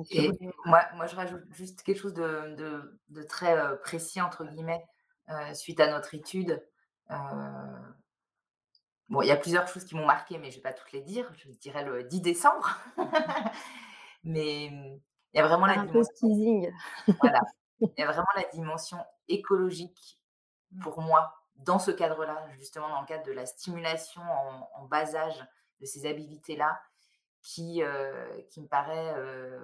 Et 0.10 0.32
moi, 0.66 0.82
moi, 0.96 1.06
je 1.06 1.16
rajoute 1.16 1.44
juste 1.52 1.84
quelque 1.84 2.00
chose 2.00 2.16
de, 2.16 2.56
de, 2.56 3.00
de 3.10 3.22
très 3.22 3.80
précis, 3.82 4.22
entre 4.22 4.44
guillemets. 4.44 4.84
Euh, 5.30 5.54
suite 5.54 5.80
à 5.80 5.90
notre 5.90 6.14
étude. 6.16 6.62
Euh, 7.12 7.16
bon, 9.08 9.22
il 9.22 9.28
y 9.28 9.32
a 9.32 9.38
plusieurs 9.38 9.68
choses 9.68 9.86
qui 9.86 9.96
m'ont 9.96 10.06
marqué, 10.06 10.38
mais 10.38 10.52
je 10.52 10.58
ne 10.58 10.64
vais 10.64 10.70
pas 10.70 10.74
toutes 10.74 10.92
les 10.92 11.02
dire. 11.02 11.32
Je 11.38 11.50
dirais 11.50 11.86
le 11.86 12.04
10 12.04 12.22
décembre. 12.22 12.78
mais 14.24 14.66
il 14.66 15.02
y 15.34 15.40
a 15.40 15.48
vraiment 15.48 15.66
la 15.66 15.86
dimension. 15.86 16.72
voilà. 17.22 17.40
Il 17.82 18.00
y 18.00 18.04
a 18.04 18.06
vraiment 18.06 18.28
la 18.38 18.46
dimension 18.54 18.98
écologique 19.28 20.18
pour 20.82 21.02
moi 21.02 21.34
dans 21.56 21.80
ce 21.80 21.92
cadre-là, 21.92 22.48
justement 22.52 22.88
dans 22.88 23.02
le 23.02 23.08
cadre 23.08 23.26
de 23.26 23.34
la 23.34 23.46
stimulation 23.46 24.22
en, 24.76 24.86
bas 24.86 25.16
âge 25.16 25.46
de 25.82 25.86
ces 25.86 26.06
habilités-là, 26.06 26.80
qui, 27.42 27.84
euh, 27.84 28.42
qui 28.52 28.62
me 28.62 28.68
paraît 28.68 29.14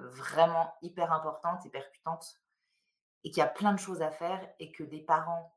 vraiment 0.10 0.74
hyper 0.82 1.14
importante 1.14 1.66
et 1.66 1.70
percutante 1.70 2.42
et 3.24 3.32
qu'il 3.32 3.40
y 3.40 3.46
a 3.46 3.48
plein 3.48 3.74
de 3.74 3.80
choses 3.80 4.02
à 4.02 4.12
faire 4.12 4.48
et 4.60 4.72
que 4.72 4.84
des 4.84 5.02
parents. 5.02 5.54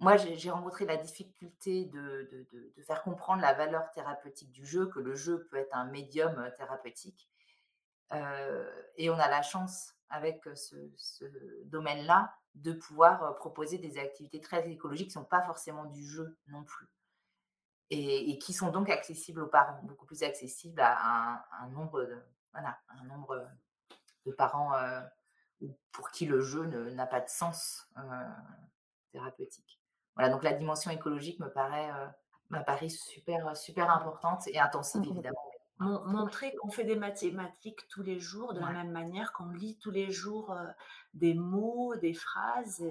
Moi, 0.00 0.16
j'ai 0.16 0.50
rencontré 0.50 0.84
la 0.84 0.96
difficulté 0.96 1.84
de, 1.84 2.28
de, 2.52 2.82
faire 2.82 3.02
comprendre 3.02 3.40
la 3.40 3.54
valeur 3.54 3.88
thérapeutique 3.92 4.50
du 4.50 4.66
jeu, 4.66 4.86
que 4.86 4.98
le 4.98 5.14
jeu 5.14 5.46
peut 5.48 5.58
être 5.58 5.76
un 5.76 5.84
médium 5.84 6.36
euh, 6.38 6.50
thérapeutique. 6.56 7.30
Euh, 8.12 8.70
et 8.96 9.10
on 9.10 9.18
a 9.18 9.28
la 9.28 9.42
chance, 9.42 9.94
avec 10.10 10.46
ce, 10.54 10.76
domaine-là, 11.64 12.34
de 12.54 12.72
pouvoir 12.72 13.22
euh, 13.22 13.32
proposer 13.32 13.78
des 13.78 13.98
activités 13.98 14.40
très 14.40 14.68
écologiques 14.70 15.10
qui 15.10 15.18
ne 15.18 15.22
sont 15.22 15.28
pas 15.28 15.42
forcément 15.42 15.86
du 15.86 16.06
jeu 16.06 16.36
non 16.48 16.64
plus. 16.64 16.88
Et, 17.94 18.38
qui 18.38 18.54
sont 18.54 18.70
donc 18.70 18.88
accessibles 18.88 19.42
aux 19.42 19.48
parents, 19.48 19.78
beaucoup 19.82 20.06
plus 20.06 20.22
accessibles 20.22 20.80
à 20.80 21.44
un, 21.60 21.68
nombre, 21.68 22.02
de, 22.02 22.22
voilà, 22.52 22.78
un 22.88 23.04
nombre 23.04 23.46
de 24.24 24.32
parents 24.32 24.72
pour 25.90 26.10
qui 26.10 26.24
le 26.24 26.40
jeu 26.40 26.64
n'a 26.64 27.06
pas 27.06 27.20
de 27.20 27.28
sens 27.28 27.86
thérapeutique. 29.10 29.78
Voilà, 30.16 30.30
donc 30.30 30.42
la 30.42 30.54
dimension 30.54 30.90
écologique 30.90 31.38
me 31.38 31.50
paraît, 31.50 31.90
m'apparaît 32.48 32.88
super, 32.88 33.54
super 33.54 33.90
importante 33.90 34.48
et 34.48 34.58
intensive, 34.58 35.04
évidemment. 35.10 35.51
Montrer 35.78 36.54
qu'on 36.56 36.70
fait 36.70 36.84
des 36.84 36.94
mathématiques 36.94 37.88
tous 37.88 38.04
les 38.04 38.20
jours 38.20 38.54
de 38.54 38.60
la 38.60 38.70
même 38.70 38.92
manière 38.92 39.32
qu'on 39.32 39.48
lit 39.48 39.76
tous 39.80 39.90
les 39.90 40.12
jours 40.12 40.56
des 41.12 41.34
mots, 41.34 41.96
des 41.96 42.14
phrases. 42.14 42.84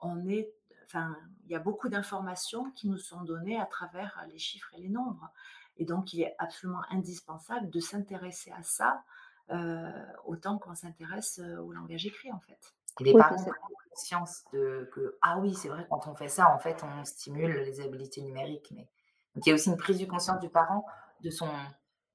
on 0.00 0.26
est, 0.26 0.52
enfin, 0.86 1.16
il 1.44 1.52
y 1.52 1.54
a 1.54 1.60
beaucoup 1.60 1.88
d'informations 1.88 2.72
qui 2.72 2.88
nous 2.88 2.98
sont 2.98 3.22
données 3.22 3.60
à 3.60 3.66
travers 3.66 4.20
les 4.32 4.38
chiffres 4.38 4.68
et 4.76 4.80
les 4.80 4.88
nombres. 4.88 5.30
Et 5.76 5.84
donc, 5.84 6.12
il 6.12 6.22
est 6.22 6.34
absolument 6.38 6.82
indispensable 6.90 7.70
de 7.70 7.78
s'intéresser 7.78 8.50
à 8.50 8.64
ça 8.64 9.04
euh, 9.50 9.90
autant 10.26 10.58
qu'on 10.58 10.74
s'intéresse 10.74 11.40
euh, 11.42 11.56
au 11.62 11.72
langage 11.72 12.04
écrit 12.04 12.30
en 12.30 12.40
fait. 12.40 12.74
Et 13.00 13.04
les 13.04 13.14
parents 13.14 13.34
ont 13.34 13.90
conscience 13.90 14.44
de 14.52 14.90
que 14.92 15.16
ah 15.22 15.38
oui 15.38 15.54
c'est 15.54 15.68
vrai 15.68 15.86
quand 15.88 16.06
on 16.06 16.14
fait 16.14 16.28
ça 16.28 16.52
en 16.52 16.58
fait 16.58 16.84
on 16.84 17.02
stimule 17.06 17.52
les 17.62 17.80
habiletés 17.80 18.20
numériques 18.20 18.70
mais 18.72 18.86
donc 19.34 19.46
il 19.46 19.48
y 19.48 19.52
a 19.52 19.54
aussi 19.54 19.70
une 19.70 19.78
prise 19.78 19.98
de 19.98 20.04
conscience 20.04 20.38
du 20.40 20.50
parent 20.50 20.84
de 21.22 21.30
son 21.30 21.48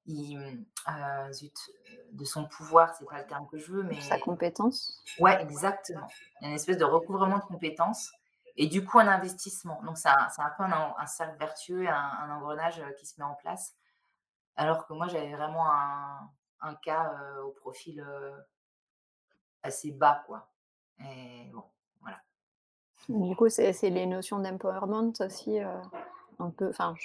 euh, 0.09 1.31
de 2.11 2.25
son 2.25 2.45
pouvoir 2.45 2.93
c'est 2.95 3.05
pas 3.05 3.19
le 3.19 3.27
terme 3.27 3.47
que 3.47 3.57
je 3.57 3.71
veux 3.71 3.83
mais 3.83 3.99
sa 4.01 4.19
compétence? 4.19 5.01
Ouais 5.19 5.41
exactement 5.41 6.07
il 6.41 6.43
y 6.43 6.47
a 6.47 6.49
une 6.49 6.55
espèce 6.55 6.77
de 6.77 6.85
recouvrement 6.85 7.37
de 7.37 7.43
compétences 7.43 8.11
et 8.57 8.67
du 8.67 8.85
coup 8.85 8.99
un 8.99 9.07
investissement 9.07 9.81
donc 9.83 9.97
c'est 9.97 10.09
un, 10.09 10.27
un, 10.37 10.49
peu 10.57 10.63
un, 10.63 11.05
cercle 11.07 11.37
vertueux 11.39 11.87
un, 11.87 11.93
un, 11.93 12.35
engrenage 12.35 12.83
qui 12.99 13.05
se 13.05 13.19
met 13.19 13.25
en 13.25 13.35
place 13.35 13.75
alors 14.55 14.85
que 14.85 14.93
moi 14.93 15.07
j'avais 15.07 15.33
vraiment 15.33 15.65
un, 15.71 16.29
un 16.61 16.75
cas 16.75 17.13
au 17.43 17.51
profil 17.51 18.05
assez 19.63 19.91
bas, 19.91 20.23
quoi. 20.27 20.49
Et 20.99 21.49
bon, 21.51 21.63
voilà. 22.01 22.21
Du 23.09 23.35
coup, 23.35 23.49
c'est 23.49 23.71
les 23.89 24.05
notions 24.05 24.39
d'empowerment 24.39 25.13
aussi, 25.19 25.59
un 25.59 26.49
peu. 26.51 26.69
Enfin, 26.69 26.95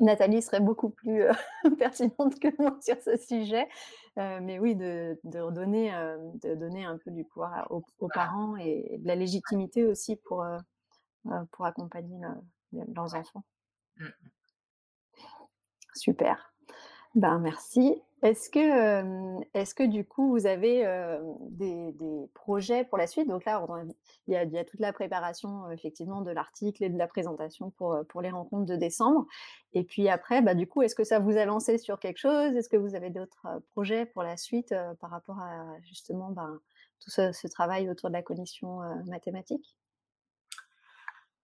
Nathalie 0.00 0.42
serait 0.42 0.60
beaucoup 0.60 0.90
plus 0.90 1.24
pertinente 1.78 2.38
que 2.40 2.48
moi 2.62 2.76
sur 2.80 3.00
ce 3.02 3.16
sujet, 3.16 3.68
mais 4.16 4.58
oui, 4.58 4.74
de, 4.74 5.18
de 5.24 5.50
donner, 5.50 5.90
de 6.42 6.54
donner 6.54 6.84
un 6.84 6.98
peu 6.98 7.10
du 7.10 7.24
pouvoir 7.24 7.70
aux, 7.70 8.08
parents 8.08 8.56
et 8.56 8.98
de 8.98 9.06
la 9.06 9.14
légitimité 9.14 9.84
aussi 9.84 10.16
pour, 10.16 10.44
pour 11.52 11.66
accompagner 11.66 12.20
leurs 12.72 13.14
enfants. 13.14 13.44
Mmh. 13.98 14.06
Super. 15.94 16.52
Ben, 17.14 17.38
merci. 17.38 18.02
Est-ce 18.24 18.48
que, 18.48 19.42
est-ce 19.52 19.74
que 19.74 19.82
du 19.82 20.06
coup, 20.06 20.30
vous 20.30 20.46
avez 20.46 20.82
des, 21.50 21.92
projets 22.32 22.84
pour 22.84 22.96
la 22.96 23.06
suite? 23.06 23.28
Donc 23.28 23.44
là, 23.44 23.62
il 24.26 24.32
y, 24.32 24.58
a, 24.58 24.64
toute 24.64 24.80
la 24.80 24.94
préparation 24.94 25.70
effectivement 25.70 26.22
de 26.22 26.30
l'article 26.30 26.84
et 26.84 26.88
de 26.88 26.96
la 26.96 27.06
présentation 27.06 27.70
pour, 27.72 28.22
les 28.22 28.30
rencontres 28.30 28.64
de 28.64 28.76
décembre. 28.76 29.26
Et 29.74 29.84
puis 29.84 30.08
après, 30.08 30.40
bah, 30.40 30.54
du 30.54 30.66
coup, 30.66 30.80
est-ce 30.80 30.94
que 30.94 31.04
ça 31.04 31.18
vous 31.18 31.36
a 31.36 31.44
lancé 31.44 31.76
sur 31.76 32.00
quelque 32.00 32.16
chose? 32.16 32.56
Est-ce 32.56 32.70
que 32.70 32.78
vous 32.78 32.94
avez 32.94 33.10
d'autres 33.10 33.46
projets 33.72 34.06
pour 34.06 34.22
la 34.22 34.38
suite 34.38 34.74
par 35.00 35.10
rapport 35.10 35.38
à 35.40 35.78
justement 35.82 36.30
ben, 36.30 36.58
tout 37.00 37.10
ce, 37.10 37.46
travail 37.48 37.90
autour 37.90 38.08
de 38.08 38.14
la 38.14 38.22
cognition 38.22 38.78
mathématique? 39.06 39.76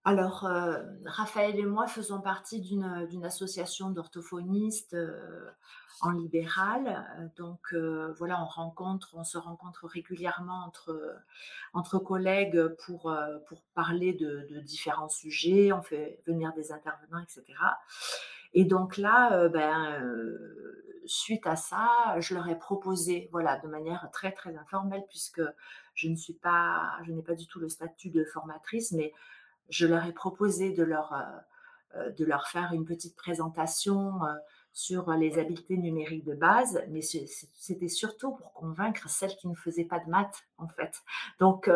Alors, 0.05 0.49
Raphaël 1.05 1.59
et 1.59 1.67
moi 1.67 1.87
faisons 1.87 2.21
partie 2.21 2.61
d'une 2.61 3.25
association 3.25 3.91
d'orthophonistes 3.91 4.97
en 6.01 6.13
libéral. 6.13 7.31
donc, 7.37 7.75
voilà, 8.17 8.43
on 8.43 9.25
se 9.25 9.37
rencontre 9.37 9.87
régulièrement 9.87 10.65
entre, 10.65 11.17
entre 11.75 11.99
collègues 11.99 12.69
pour, 12.87 13.15
pour 13.47 13.63
parler 13.75 14.15
de, 14.15 14.61
différents 14.61 15.11
sujets. 15.11 15.71
On 15.73 15.83
fait 15.83 16.23
venir 16.27 16.55
des 16.55 16.73
intervenants, 16.73 17.21
etc. 17.23 17.45
Et 18.55 18.65
donc 18.65 18.97
là, 18.97 19.49
ben, 19.49 20.03
suite 21.07 21.47
à 21.47 21.57
ça, 21.57 22.17
je 22.19 22.35
leur 22.35 22.49
ai 22.49 22.59
proposé, 22.59 23.29
voilà, 23.33 23.59
de 23.59 23.69
manière 23.69 24.09
très 24.13 24.33
très 24.33 24.57
informelle, 24.57 25.05
puisque 25.09 25.43
je 25.95 26.09
ne 26.09 26.17
suis 26.17 26.35
pas, 26.35 26.99
je 27.05 27.13
n'ai 27.13 27.23
pas 27.23 27.35
du 27.35 27.47
tout 27.47 27.59
le 27.59 27.69
statut 27.69 28.11
de 28.11 28.25
formatrice, 28.25 28.93
mais 28.93 29.13
je 29.71 29.87
leur 29.87 30.05
ai 30.05 30.13
proposé 30.13 30.73
de 30.73 30.83
leur, 30.83 31.13
euh, 31.15 31.99
euh, 31.99 32.11
de 32.11 32.25
leur 32.25 32.49
faire 32.49 32.73
une 32.73 32.85
petite 32.85 33.17
présentation 33.17 34.23
euh, 34.25 34.35
sur 34.73 35.11
les 35.13 35.39
habiletés 35.39 35.77
numériques 35.77 36.25
de 36.25 36.35
base, 36.35 36.81
mais 36.91 37.03
c'était 37.03 37.89
surtout 37.89 38.37
pour 38.37 38.53
convaincre 38.53 39.09
celles 39.09 39.35
qui 39.35 39.49
ne 39.49 39.55
faisaient 39.55 39.85
pas 39.85 39.99
de 39.99 40.09
maths, 40.09 40.45
en 40.59 40.69
fait. 40.69 40.93
Donc, 41.41 41.69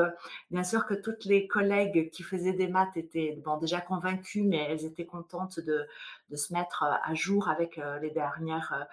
bien 0.52 0.62
sûr 0.62 0.86
que 0.86 0.94
toutes 0.94 1.24
les 1.24 1.48
collègues 1.48 2.08
qui 2.10 2.22
faisaient 2.22 2.52
des 2.52 2.68
maths 2.68 2.96
étaient 2.96 3.36
bon, 3.44 3.58
déjà 3.58 3.80
convaincues, 3.80 4.44
mais 4.44 4.58
elles 4.70 4.84
étaient 4.84 5.06
contentes 5.06 5.58
de, 5.58 5.84
de 6.30 6.36
se 6.36 6.52
mettre 6.52 6.84
à 6.84 7.14
jour 7.14 7.48
avec 7.48 7.80
les 8.00 8.10
dernières 8.10 8.86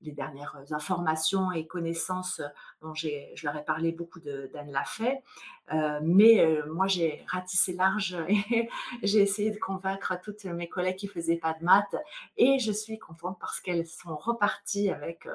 les 0.00 0.12
dernières 0.12 0.56
informations 0.70 1.50
et 1.52 1.66
connaissances 1.66 2.40
dont 2.82 2.94
je 2.94 3.08
leur 3.42 3.56
ai 3.56 3.64
parlé 3.64 3.92
beaucoup 3.92 4.20
d'Anne 4.20 4.70
Lafay. 4.70 5.22
Euh, 5.72 5.98
mais 6.02 6.40
euh, 6.40 6.70
moi, 6.70 6.86
j'ai 6.86 7.24
ratissé 7.26 7.72
large 7.72 8.16
et 8.28 8.68
j'ai 9.02 9.22
essayé 9.22 9.50
de 9.50 9.58
convaincre 9.58 10.18
toutes 10.22 10.44
mes 10.44 10.68
collègues 10.68 10.96
qui 10.96 11.06
ne 11.06 11.12
faisaient 11.12 11.36
pas 11.36 11.54
de 11.54 11.64
maths. 11.64 11.96
Et 12.36 12.58
je 12.58 12.70
suis 12.70 12.98
contente 12.98 13.38
parce 13.40 13.60
qu'elles 13.60 13.86
sont 13.86 14.16
reparties 14.16 14.90
avec 14.90 15.26
euh, 15.26 15.34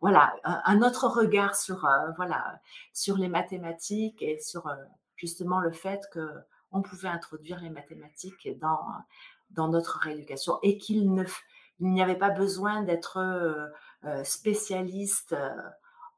voilà, 0.00 0.34
un, 0.42 0.82
autre 0.82 1.06
regard 1.08 1.54
sur, 1.54 1.86
voilà, 2.16 2.60
sur 2.92 3.16
les 3.16 3.28
mathématiques 3.28 4.20
et 4.22 4.40
sur 4.40 4.68
justement 5.16 5.60
le 5.60 5.70
fait 5.70 6.00
qu'on 6.12 6.82
pouvait 6.82 7.08
introduire 7.08 7.60
les 7.60 7.70
mathématiques 7.70 8.48
dans, 8.58 8.84
dans 9.50 9.68
notre 9.68 9.98
rééducation 9.98 10.58
et 10.62 10.78
qu'il 10.78 11.12
ne 11.14 11.24
il 11.80 11.90
n'y 11.92 12.02
avait 12.02 12.16
pas 12.16 12.30
besoin 12.30 12.82
d'être 12.82 13.18
euh, 13.18 13.68
spécialistes 14.24 15.32
euh, 15.32 15.50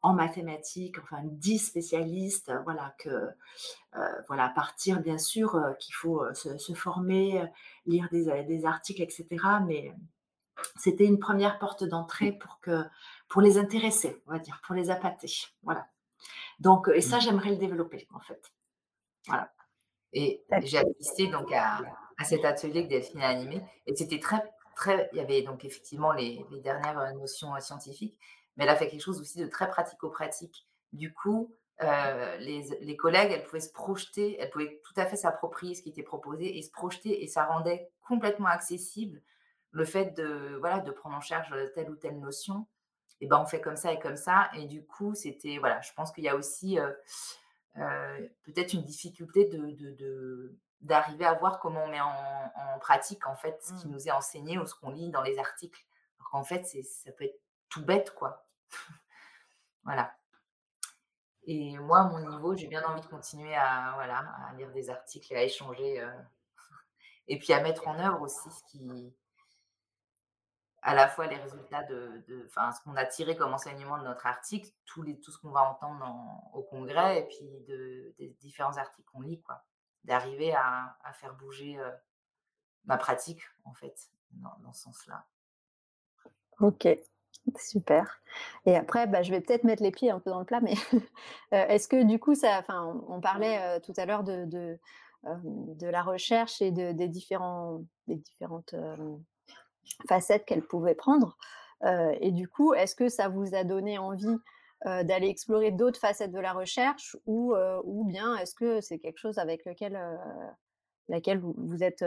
en 0.03 0.15
mathématiques, 0.15 0.99
enfin 0.99 1.21
dix 1.25 1.59
spécialistes, 1.59 2.53
voilà 2.65 2.95
que 2.99 3.11
euh, 3.11 4.23
voilà 4.29 4.47
à 4.47 4.49
partir 4.49 5.01
bien 5.01 5.19
sûr 5.19 5.61
qu'il 5.79 5.95
faut 5.95 6.23
se, 6.33 6.73
former, 6.75 7.45
lire 7.85 8.09
des, 8.11 8.45
des, 8.45 8.65
articles, 8.65 9.03
etc. 9.03 9.27
Mais 9.67 9.95
c'était 10.77 11.05
une 11.05 11.19
première 11.19 11.59
porte 11.59 11.85
d'entrée 11.85 12.33
pour 12.33 12.61
que 12.61 12.83
pour 13.29 13.43
les 13.43 13.59
intéresser, 13.59 14.23
on 14.27 14.33
va 14.33 14.39
dire, 14.39 14.63
pour 14.65 14.75
les 14.75 14.89
appâter, 14.89 15.31
voilà. 15.63 15.87
Donc 16.61 16.89
et 16.95 17.03
ça 17.03 17.19
mmh. 17.19 17.21
j'aimerais 17.21 17.51
le 17.51 17.57
développer 17.57 18.09
en 18.15 18.21
fait, 18.21 18.53
voilà. 19.27 19.53
Et 20.15 20.43
j'ai 20.65 20.79
assisté 20.79 21.27
donc 21.27 21.53
à, 21.53 21.83
à, 22.17 22.25
cet 22.25 22.47
atelier 22.47 22.85
que 22.85 22.89
Delphine 22.89 23.21
a 23.21 23.29
animé 23.29 23.63
et 23.87 23.95
c'était 23.95 24.19
très 24.19 24.43
il 24.87 25.19
y 25.19 25.21
avait 25.21 25.43
donc 25.43 25.65
effectivement 25.65 26.13
les, 26.13 26.45
dernières 26.63 26.99
euh, 26.99 27.13
notions 27.13 27.55
euh, 27.55 27.61
scientifiques, 27.61 28.17
mais 28.57 28.65
elle 28.65 28.71
a 28.71 28.77
fait 28.77 28.89
quelque 28.89 29.03
chose 29.03 29.21
aussi 29.21 29.39
de 29.39 29.47
très 29.47 29.69
pratico-pratique. 29.69 30.67
Du 30.93 31.13
coup, 31.13 31.55
euh, 31.83 32.37
les, 32.39 32.97
collègues, 32.97 33.33
elles 33.33 33.45
pouvaient 33.45 33.61
se 33.61 33.73
projeter, 33.73 34.37
elles 34.39 34.51
pouvaient 34.51 34.81
tout 34.85 34.93
à 34.97 35.07
fait 35.07 35.17
s'approprier 35.17 35.75
ce 35.75 35.83
qui 35.83 35.91
était 35.91 36.03
proposé 36.03 36.59
et 36.59 36.63
se 36.63 36.71
projeter, 36.71 37.23
et 37.23 37.27
ça 37.27 37.45
rendait 37.45 37.91
complètement 38.07 38.49
accessible 38.49 39.23
le 39.71 39.85
fait 39.85 40.17
de, 40.17 40.57
voilà, 40.59 40.81
de 40.81 40.91
prendre 40.91 41.17
en 41.17 41.21
charge 41.21 41.55
telle 41.75 41.91
ou 41.91 41.97
telle 41.97 42.19
notion. 42.19 42.67
Et 43.23 43.27
ben 43.27 43.39
on 43.39 43.47
fait 43.47 43.61
comme 43.61 43.77
ça 43.77 43.93
et 43.93 43.99
comme 43.99 44.17
ça, 44.17 44.51
et 44.57 44.67
du 44.67 44.85
coup, 44.85 45.15
c'était, 45.15 45.59
voilà, 45.59 45.81
je 45.83 45.93
pense 45.95 46.11
qu'il 46.11 46.25
y 46.25 46.29
a 46.29 46.35
aussi 46.37 46.79
peut-être 47.75 48.73
une 48.73 48.83
difficulté 48.83 49.45
de 49.45 50.57
d'arriver 50.81 51.27
à 51.27 51.35
voir 51.35 51.61
comment 51.61 51.85
on 51.85 51.89
met 51.89 52.01
en, 52.01 52.79
pratique 52.81 53.27
en 53.27 53.37
fait 53.37 53.63
ce 53.63 53.75
qui 53.75 53.89
mmh. 53.89 53.91
nous 53.91 54.09
est 54.09 54.11
enseigné 54.11 54.59
ou 54.59 54.65
ce 54.65 54.75
qu'on 54.75 54.91
lit 54.91 55.11
dans 55.11 55.21
les 55.23 55.39
articles. 55.39 55.85
Alors 56.19 56.31
qu'en 56.31 56.45
fait, 56.45 56.65
ça 56.65 57.13
peut 57.13 57.25
être 57.25 57.39
tout 57.69 57.85
bête, 57.85 58.15
quoi. 58.15 58.47
voilà. 59.85 60.17
Et 61.45 61.79
moi, 61.79 62.01
à 62.01 62.05
mon 62.05 62.21
niveau, 62.31 62.57
j'ai 62.57 62.69
bien 62.69 62.83
envie 62.85 63.03
de 63.03 63.07
continuer 63.07 63.55
à, 63.55 63.93
voilà, 63.97 64.19
à 64.49 64.55
lire 64.55 64.71
des 64.73 64.89
articles 64.89 65.33
et 65.33 65.37
à 65.37 65.43
échanger. 65.43 66.01
Euh, 66.01 66.11
et 67.29 67.39
puis 67.39 67.53
à 67.53 67.61
mettre 67.61 67.87
en 67.87 67.99
œuvre 67.99 68.23
aussi 68.23 68.51
ce 68.51 68.65
qui, 68.65 69.13
à 70.83 70.95
la 70.95 71.09
fois 71.09 71.27
les 71.27 71.37
résultats 71.37 71.83
de, 71.85 72.25
ce 72.49 72.83
qu'on 72.83 72.97
a 72.97 73.05
tiré 73.05 73.37
comme 73.37 73.53
enseignement 73.53 73.99
de 73.99 74.05
notre 74.05 74.27
article, 74.27 74.71
tout, 74.87 75.03
les, 75.03 75.21
tout 75.21 75.31
ce 75.31 75.39
qu'on 75.39 75.51
va 75.51 75.63
entendre 75.63 76.07
au 76.55 76.63
congrès, 76.63 77.21
et 77.21 77.27
puis 77.27 77.61
de, 77.69 78.15
des 78.19 78.29
différents 78.41 78.77
articles 78.77 79.09
qu'on 79.13 79.21
lit, 79.21 79.43
quoi 79.43 79.63
d'arriver 80.05 80.53
à, 80.55 80.97
faire 81.15 81.35
bouger 81.35 81.79
ma 82.85 82.97
pratique, 82.97 83.43
en 83.65 83.75
fait, 83.75 84.11
dans, 84.33 84.73
ce 84.73 84.83
sens-là. 84.83 85.25
Ok, 86.61 86.89
super. 87.57 88.21
Et 88.67 88.77
après, 88.77 89.07
bah, 89.07 89.23
je 89.23 89.31
vais 89.31 89.41
peut-être 89.41 89.65
mettre 89.65 89.83
les 89.83 89.91
pieds 89.91 90.11
un 90.11 90.21
peu 90.21 90.31
dans 90.31 90.41
le 90.41 90.45
plat, 90.45 90.61
mais 90.61 90.75
est-ce 91.53 91.89
que 91.89 92.03
du 92.03 92.19
coup, 92.19 92.35
ça, 92.35 92.59
enfin, 92.59 93.01
on 93.09 93.21
parlait 93.21 93.81
tout 93.81 93.95
à 93.97 94.07
l'heure 94.07 94.25
de, 94.25 94.79
la 95.81 96.03
recherche 96.03 96.61
et 96.63 96.71
des 96.71 97.09
différentes 97.09 97.85
facettes 100.09 100.45
qu'elle 100.45 100.63
pouvait 100.63 100.95
prendre. 100.95 101.37
et 101.85 102.31
du 102.33 102.49
coup, 102.49 102.75
est-ce 102.75 102.95
que 102.95 103.09
ça 103.09 103.29
vous 103.29 103.55
a 103.55 103.65
donné 103.65 103.99
envie 103.99 104.39
euh, 104.87 105.05
d'aller 105.05 105.29
explorer 105.29 105.73
d'autres 105.73 106.01
facettes 106.01 106.33
de 106.33 106.39
la 106.39 106.55
recherche 106.55 107.15
ou, 107.27 107.55
euh, 107.55 107.83
ou 107.85 108.05
bien 108.05 108.35
est-ce 108.37 108.55
que 108.55 108.81
c'est 108.81 108.99
quelque 108.99 109.19
chose 109.19 109.37
avec 109.37 109.67
lequel, 109.67 109.95
euh, 109.95 110.17
laquelle 111.09 111.39
vous, 111.39 111.85
êtes 111.85 112.03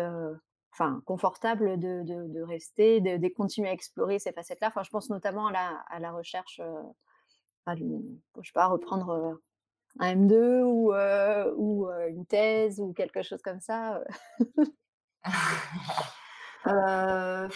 enfin, 0.72 1.04
confortable 1.06 1.80
de, 1.80 2.02
de, 2.04 2.42
rester, 2.42 3.00
de, 3.00 3.28
continuer 3.28 3.70
à 3.70 3.74
explorer 3.74 4.18
ces 4.18 4.32
facettes-là? 4.32 4.74
Je 4.84 4.90
pense 4.90 5.12
notamment 5.12 5.46
à 5.48 5.52
la, 5.52 5.84
à 5.88 6.00
la 6.00 6.12
recherche, 6.12 6.60
à, 7.68 7.76
je 7.76 7.84
sais 8.42 8.52
pas, 8.56 8.66
reprendre 8.66 9.40
un 10.00 10.16
M2 10.16 10.64
ou, 10.64 10.96
ou 11.56 11.92
une 12.10 12.26
thèse 12.26 12.80
ou 12.80 12.92
quelque 12.94 13.22
chose 13.22 13.44
comme 13.44 13.60
ça 13.60 14.04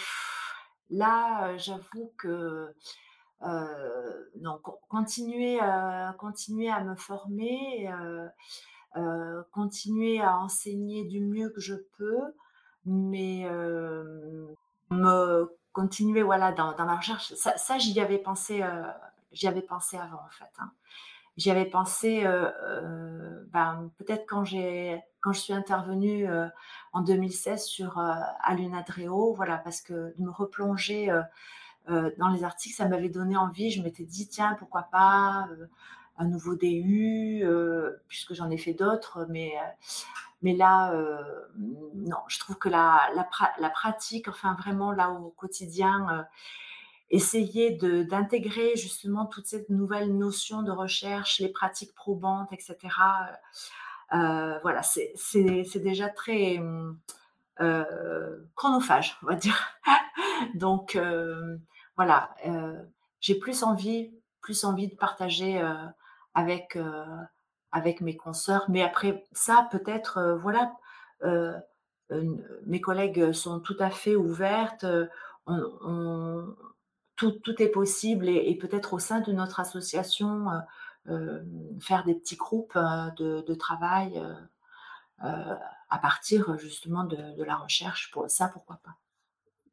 Là, 0.90 1.56
j'avoue 1.56 2.12
que 2.16 2.72
donc 3.40 4.62
continuer, 4.88 5.60
à, 5.60 6.14
continuer 6.18 6.70
à 6.70 6.82
me 6.82 6.96
former, 6.96 7.88
euh, 7.92 8.28
euh, 8.96 9.42
continuer 9.52 10.20
à 10.20 10.38
enseigner 10.38 11.04
du 11.04 11.20
mieux 11.20 11.50
que 11.50 11.60
je 11.60 11.74
peux, 11.96 12.34
mais 12.84 13.46
me 14.90 15.56
continuer 15.72 16.22
voilà 16.22 16.52
dans, 16.52 16.74
la 16.76 16.96
recherche. 16.96 17.34
Ça, 17.34 17.56
ça 17.56 17.78
j'y 17.78 18.00
avais 18.00 18.18
pensé, 18.18 18.64
j'y 19.32 19.46
avais 19.46 19.62
pensé 19.62 19.96
avant 19.96 20.24
en 20.24 20.30
fait. 20.30 20.50
Hein. 20.58 20.72
J'y 21.36 21.50
avais 21.52 21.66
pensé 21.66 22.24
ben, 23.52 23.90
peut-être 23.98 24.26
quand 24.26 24.44
j'ai 24.44 25.00
quand 25.20 25.32
je 25.32 25.40
suis 25.40 25.52
intervenue 25.52 26.26
en 26.92 27.02
2016 27.02 27.64
sur 27.64 27.98
Alunadreo, 28.40 29.34
voilà 29.34 29.58
parce 29.58 29.80
que 29.82 30.14
de 30.16 30.22
me 30.22 30.30
replonger 30.30 31.10
euh, 31.90 32.10
dans 32.18 32.28
les 32.28 32.44
articles, 32.44 32.76
ça 32.76 32.86
m'avait 32.86 33.08
donné 33.08 33.36
envie. 33.36 33.70
Je 33.70 33.82
m'étais 33.82 34.04
dit, 34.04 34.28
tiens, 34.28 34.56
pourquoi 34.58 34.82
pas 34.82 35.48
euh, 35.50 35.66
un 36.18 36.26
nouveau 36.26 36.54
DU, 36.54 37.40
euh, 37.42 38.02
puisque 38.08 38.34
j'en 38.34 38.50
ai 38.50 38.58
fait 38.58 38.74
d'autres, 38.74 39.26
mais, 39.30 39.54
mais 40.42 40.54
là, 40.54 40.92
non, 41.56 42.18
je 42.26 42.38
trouve 42.40 42.56
que 42.58 42.68
la, 42.68 43.00
la, 43.14 43.70
pratique, 43.70 44.28
enfin 44.28 44.54
vraiment 44.54 44.90
là 44.90 45.10
au 45.10 45.30
quotidien, 45.30 46.26
essayer 47.10 47.70
d'intégrer 47.70 48.74
justement 48.74 49.26
toutes 49.26 49.46
ces 49.46 49.64
nouvelles 49.68 50.16
notions 50.16 50.62
de 50.62 50.72
recherche, 50.72 51.38
les 51.38 51.50
pratiques 51.50 51.94
probantes, 51.94 52.52
etc. 52.52 52.76
voilà, 54.10 54.82
c'est 54.82 55.14
déjà 55.76 56.08
très 56.08 56.60
chronophage, 58.56 59.16
on 59.22 59.26
va 59.26 59.34
dire. 59.36 59.68
Donc, 60.54 60.98
voilà, 61.98 62.30
euh, 62.46 62.80
j'ai 63.20 63.34
plus 63.34 63.64
envie, 63.64 64.12
plus 64.40 64.64
envie 64.64 64.86
de 64.86 64.94
partager 64.94 65.60
euh, 65.60 65.74
avec, 66.32 66.76
euh, 66.76 67.04
avec 67.72 68.00
mes 68.00 68.16
consoeurs. 68.16 68.66
Mais 68.68 68.82
après 68.84 69.26
ça, 69.32 69.68
peut-être, 69.72 70.38
voilà, 70.40 70.76
mes 72.66 72.80
collègues 72.80 73.32
sont 73.32 73.58
tout 73.58 73.76
à 73.80 73.90
fait 73.90 74.14
ouvertes. 74.14 74.86
tout, 77.16 77.62
est 77.62 77.68
possible 77.68 78.28
et, 78.28 78.54
peut-être 78.54 78.94
au 78.94 79.00
sein 79.00 79.20
de 79.20 79.32
notre 79.32 79.58
association, 79.58 80.46
faire 81.80 82.04
des 82.04 82.14
petits 82.14 82.36
groupes 82.36 82.78
de, 82.78 83.54
travail 83.54 84.22
à 85.18 85.98
partir 86.00 86.56
justement 86.58 87.02
de, 87.02 87.42
la 87.42 87.56
recherche. 87.56 88.12
Pour 88.12 88.30
ça, 88.30 88.46
pourquoi 88.46 88.78
pas. 88.84 88.94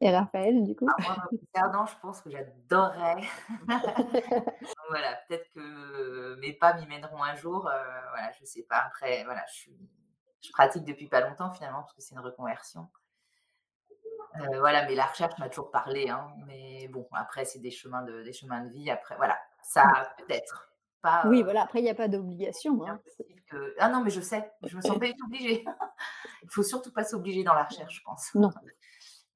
Et 0.02 0.12
Raphaël, 0.12 0.64
du 0.64 0.76
coup? 0.76 0.88
Ah, 0.90 1.68
Moi, 1.72 1.86
je 1.88 1.96
pense 2.02 2.22
que 2.22 2.30
j'adorerais. 2.30 3.22
voilà, 4.90 5.16
peut-être 5.28 5.50
que 5.54 6.36
mes 6.40 6.54
pas 6.54 6.74
m'y 6.74 6.86
mèneront 6.88 7.24
un 7.24 7.36
jour. 7.36 7.68
Euh, 7.68 7.72
voilà, 8.10 8.32
je 8.40 8.46
sais 8.46 8.64
pas. 8.64 8.78
Après, 8.78 9.24
voilà, 9.24 9.44
je, 9.54 9.72
je 10.42 10.52
pratique 10.52 10.84
depuis 10.84 11.08
pas 11.08 11.22
longtemps 11.22 11.52
finalement 11.52 11.82
parce 11.82 11.94
que 11.94 12.02
c'est 12.02 12.16
une 12.16 12.22
reconversion. 12.22 12.88
Euh, 14.42 14.60
voilà, 14.60 14.86
mais 14.86 14.96
la 14.96 15.06
recherche 15.06 15.38
m'a 15.40 15.50
toujours 15.50 15.72
parlé. 15.72 16.10
Hein, 16.10 16.28
mais 16.46 16.88
bon, 16.90 17.08
après, 17.14 17.46
c'est 17.46 17.60
des 17.60 17.72
chemins 17.72 18.02
de, 18.02 18.24
des 18.24 18.34
chemins 18.34 18.62
de 18.62 18.70
vie. 18.70 18.90
Après, 18.90 19.16
voilà, 19.16 19.38
ça 19.62 19.84
peut-être. 20.18 20.70
Pas, 21.02 21.24
oui, 21.28 21.42
euh, 21.42 21.44
voilà, 21.44 21.62
après, 21.62 21.80
il 21.80 21.84
n'y 21.84 21.90
a 21.90 21.96
pas 21.96 22.08
d'obligation. 22.08 22.86
Hein. 22.86 23.00
Ah 23.80 23.90
non, 23.90 24.04
mais 24.04 24.10
je 24.10 24.22
sais, 24.22 24.52
je 24.64 24.76
me 24.76 24.82
sens 24.82 24.98
pas 24.98 25.06
obligée. 25.26 25.64
il 26.44 26.50
faut 26.50 26.64
surtout 26.64 26.92
pas 26.92 27.04
s'obliger 27.04 27.44
dans 27.44 27.54
la 27.54 27.64
recherche, 27.64 27.98
je 27.98 28.02
pense. 28.04 28.34
Non. 28.34 28.50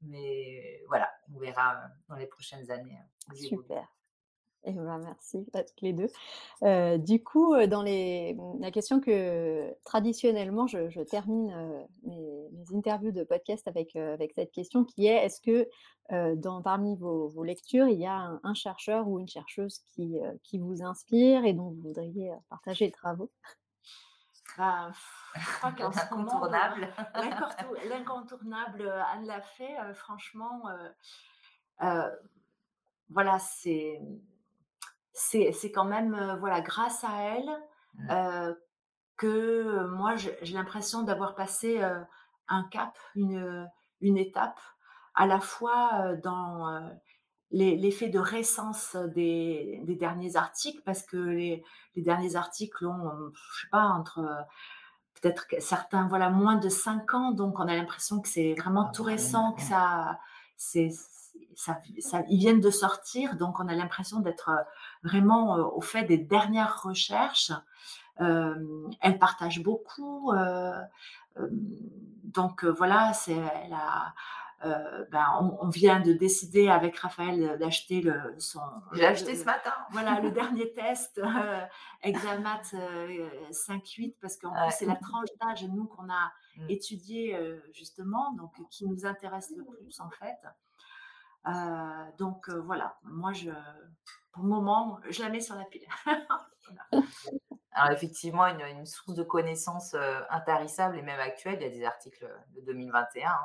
Mais 0.01 0.81
voilà, 0.87 1.09
on 1.33 1.39
verra 1.39 1.81
dans 2.07 2.15
les 2.15 2.27
prochaines 2.27 2.69
années. 2.71 2.97
Super. 3.35 3.87
Et 4.65 4.73
ben, 4.73 4.97
merci 4.99 5.47
à 5.53 5.63
toutes 5.63 5.81
les 5.81 5.93
deux. 5.93 6.09
du 6.97 7.23
coup, 7.23 7.55
dans 7.67 7.81
les, 7.81 8.33
mmh, 8.33 8.59
la 8.59 8.71
question 8.71 8.99
que 8.99 9.73
traditionnellement 9.85 10.67
je, 10.67 11.01
termine 11.03 11.87
mes, 12.03 12.49
interviews 12.73 13.11
de 13.11 13.23
podcast 13.23 13.67
avec, 13.67 13.95
avec 13.95 14.33
cette 14.33 14.51
question 14.51 14.83
qui 14.83 15.07
est 15.07 15.25
est-ce 15.25 15.41
que 15.41 15.69
dans, 16.35 16.61
parmi 16.61 16.97
vos, 16.97 17.43
lectures, 17.43 17.87
il 17.87 17.99
y 17.99 18.05
a 18.05 18.37
un, 18.43 18.53
chercheur 18.53 19.07
ou 19.07 19.19
une 19.19 19.29
chercheuse 19.29 19.79
qui, 19.79 20.19
qui 20.43 20.59
vous 20.59 20.83
inspire 20.83 21.45
et 21.45 21.53
dont 21.53 21.69
vous 21.69 21.81
voudriez 21.81 22.31
partager 22.49 22.85
les 22.85 22.91
travaux? 22.91 23.31
Bah, 24.59 24.91
je 25.35 25.51
crois 25.57 25.71
L'incontournable. 25.79 26.89
L'incontournable, 27.85 28.89
Anne 29.13 29.25
l'a 29.25 29.41
fait, 29.41 29.77
franchement. 29.93 30.63
voilà, 33.09 33.39
c'est 33.39 34.01
c'est 35.13 35.71
quand 35.73 35.85
même, 35.85 36.37
voilà, 36.39 36.61
grâce 36.61 37.03
à 37.03 37.21
elle, 37.21 37.49
mmh. 37.95 38.55
que 39.17 39.85
moi, 39.87 40.15
j'ai 40.15 40.53
l'impression 40.53 41.03
d'avoir 41.03 41.35
passé 41.35 41.81
un 42.49 42.63
cap, 42.65 42.97
une, 43.15 43.69
une 44.01 44.17
étape, 44.17 44.59
à 45.15 45.25
la 45.25 45.39
fois 45.39 46.15
dans 46.17 46.89
l'effet 47.51 48.09
de 48.09 48.19
récence 48.19 48.95
des, 49.15 49.81
des, 49.83 49.95
derniers 49.95 50.35
articles, 50.35 50.81
parce 50.85 51.03
que 51.03 51.17
les, 51.17 51.63
les, 51.95 52.01
derniers 52.01 52.35
articles 52.35 52.85
ont, 52.85 53.31
je 53.53 53.61
sais 53.61 53.69
pas, 53.71 53.85
entre 53.85 54.21
peut-être 55.21 55.45
certains, 55.59 56.07
voilà, 56.07 56.29
moins 56.29 56.55
de 56.55 56.69
5 56.69 57.13
ans, 57.13 57.31
donc 57.31 57.59
on 57.59 57.67
a 57.67 57.75
l'impression 57.75 58.21
que 58.21 58.27
c'est 58.27 58.53
vraiment 58.53 58.87
ah 58.87 58.91
tout 58.93 59.03
récent, 59.03 59.53
que 59.53 59.61
ça, 59.61 60.19
c'est 60.57 60.91
ça, 61.59 61.81
ils 62.29 62.39
viennent 62.39 62.61
de 62.61 62.69
sortir, 62.69 63.35
donc 63.35 63.59
on 63.59 63.67
a 63.67 63.75
l'impression 63.75 64.21
d'être 64.21 64.49
euh, 64.49 64.63
vraiment 65.03 65.57
euh, 65.57 65.63
au 65.63 65.81
fait 65.81 66.03
des 66.03 66.17
dernières 66.17 66.81
recherches. 66.81 67.51
Euh, 68.21 68.55
elle 69.01 69.17
partage 69.19 69.61
beaucoup. 69.61 70.31
donc 72.23 72.65
voilà, 72.65 73.13
c'est 73.13 73.41
ben, 74.63 75.57
on, 75.61 75.69
vient 75.69 75.99
de 75.99 76.13
décider 76.13 76.67
avec 76.67 76.97
Raphaël 76.97 77.57
d'acheter 77.59 78.01
le 78.01 78.35
son. 78.37 78.59
J'ai 78.93 79.05
acheté 79.05 79.35
ce 79.35 79.45
matin. 79.45 79.73
Voilà 79.91 80.19
le 80.19 80.31
dernier 80.41 80.73
test 80.73 81.21
Examat 82.01 82.61
5-8 83.51 84.15
parce 84.21 84.37
qu'en 84.37 84.51
plus 84.51 84.75
c'est 84.77 84.85
la 84.85 84.95
tranche 84.95 85.29
d'âge 85.41 85.63
nous 85.65 85.85
qu'on 85.85 86.09
a 86.09 86.31
mmh. 86.57 86.69
étudié 86.69 87.39
justement 87.73 88.33
donc 88.33 88.53
qui 88.69 88.85
nous 88.87 89.05
intéresse 89.05 89.53
le 89.55 89.63
plus 89.63 89.99
en 89.99 90.09
fait. 90.09 90.37
Euh, 91.47 92.11
donc 92.17 92.49
euh, 92.49 92.59
voilà, 92.61 92.97
moi, 93.03 93.33
je, 93.33 93.49
pour 94.31 94.43
le 94.43 94.49
moment, 94.49 94.99
je 95.09 95.21
la 95.21 95.29
mets 95.29 95.41
sur 95.41 95.55
la 95.55 95.65
pile. 95.65 95.87
Alors 97.71 97.91
effectivement, 97.91 98.45
une, 98.45 98.85
source 98.85 99.15
de 99.15 99.23
connaissances 99.23 99.93
euh, 99.93 100.21
intarissable 100.29 100.97
et 100.97 101.01
même 101.01 101.19
actuelle. 101.19 101.57
Il 101.61 101.63
y 101.63 101.65
a 101.65 101.69
des 101.69 101.85
articles 101.85 102.29
de 102.55 102.61
2021. 102.61 103.29
Hein, 103.29 103.35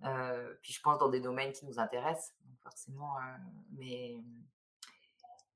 puis 0.00 0.72
je 0.72 0.80
pense 0.80 0.98
dans 0.98 1.08
des 1.08 1.20
domaines 1.20 1.52
qui 1.52 1.66
nous 1.66 1.78
intéressent, 1.78 2.34
forcément. 2.62 3.16
mais 3.72 4.16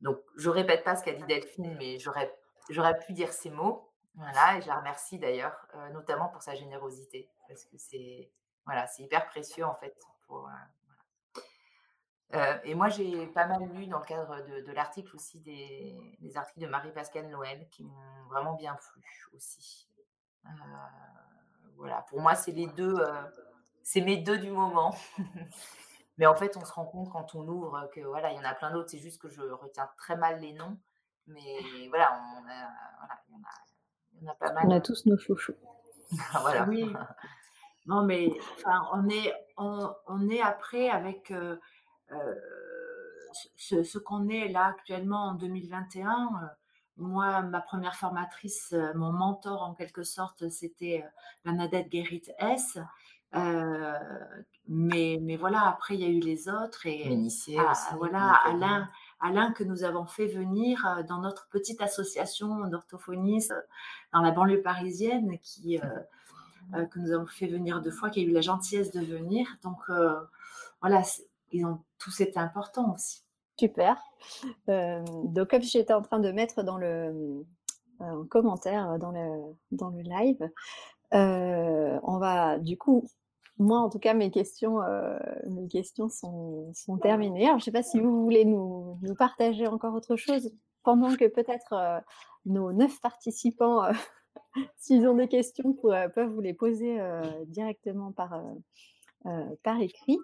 donc 0.01 0.19
je 0.37 0.49
répète 0.49 0.83
pas 0.83 0.97
ce 0.97 1.05
qu'a 1.05 1.13
dit 1.13 1.25
Delphine, 1.25 1.77
mais 1.79 1.99
j'aurais 1.99 2.35
j'aurais 2.71 2.99
pu 2.99 3.13
dire 3.13 3.33
ces 3.33 3.51
mots. 3.51 3.87
Voilà, 4.15 4.59
et 4.59 4.63
je 4.63 4.67
la 4.67 4.77
remercie 4.77 5.19
d'ailleurs, 5.19 5.67
notamment 5.93 6.29
pour 6.29 6.43
sa 6.43 6.55
générosité, 6.55 7.29
parce 7.49 7.65
que 7.65 7.77
c'est 7.79 8.31
voilà, 8.65 8.87
c'est 8.87 9.03
hyper 9.03 9.27
précieux 9.27 9.65
en 9.65 9.75
fait 9.75 9.97
pour, 10.27 10.49
euh, 12.35 12.59
et 12.63 12.75
moi, 12.75 12.89
j'ai 12.89 13.27
pas 13.29 13.47
mal 13.47 13.69
lu 13.73 13.87
dans 13.87 13.99
le 13.99 14.05
cadre 14.05 14.41
de, 14.47 14.73
l'article 14.73 15.17
aussi 15.17 15.41
des, 15.41 16.37
articles 16.37 16.61
de 16.61 16.67
Marie-Pascale 16.67 17.29
Noël 17.29 17.67
qui 17.71 17.83
m'ont 17.83 18.25
vraiment 18.29 18.55
bien 18.55 18.75
plu 18.75 19.03
aussi. 19.35 19.89
Euh, 20.47 20.49
voilà, 21.77 22.03
pour 22.09 22.21
moi, 22.21 22.35
c'est 22.37 22.53
les 22.53 22.69
deux, 22.69 22.95
euh, 22.95 23.23
c'est 23.83 24.01
mes 24.01 24.17
deux 24.19 24.39
du 24.39 24.51
moment. 24.51 24.95
Mais 26.19 26.27
en 26.27 26.35
fait, 26.35 26.57
on 26.57 26.65
se 26.65 26.73
rend 26.73 26.85
compte 26.85 27.11
quand 27.11 27.35
on 27.35 27.49
ouvre 27.49 27.89
que 27.95 28.01
voilà, 28.01 28.31
il 28.31 28.37
y 28.37 28.39
en 28.39 28.45
a 28.45 28.55
plein 28.55 28.71
d'autres. 28.71 28.91
C'est 28.91 28.99
juste 28.99 29.21
que 29.21 29.29
je 29.29 29.41
retiens 29.41 29.89
très 29.97 30.17
mal 30.17 30.41
les 30.41 30.53
noms. 30.53 30.79
Mais 31.27 31.89
voilà, 31.89 32.21
on 32.37 32.49
a, 32.49 33.15
il, 34.13 34.25
y 34.25 34.29
en 34.29 34.33
a, 34.33 34.35
pas 34.35 34.53
mal. 34.53 34.65
On 34.67 34.71
a 34.71 34.81
tous 34.81 35.07
nos 35.07 35.17
chouchous. 35.17 35.55
voilà. 36.43 36.67
Oui. 36.69 36.93
Non, 37.87 38.05
mais 38.05 38.31
enfin, 38.57 38.87
on 38.93 39.09
est, 39.09 39.33
on, 39.57 39.91
on 40.07 40.29
est 40.29 40.43
après 40.43 40.91
avec 40.91 41.33
euh, 42.13 42.35
ce, 43.57 43.99
qu'on 43.99 44.29
est 44.29 44.49
là 44.49 44.67
actuellement 44.67 45.29
en 45.29 45.35
2021, 45.35 46.11
euh, 46.11 46.47
moi, 46.97 47.43
ma 47.43 47.61
première 47.61 47.95
formatrice, 47.95 48.73
euh, 48.73 48.93
mon 48.95 49.13
mentor 49.13 49.63
en 49.63 49.75
quelque 49.75 50.03
sorte, 50.03 50.49
c'était 50.49 51.05
Bernadette 51.45 51.89
Mais, 53.33 55.19
mais 55.21 55.37
voilà, 55.37 55.67
après, 55.67 55.95
il 55.95 56.01
y 56.01 56.05
a 56.05 56.09
eu 56.09 56.21
les 56.21 56.49
autres. 56.49 56.87
Et 56.87 57.29
voilà, 57.97 58.35
Alain, 58.45 58.89
Alain, 59.21 59.53
que 59.53 59.65
nous 59.65 59.85
avons 59.85 60.07
fait 60.07 60.27
venir 60.27 61.05
dans 61.09 61.19
notre 61.19 61.49
petite 61.49 61.81
association 61.81 62.67
d'orthophonistes 62.67 63.55
dans 64.13 64.21
la 64.21 64.31
banlieue 64.31 64.63
parisienne, 64.63 65.39
qui, 65.41 65.81
que 66.73 66.99
nous 66.99 67.13
avons 67.13 67.27
fait 67.27 67.47
venir 67.47 67.81
deux 67.81 67.91
fois, 67.91 68.11
qui 68.11 68.21
a 68.21 68.23
eu 68.23 68.31
la 68.33 68.43
gentillesse 68.43 68.93
de 68.93 69.01
venir. 69.01 69.47
Donc, 69.63 69.79
voilà, 70.81 71.03
ils 71.53 71.67
ont 71.67 71.81
tous 71.99 72.21
été 72.21 72.39
importants 72.39 72.95
aussi. 72.95 73.23
Super. 73.61 73.97
Euh, 74.71 75.05
donc, 75.25 75.51
comme 75.51 75.61
j'étais 75.61 75.93
en 75.93 76.01
train 76.01 76.19
de 76.19 76.33
mettre 76.33 76.63
dans 76.63 76.79
le 76.79 77.45
euh, 78.01 78.25
commentaire 78.31 78.99
dans 78.99 79.11
le, 79.11 79.55
dans 79.71 79.91
le 79.91 80.01
live, 80.01 80.51
euh, 81.13 82.01
on 82.03 82.19
va 82.19 82.59
du 82.59 82.79
coup, 82.79 83.05
moi 83.61 83.79
en 83.79 83.91
tout 83.91 83.99
cas, 83.99 84.15
mes 84.15 84.31
questions, 84.31 84.79
mes 85.47 85.69
questions 85.69 86.09
sont, 86.09 86.73
sont 86.75 86.97
terminées. 86.97 87.45
Alors, 87.45 87.59
je 87.59 87.63
ne 87.63 87.65
sais 87.67 87.73
pas 87.73 87.83
si 87.83 88.01
vous 88.01 88.23
voulez 88.23 88.45
nous, 88.45 88.99
nous, 89.03 89.15
partager 89.15 89.67
encore 89.67 89.95
autre 89.95 90.17
chose 90.17 90.51
pendant 90.83 91.15
que 91.15 91.27
peut-être 91.27 92.03
nos 92.47 92.73
neuf 92.73 93.01
participants, 93.01 93.83
s'ils 94.79 95.07
ont 95.07 95.15
des 95.15 95.29
questions, 95.29 95.75
peuvent 95.75 96.33
vous 96.33 96.41
les 96.41 96.55
poser 96.55 96.99
directement 97.49 98.13
par, 98.13 98.43
par 99.63 99.81
écrit. 99.81 100.19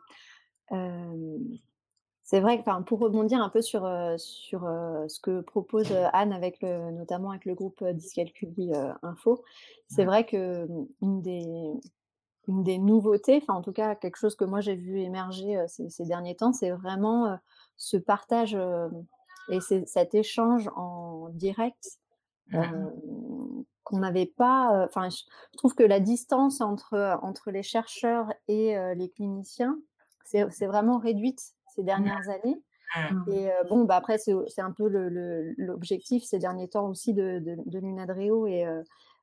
C'est 2.23 2.41
vrai 2.41 2.61
que 2.61 2.83
pour 2.83 3.01
rebondir 3.01 3.41
un 3.41 3.51
peu 3.51 3.61
sur, 3.61 3.87
sur 4.17 4.63
ce 4.63 5.21
que 5.21 5.43
propose 5.43 5.93
Anne, 6.15 6.33
avec 6.33 6.63
le, 6.63 6.91
notamment 6.91 7.31
avec 7.31 7.45
le 7.45 7.55
groupe 7.55 7.85
Dyscalculie 7.85 8.73
Info, 9.03 9.45
c'est 9.89 10.07
vrai 10.07 10.25
que 10.25 10.67
mmh, 10.67 10.87
une 11.03 11.23
des, 11.23 11.75
une 12.49 12.63
des 12.63 12.79
nouveautés, 12.79 13.41
enfin 13.43 13.55
en 13.55 13.63
tout 13.63 13.73
cas 13.73 13.95
quelque 13.95 14.17
chose 14.17 14.37
que 14.37 14.45
moi 14.45 14.61
j'ai 14.61 14.75
vu 14.75 15.01
émerger 15.01 15.65
ces, 15.69 16.05
derniers 16.05 16.37
temps, 16.37 16.53
c'est 16.53 16.71
vraiment 16.71 17.39
ce 17.77 17.97
partage 17.97 18.57
et 19.49 19.61
cet 19.61 20.15
échange 20.15 20.69
en 20.77 21.29
direct 21.31 21.99
mmh 22.51 22.63
qu'on 23.85 23.99
n'avait 24.01 24.27
pas. 24.27 24.85
Enfin, 24.85 25.09
je 25.11 25.23
trouve 25.57 25.77
que 25.77 25.85
la 25.85 26.01
distance 26.01 26.61
entre, 26.61 27.21
entre 27.23 27.53
les 27.53 27.63
chercheurs 27.63 28.27
et 28.49 28.75
les 28.97 29.09
cliniciens 29.11 29.79
c'est 30.27 30.67
vraiment 30.67 30.99
réduite 30.99 31.41
ces 31.75 31.83
mmh. 31.83 31.87
dernières 31.87 32.29
années. 32.29 32.63
Mmh. 32.97 33.33
Et 33.33 33.51
bon, 33.69 33.85
bah 33.85 33.97
après, 33.97 34.19
c'est 34.19 34.61
un 34.61 34.71
peu 34.71 34.87
l'objectif 35.59 36.25
ces 36.25 36.39
derniers 36.39 36.69
temps 36.69 36.89
aussi 36.89 37.15
de, 37.15 37.41
de. 37.41 38.47
Et, 38.49 38.67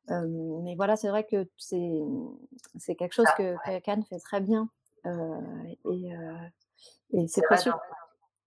mais 0.10 0.76
voilà, 0.76 0.96
c'est 0.96 1.10
vrai 1.10 1.26
que 1.26 1.48
c'est 1.58 2.96
quelque 2.96 3.14
chose 3.14 3.30
que, 3.38 3.80
Cannes 3.80 4.04
fait 4.04 4.20
très 4.20 4.42
bien. 4.42 4.70
et, 5.06 6.12
et 7.12 7.28
c'est 7.28 7.42
précieux. 7.42 7.74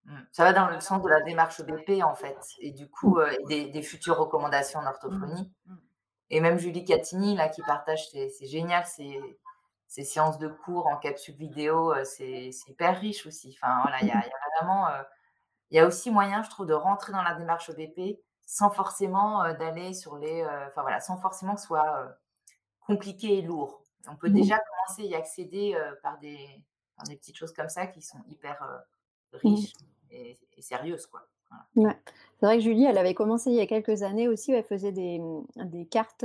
Mmh. 0.04 0.18
Ça 0.30 0.44
va 0.44 0.52
dans 0.52 0.68
le 0.68 0.78
sens 0.80 1.02
de 1.02 1.08
la 1.08 1.20
démarche 1.22 1.60
BP 1.62 2.02
en 2.02 2.14
fait, 2.14 2.38
et 2.60 2.70
du 2.70 2.88
coup 2.88 3.18
des, 3.48 3.70
des, 3.70 3.82
futures 3.82 4.16
recommandations 4.16 4.78
en 4.78 4.86
orthophonie. 4.86 5.52
Et 6.30 6.40
même 6.40 6.58
Julie 6.58 6.84
Catini 6.84 7.36
là 7.36 7.48
qui 7.48 7.62
partage, 7.62 8.08
c'est 8.10 8.46
génial, 8.46 8.84
ces 8.86 10.04
séances 10.04 10.38
de 10.38 10.48
cours 10.48 10.86
en 10.86 10.96
capsule 10.96 11.36
vidéo, 11.36 11.94
c'est 12.04 12.50
hyper 12.68 13.00
riche 13.00 13.26
aussi. 13.26 13.56
Enfin, 13.60 13.80
voilà, 13.82 13.98
il 14.02 14.08
y, 14.08 14.10
a 14.10 14.22
vraiment, 14.60 14.88
il 15.70 15.76
y 15.76 15.80
a 15.80 15.86
aussi 15.86 16.10
moyen, 16.10 16.42
je 16.42 16.50
trouve, 16.50 16.66
de 16.66 16.74
rentrer 16.74 17.12
dans 17.12 17.22
la 17.22 17.34
démarche 17.34 17.68
ODP 17.68 18.18
sans 18.46 18.70
forcément 18.70 19.42
d'aller 19.54 19.92
sur 19.92 20.16
les, 20.16 20.44
enfin 20.44 20.82
voilà, 20.82 21.00
sans 21.00 21.18
forcément 21.18 21.54
que 21.54 21.60
ce 21.60 21.66
soit 21.66 22.16
compliqué 22.80 23.38
et 23.38 23.42
lourd. 23.42 23.82
On 24.08 24.16
peut 24.16 24.30
déjà 24.30 24.58
commencer 24.58 25.02
à 25.02 25.06
y 25.10 25.14
accéder 25.16 25.76
par 26.02 26.18
des, 26.18 26.38
des 27.08 27.16
petites 27.16 27.36
choses 27.36 27.52
comme 27.52 27.68
ça 27.68 27.88
qui 27.88 28.00
sont 28.00 28.20
hyper 28.28 28.62
mmh. 29.32 29.36
riches 29.38 29.72
et, 30.10 30.38
sérieuses, 30.60 31.06
quoi. 31.06 31.26
Ouais. 31.74 31.96
C'est 32.38 32.46
vrai 32.46 32.58
que 32.58 32.62
Julie, 32.62 32.84
elle 32.84 32.98
avait 32.98 33.14
commencé 33.14 33.50
il 33.50 33.56
y 33.56 33.60
a 33.60 33.66
quelques 33.66 34.02
années 34.02 34.28
aussi, 34.28 34.52
où 34.52 34.54
elle 34.54 34.64
faisait 34.64 34.92
des, 34.92 35.20
des 35.56 35.86
cartes 35.86 36.24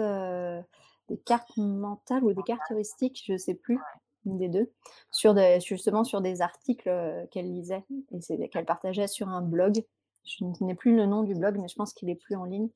des 1.11 1.17
cartes 1.17 1.57
mentales 1.57 2.23
ou 2.23 2.33
des 2.33 2.43
cartes 2.43 2.71
heuristiques, 2.71 3.23
je 3.25 3.33
ne 3.33 3.37
sais 3.37 3.53
plus. 3.53 3.79
une 4.25 4.37
des 4.37 4.49
deux, 4.49 4.71
sur 5.11 5.33
des, 5.33 5.59
justement 5.59 6.03
sur 6.03 6.21
des 6.21 6.41
articles 6.41 6.89
qu'elle 7.31 7.51
lisait 7.51 7.83
et 8.11 8.49
qu'elle 8.49 8.65
partageait 8.65 9.07
sur 9.07 9.27
un 9.27 9.41
blog. 9.41 9.83
Je 10.23 10.45
n'ai 10.63 10.75
plus 10.75 10.95
le 10.95 11.05
nom 11.05 11.23
du 11.23 11.35
blog, 11.35 11.57
mais 11.57 11.67
je 11.67 11.75
pense 11.75 11.93
qu'il 11.93 12.09
est 12.09 12.15
plus 12.15 12.35
en 12.35 12.45
ligne. 12.45 12.69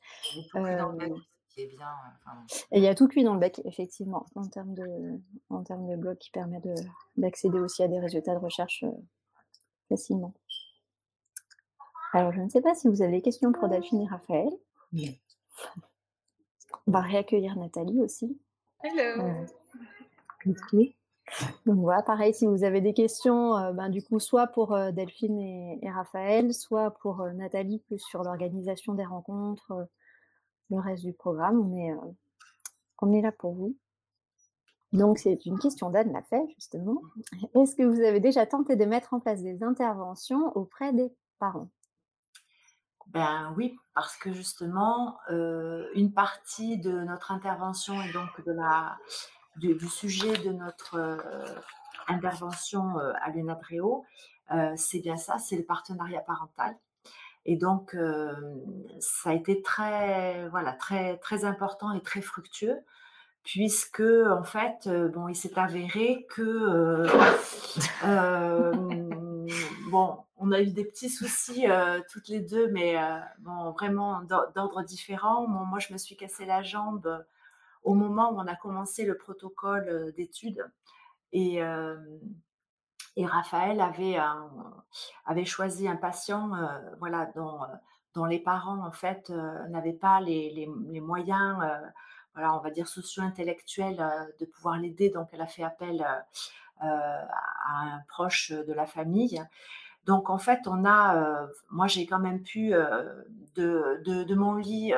Et 2.71 2.79
il 2.79 2.83
y 2.83 2.87
a 2.87 2.95
tout 2.95 3.07
cuit 3.07 3.23
dans 3.23 3.33
le 3.33 3.39
bec, 3.39 3.61
effectivement, 3.65 4.25
en 4.35 4.47
termes 4.47 4.73
de, 4.73 5.19
en 5.49 5.63
termes 5.63 5.87
de 5.87 5.95
blog 5.95 6.17
qui 6.17 6.31
permet 6.31 6.61
d'accéder 7.15 7.59
aussi 7.59 7.81
à 7.83 7.87
des 7.87 7.99
résultats 7.99 8.33
de 8.33 8.39
recherche 8.39 8.83
facilement. 9.87 10.33
Alors, 12.13 12.33
je 12.33 12.41
ne 12.41 12.49
sais 12.49 12.61
pas 12.61 12.75
si 12.75 12.87
vous 12.87 13.01
avez 13.01 13.11
des 13.11 13.21
questions 13.21 13.51
pour 13.51 13.69
Delphine 13.69 14.01
et 14.01 14.07
Raphaël. 14.07 14.49
On 16.87 16.91
va 16.91 17.01
réaccueillir 17.01 17.55
Nathalie 17.57 18.01
aussi. 18.01 18.39
Hello. 18.83 19.45
Donc 21.65 21.79
voilà, 21.79 22.01
pareil, 22.01 22.33
si 22.33 22.45
vous 22.45 22.63
avez 22.63 22.81
des 22.81 22.93
questions, 22.93 23.57
euh, 23.57 23.71
ben, 23.73 23.89
du 23.89 24.03
coup, 24.03 24.19
soit 24.19 24.47
pour 24.47 24.73
euh, 24.73 24.91
Delphine 24.91 25.39
et, 25.39 25.89
Raphaël, 25.89 26.53
soit 26.53 26.91
pour 26.91 27.21
euh, 27.21 27.31
Nathalie, 27.31 27.79
plus 27.79 27.99
sur 27.99 28.23
l'organisation 28.23 28.93
des 28.93 29.05
rencontres, 29.05 29.87
le 30.69 30.79
reste 30.79 31.03
du 31.03 31.13
programme, 31.13 31.59
on 31.59 31.77
est, 31.77 31.95
on 33.01 33.13
est 33.13 33.21
là 33.21 33.31
pour 33.31 33.53
vous. 33.53 33.75
Donc, 34.93 35.17
c'est 35.17 35.45
une 35.45 35.59
question 35.59 35.89
d'Anne 35.89 36.13
l'a 36.13 36.23
fait, 36.23 36.45
justement. 36.55 37.01
Est-ce 37.53 37.75
que 37.75 37.83
vous 37.83 38.01
avez 38.01 38.19
déjà 38.19 38.45
tenté 38.45 38.75
de 38.75 38.85
mettre 38.85 39.13
en 39.13 39.19
place 39.19 39.41
des 39.41 39.61
interventions 39.63 40.55
auprès 40.55 40.93
des 40.93 41.13
parents? 41.37 41.69
Ben 43.07 43.53
oui, 43.57 43.77
parce 43.93 44.15
que 44.15 44.31
justement, 44.31 45.17
une 45.29 46.13
partie 46.13 46.77
de 46.77 46.91
notre 47.03 47.31
intervention 47.31 48.01
et 48.01 48.11
donc 48.13 48.29
de 48.45 48.51
la, 48.51 48.97
du, 49.57 49.87
sujet 49.87 50.33
de 50.37 50.51
notre 50.51 50.97
intervention 52.07 52.97
à 52.97 53.29
l'UNADREO, 53.31 54.05
c'est 54.75 54.99
bien 54.99 55.17
ça, 55.17 55.37
c'est 55.37 55.57
le 55.57 55.63
partenariat 55.63 56.21
parental. 56.21 56.75
Et 57.45 57.57
donc, 57.57 57.95
ça 58.99 59.29
a 59.29 59.33
été 59.33 59.61
très, 59.61 60.47
voilà, 60.49 60.73
très, 60.73 61.17
très 61.17 61.45
important 61.45 61.93
et 61.93 62.01
très 62.01 62.21
fructueux 62.21 62.83
puisque 63.45 64.01
en 64.01 64.43
fait, 64.43 64.89
bon, 65.13 65.29
il 65.29 65.35
s'est 65.35 65.57
avéré 65.57 66.25
que 66.29 67.05
bon, 69.91 70.17
on 70.37 70.51
a 70.51 70.61
eu 70.61 70.71
des 70.71 70.83
petits 70.83 71.09
soucis 71.09 71.65
toutes 72.11 72.27
les 72.27 72.41
deux, 72.41 72.67
mais 72.71 72.95
vraiment 73.77 74.21
d'ordre 74.21 74.83
différent. 74.83 75.47
moi, 75.47 75.79
je 75.79 75.93
me 75.93 75.97
suis 75.97 76.17
cassé 76.17 76.45
la 76.45 76.63
jambe 76.63 77.23
au 77.85 77.93
moment 77.93 78.31
où 78.31 78.39
on 78.39 78.47
a 78.47 78.55
commencé 78.55 79.05
le 79.05 79.17
protocole 79.17 80.13
d'études 80.17 80.69
et 81.31 81.61
Raphaël 83.25 83.79
avait, 83.79 84.17
avait 85.25 85.45
choisi 85.45 85.87
un 85.87 85.95
patient 85.95 86.51
voilà, 86.99 87.31
dont, 87.35 87.59
dont, 88.13 88.25
les 88.25 88.39
parents 88.39 88.85
en 88.85 88.91
fait 88.91 89.29
n'avaient 89.69 89.93
pas 89.93 90.19
les, 90.19 90.51
les, 90.51 90.99
moyens 90.99 91.57
voilà, 92.33 92.53
on 92.53 92.59
va 92.59 92.69
dire 92.69 92.87
socio-intellectuel 92.87 93.97
de 94.39 94.45
pouvoir 94.45 94.77
l'aider. 94.77 95.09
Donc, 95.09 95.29
elle 95.31 95.41
a 95.41 95.47
fait 95.47 95.63
appel 95.63 96.05
à 96.79 96.91
un 97.69 97.99
proche 98.09 98.51
de 98.51 98.73
la 98.73 98.85
famille. 98.85 99.41
Donc, 100.05 100.29
en 100.29 100.37
fait, 100.37 100.67
on 100.67 100.85
a, 100.85 101.47
moi, 101.69 101.87
j'ai 101.87 102.05
quand 102.05 102.19
même 102.19 102.43
pu, 102.43 102.71
de, 103.55 104.01
de, 104.03 104.35
mon 104.35 104.55
lit, 104.55 104.93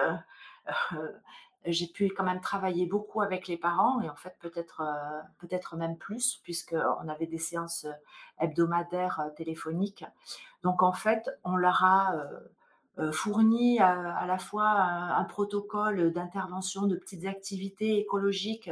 j'ai 1.71 1.87
pu 1.87 2.09
quand 2.09 2.23
même 2.23 2.41
travailler 2.41 2.85
beaucoup 2.85 3.21
avec 3.21 3.47
les 3.47 3.57
parents 3.57 4.01
et 4.01 4.09
en 4.09 4.15
fait, 4.15 4.35
peut-être 4.39 4.81
peut-être 5.39 5.75
même 5.75 5.97
plus, 5.97 6.39
puisqu'on 6.43 7.07
avait 7.07 7.27
des 7.27 7.37
séances 7.37 7.85
hebdomadaires 8.39 9.31
téléphoniques. 9.35 10.05
Donc, 10.63 10.81
en 10.83 10.93
fait, 10.93 11.29
on 11.43 11.55
leur 11.55 11.83
a 11.83 12.13
euh, 12.99 13.11
fournit 13.11 13.79
à, 13.79 14.25
la 14.25 14.39
fois 14.39 14.69
un, 14.69 15.23
protocole 15.23 16.11
d'intervention 16.11 16.87
de 16.87 16.95
petites 16.95 17.25
activités 17.25 17.99
écologiques 17.99 18.71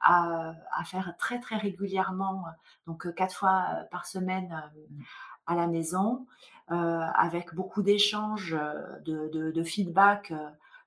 à, 0.00 0.54
faire 0.86 1.14
très 1.18 1.40
très 1.40 1.56
régulièrement, 1.56 2.44
donc 2.86 3.06
euh, 3.06 3.12
quatre 3.12 3.34
fois 3.34 3.64
euh, 3.72 3.84
par 3.90 4.06
semaine 4.06 4.70
à 5.46 5.54
la 5.54 5.66
maison, 5.66 6.26
avec 6.68 7.54
beaucoup 7.54 7.82
d'échanges, 7.82 8.56
de, 9.04 9.62
feedback 9.62 10.32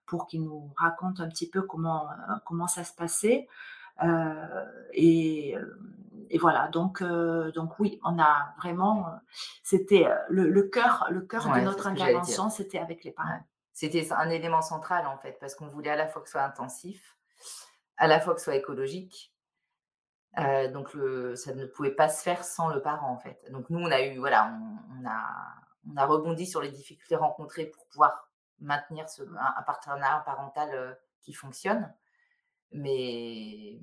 pour 0.10 0.28
qu'ils 0.28 0.44
nous 0.44 0.74
racontent 0.76 1.24
un 1.24 1.30
petit 1.30 1.50
peu 1.50 1.62
comment, 1.62 2.10
comment 2.46 2.68
ça 2.68 2.84
se 2.84 2.94
passait. 2.94 3.48
et, 4.94 5.56
et 6.30 6.38
voilà, 6.38 6.68
donc, 6.68 7.02
euh, 7.02 7.52
donc 7.52 7.80
oui, 7.80 8.00
on 8.04 8.20
a 8.20 8.54
vraiment, 8.58 9.08
euh, 9.08 9.12
c'était 9.64 10.06
euh, 10.06 10.16
le, 10.30 10.64
cœur, 10.64 11.08
le 11.10 11.22
cœur 11.22 11.52
de 11.52 11.60
notre 11.62 11.88
intervention, 11.88 12.50
c'était 12.50 12.78
avec 12.78 13.04
les 13.04 13.12
parents. 13.12 13.44
C'était 13.74 14.12
un 14.12 14.30
élément 14.30 14.62
central 14.62 15.08
en 15.08 15.18
fait, 15.18 15.38
parce 15.40 15.56
qu'on 15.56 15.68
voulait 15.68 15.90
à 15.90 15.96
la 15.96 16.08
fois 16.08 16.22
que 16.22 16.28
ce 16.28 16.34
soit 16.34 16.44
intensif, 16.44 17.18
à 17.98 18.08
la 18.08 18.20
fois 18.20 18.34
que 18.34 18.42
ce 18.42 18.46
soit 18.46 18.56
écologique. 18.56 19.34
donc 20.74 20.94
le, 20.94 21.36
ça 21.36 21.54
ne 21.54 21.66
pouvait 21.66 21.96
pas 21.96 22.10
se 22.10 22.22
faire 22.22 22.44
sans 22.44 22.68
le 22.68 22.82
parent 22.82 23.12
en 23.12 23.18
fait. 23.18 23.40
Donc 23.52 23.70
nous, 23.70 23.80
on 23.80 23.90
a 23.90 24.02
eu, 24.02 24.18
voilà, 24.20 24.54
on, 25.00 25.08
a, 25.08 25.26
on 25.92 25.98
a 25.98 26.06
rebondi 26.06 26.46
sur 26.46 26.62
les 26.62 26.72
difficultés 26.72 27.16
rencontrées 27.16 27.66
pour 27.66 27.88
pouvoir 27.88 28.29
maintenir 28.62 29.10
ce, 29.10 29.24
un, 29.24 29.54
un 29.58 29.64
partenariat 29.64 30.22
parental 30.26 31.00
qui 31.22 31.34
fonctionne. 31.34 31.94
Mais 32.72 33.82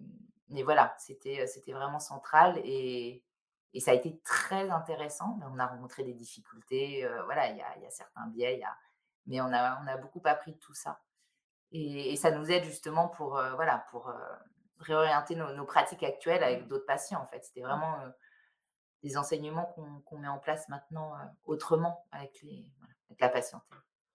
mais 0.48 0.62
voilà, 0.62 0.94
c'était, 0.98 1.44
vraiment 1.68 1.98
central 1.98 2.58
et, 2.58 3.24
et 3.72 3.80
ça 3.80 3.90
a 3.90 3.94
été 3.94 4.20
très 4.20 4.70
intéressant. 4.70 5.38
On 5.42 5.58
a 5.58 5.66
rencontré 5.66 6.04
des 6.04 6.14
difficultés, 6.14 7.08
voilà, 7.24 7.48
il 7.48 7.56
y 7.56 7.62
a, 7.62 7.78
y 7.78 7.86
a, 7.86 7.90
certains 7.90 8.26
biais, 8.28 8.62
mais 9.26 9.40
on 9.40 9.52
a, 9.52 9.80
on 9.82 9.86
a 9.86 9.96
beaucoup 9.96 10.22
appris 10.24 10.52
de 10.52 10.58
tout 10.58 10.74
ça. 10.74 11.00
Et, 11.72 12.16
ça 12.16 12.30
nous 12.30 12.50
aide 12.50 12.64
justement 12.64 13.08
pour, 13.08 13.30
voilà, 13.54 13.84
pour 13.90 14.12
réorienter 14.78 15.34
nos, 15.34 15.64
pratiques 15.64 16.04
actuelles 16.04 16.44
avec 16.44 16.68
d'autres 16.68 16.86
patients. 16.86 17.20
En 17.20 17.26
fait, 17.26 17.44
c'était 17.44 17.62
mmh. 17.62 17.66
vraiment 17.66 17.98
des 19.02 19.16
enseignements 19.16 19.66
qu'on, 20.04 20.18
met 20.18 20.28
en 20.28 20.38
place 20.38 20.68
maintenant 20.68 21.14
autrement 21.44 22.06
avec, 22.12 22.40
les, 22.42 22.72
avec 23.08 23.20
la 23.20 23.28
patiente. 23.28 23.64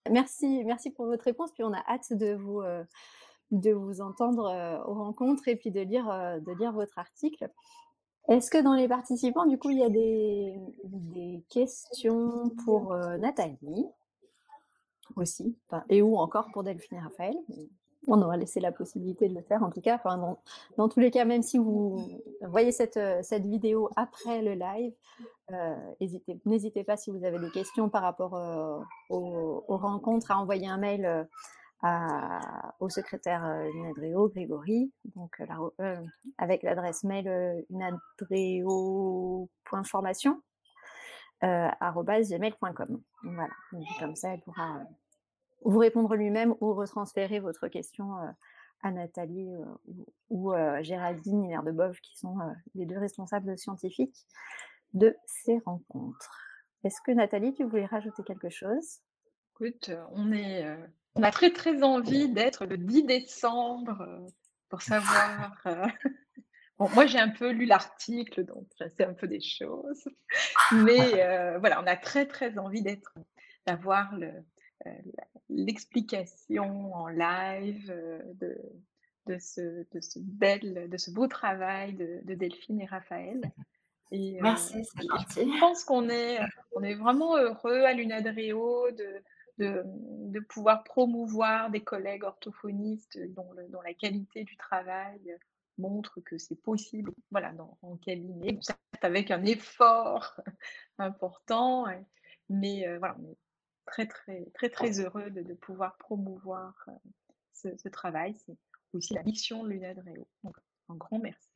Merci, 0.10 0.64
merci 0.64 0.92
pour 0.92 1.06
votre 1.06 1.24
réponse. 1.24 1.52
Puis 1.52 1.64
on 1.64 1.74
a 1.74 1.84
hâte 1.88 2.14
de 2.14 2.34
vous 2.34 2.62
de 3.52 3.72
vous 3.72 4.00
entendre 4.00 4.84
aux 4.88 4.94
rencontres 4.94 5.48
et 5.48 5.56
puis 5.56 5.72
de 5.72 5.82
lire, 5.82 6.06
de 6.06 6.52
lire 6.58 6.72
votre 6.72 6.98
article. 6.98 7.50
Est-ce 8.30 8.50
que 8.50 8.62
dans 8.62 8.74
les 8.76 8.88
participants, 8.88 9.46
du 9.46 9.58
coup, 9.58 9.72
il 9.72 9.80
y 9.80 9.84
a 9.84 9.90
des, 9.90 10.56
des 10.86 11.44
questions 11.50 12.50
pour 12.64 12.96
Nathalie 12.96 13.86
aussi, 15.18 15.58
et 15.90 16.02
ou 16.02 16.18
encore 16.18 16.50
pour 16.54 16.64
Delphine 16.64 16.98
et 16.98 17.02
Raphaël 17.02 17.36
on 18.08 18.22
aura 18.22 18.38
laissé 18.38 18.60
la 18.60 18.72
possibilité 18.72 19.30
de 19.30 19.36
le 19.36 19.42
faire 19.42 19.64
en 19.64 19.70
tout 19.70 19.82
cas. 19.82 20.02
Dans, 20.78 20.90
tous 20.90 21.00
les 21.00 21.12
cas, 21.12 21.26
même 21.26 21.44
si 21.44 21.58
vous 21.58 21.98
voyez 22.42 22.72
cette, 22.72 23.00
cette 23.22 23.46
vidéo 23.46 23.90
après 23.96 24.42
le 24.42 24.54
live, 24.54 24.94
n'hésitez 26.46 26.84
pas 26.84 26.98
si 26.98 27.12
vous 27.12 27.24
avez 27.24 27.40
des 27.40 27.52
questions 27.52 27.90
par 27.90 28.02
rapport 28.02 28.34
aux, 29.10 29.64
aux, 29.68 29.78
rencontres 29.78 30.32
à 30.32 30.40
envoyer 30.40 30.68
un 30.68 30.78
mail 30.78 31.28
au 32.80 32.90
secrétaire 32.90 33.44
Unadreo, 33.74 34.30
Grégory, 34.30 34.92
avec 36.38 36.64
l'adresse 36.64 37.04
mail 37.04 37.66
unadreo.formation. 37.70 40.42
Voilà, 43.24 43.54
comme 44.00 44.16
ça, 44.16 44.34
elle 44.34 44.42
pourra 44.42 44.80
vous 45.64 45.80
répondre 45.80 46.16
lui-même 46.16 46.56
ou 46.62 46.74
retransférer 46.74 47.40
votre 47.40 47.68
question 47.68 48.14
à 48.82 48.92
Nathalie 48.92 49.52
ou, 50.30 50.54
Géraldine 50.82 51.44
Hiner-de-Bove, 51.46 52.00
qui 52.02 52.18
sont 52.18 52.38
les 52.74 52.86
deux 52.86 52.98
responsables 52.98 53.58
scientifiques 53.58 54.26
de 54.94 55.16
ces 55.26 55.60
rencontres. 55.66 56.40
Est-ce 56.84 57.00
que 57.06 57.12
Nathalie, 57.12 57.54
tu 57.54 57.64
voulais 57.64 57.86
rajouter 57.86 58.24
quelque 58.24 58.50
chose? 58.50 59.02
Écoute, 59.54 59.92
on 60.14 60.32
est 60.32 60.66
on 61.16 61.24
a 61.24 61.32
très 61.32 61.52
très 61.52 61.84
envie 61.84 62.30
d'être 62.30 62.66
le 62.66 62.78
10 62.78 63.04
décembre 63.04 64.02
euh, 64.02 64.28
pour 64.70 64.82
savoir. 64.82 65.54
Euh, 65.66 65.86
bon, 66.80 66.90
moi 66.94 67.06
j'ai 67.06 67.20
un 67.20 67.30
peu 67.30 67.52
lu 67.52 67.66
l'article, 67.66 68.46
donc 68.46 68.68
je 68.80 68.88
sais 68.88 69.04
un 69.04 69.14
peu 69.14 69.28
des 69.28 69.42
choses. 69.42 70.08
Mais 70.72 71.22
euh, 71.22 71.58
voilà, 71.60 71.82
on 71.82 71.88
a 71.88 71.98
très 71.98 72.26
très 72.26 72.58
envie 72.58 72.82
d'être, 72.82 73.14
d'avoir 73.68 74.18
l'explication 75.50 76.94
en 76.94 77.08
live 77.08 77.88
de, 78.40 78.58
de, 79.28 79.38
ce, 79.38 79.86
de, 79.92 80.00
ce 80.00 80.20
bel, 80.20 80.90
de 80.90 80.98
ce 80.98 81.12
beau 81.12 81.28
travail 81.28 81.94
de, 81.94 82.34
Delphine 82.34 82.82
et 82.82 82.86
Raphaël. 82.86 83.42
Et, 84.12 84.40
Merci, 84.42 84.84
c'est 84.84 85.08
gentil. 85.08 85.54
Je 85.54 85.60
pense 85.60 85.84
qu'on 85.84 86.10
est, 86.10 86.40
on 86.76 86.84
est 86.84 86.96
vraiment 86.96 87.38
heureux 87.38 87.84
à 87.84 87.94
l'UNADREO 87.94 88.92
de, 88.92 89.22
de, 89.58 90.40
pouvoir 90.40 90.84
promouvoir 90.84 91.70
des 91.70 91.82
collègues 91.82 92.24
orthophonistes 92.24 93.20
dont, 93.36 93.48
la 93.84 93.94
qualité 93.94 94.44
du 94.44 94.58
travail 94.58 95.36
montre 95.78 96.20
que 96.22 96.38
c'est 96.38 96.62
possible, 96.62 97.12
voilà, 97.32 97.52
dans, 97.54 97.78
en 97.82 97.96
cabinet, 97.98 98.60
avec 99.02 99.32
un 99.32 99.44
effort 99.46 100.40
important, 100.98 101.86
mais 102.50 102.98
voilà, 102.98 103.16
on 103.20 103.32
est 103.32 103.38
très, 103.86 104.08
très, 104.08 104.46
très, 104.54 104.70
très 104.70 105.00
heureux 105.00 105.30
de, 105.30 105.54
pouvoir 105.54 105.98
promouvoir 105.98 106.74
ce, 107.54 107.90
travail. 107.90 108.36
C'est 108.46 108.58
aussi 108.94 109.14
la 109.14 109.24
mission 109.24 109.64
de 109.64 109.70
l'UNADREO. 109.70 110.28
Donc, 110.44 110.56
un 110.90 110.96
grand 110.96 111.20
merci. 111.20 111.50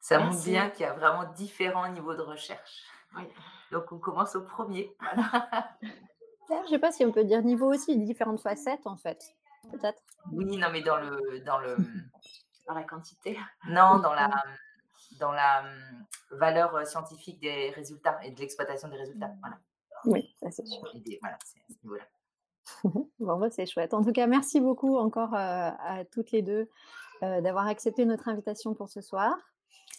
Ça 0.00 0.18
montre 0.20 0.44
bien 0.44 0.70
qu'il 0.70 0.82
y 0.82 0.88
a 0.88 0.92
vraiment 0.92 1.24
différents 1.32 1.88
niveaux 1.88 2.14
de 2.14 2.22
recherche. 2.22 2.84
Donc, 3.72 3.90
on 3.92 3.98
commence 3.98 4.36
au 4.36 4.42
premier. 4.42 4.94
Je 6.48 6.54
ne 6.54 6.66
sais 6.68 6.78
pas 6.78 6.92
si 6.92 7.04
on 7.04 7.10
peut 7.10 7.24
dire 7.24 7.42
niveau 7.42 7.72
aussi, 7.72 7.98
différentes 7.98 8.40
facettes 8.40 8.86
en 8.86 8.96
fait. 8.96 9.20
Peut-être. 9.70 10.00
Oui, 10.30 10.56
non, 10.56 10.68
mais 10.70 10.82
dans 10.82 10.96
le, 10.96 11.40
dans 11.40 11.58
le, 11.58 11.76
dans 12.68 12.74
la 12.74 12.84
quantité. 12.84 13.36
Non, 13.68 13.98
dans 13.98 14.14
la, 14.14 14.30
dans 15.18 15.32
la 15.32 15.64
hum, 15.64 16.06
valeur 16.38 16.86
scientifique 16.86 17.40
des 17.40 17.70
résultats 17.70 18.20
et 18.22 18.30
de 18.30 18.40
l'exploitation 18.40 18.88
des 18.88 18.96
résultats. 18.96 19.32
Voilà. 19.40 19.58
Oui, 20.06 20.34
ça 20.40 20.50
c'est 20.50 20.66
sûr. 20.66 20.82
voilà, 21.20 21.38
c'est 21.44 21.58
à 21.60 21.74
ce 21.74 21.82
niveau-là. 21.84 22.04
bon, 23.18 23.38
bah, 23.38 23.50
c'est 23.50 23.66
chouette. 23.66 23.94
En 23.94 24.02
tout 24.02 24.12
cas, 24.12 24.26
merci 24.26 24.60
beaucoup 24.60 24.96
encore 24.96 25.34
à 25.34 26.04
toutes 26.10 26.30
les 26.32 26.42
deux 26.42 26.68
d'avoir 27.22 27.66
accepté 27.66 28.04
notre 28.04 28.28
invitation 28.28 28.74
pour 28.74 28.88
ce 28.88 29.00
soir. 29.00 29.36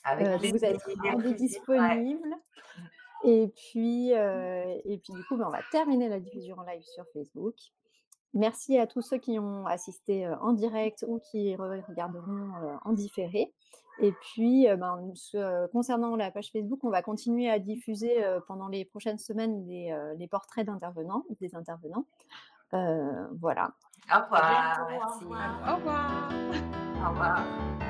Avec 0.04 0.28
euh, 0.28 0.38
vous 0.38 0.64
êtes 0.64 1.36
disponible. 1.36 2.36
Et 3.24 3.48
puis, 3.48 4.12
et 4.12 4.98
puis, 5.04 5.14
du 5.14 5.24
coup, 5.26 5.38
ben, 5.38 5.48
on 5.48 5.52
va 5.52 5.62
terminer 5.72 6.10
la 6.10 6.20
diffusion 6.20 6.58
en 6.58 6.64
live 6.64 6.84
sur 6.84 7.06
Facebook. 7.14 7.56
Merci 8.34 8.78
à 8.78 8.88
tous 8.88 9.02
ceux 9.02 9.18
qui 9.18 9.40
ont 9.40 9.66
assisté 9.66 10.28
en 10.42 10.54
direct 10.54 11.06
ou 11.08 11.20
qui 11.20 11.56
regarderont 11.56 12.52
en 12.84 12.94
différé. 12.94 13.52
Et 14.00 14.12
puis, 14.12 14.68
ben, 14.78 15.12
concernant 15.72 16.16
la 16.16 16.30
page 16.30 16.52
Facebook, 16.52 16.80
on 16.84 16.90
va 16.90 17.02
continuer 17.02 17.50
à 17.50 17.58
diffuser 17.58 18.16
pendant 18.48 18.68
les 18.68 18.86
prochaines 18.86 19.18
semaines 19.18 19.66
les, 19.68 20.28
portraits 20.28 20.68
d'intervenants, 20.68 21.24
des 21.42 21.56
intervenants. 21.56 22.06
voilà. 22.72 23.72
Au 24.14 24.24
revoir. 24.24 24.88
Au 25.68 25.76
revoir. 25.76 26.30
Au 27.04 27.10
revoir. 27.10 27.87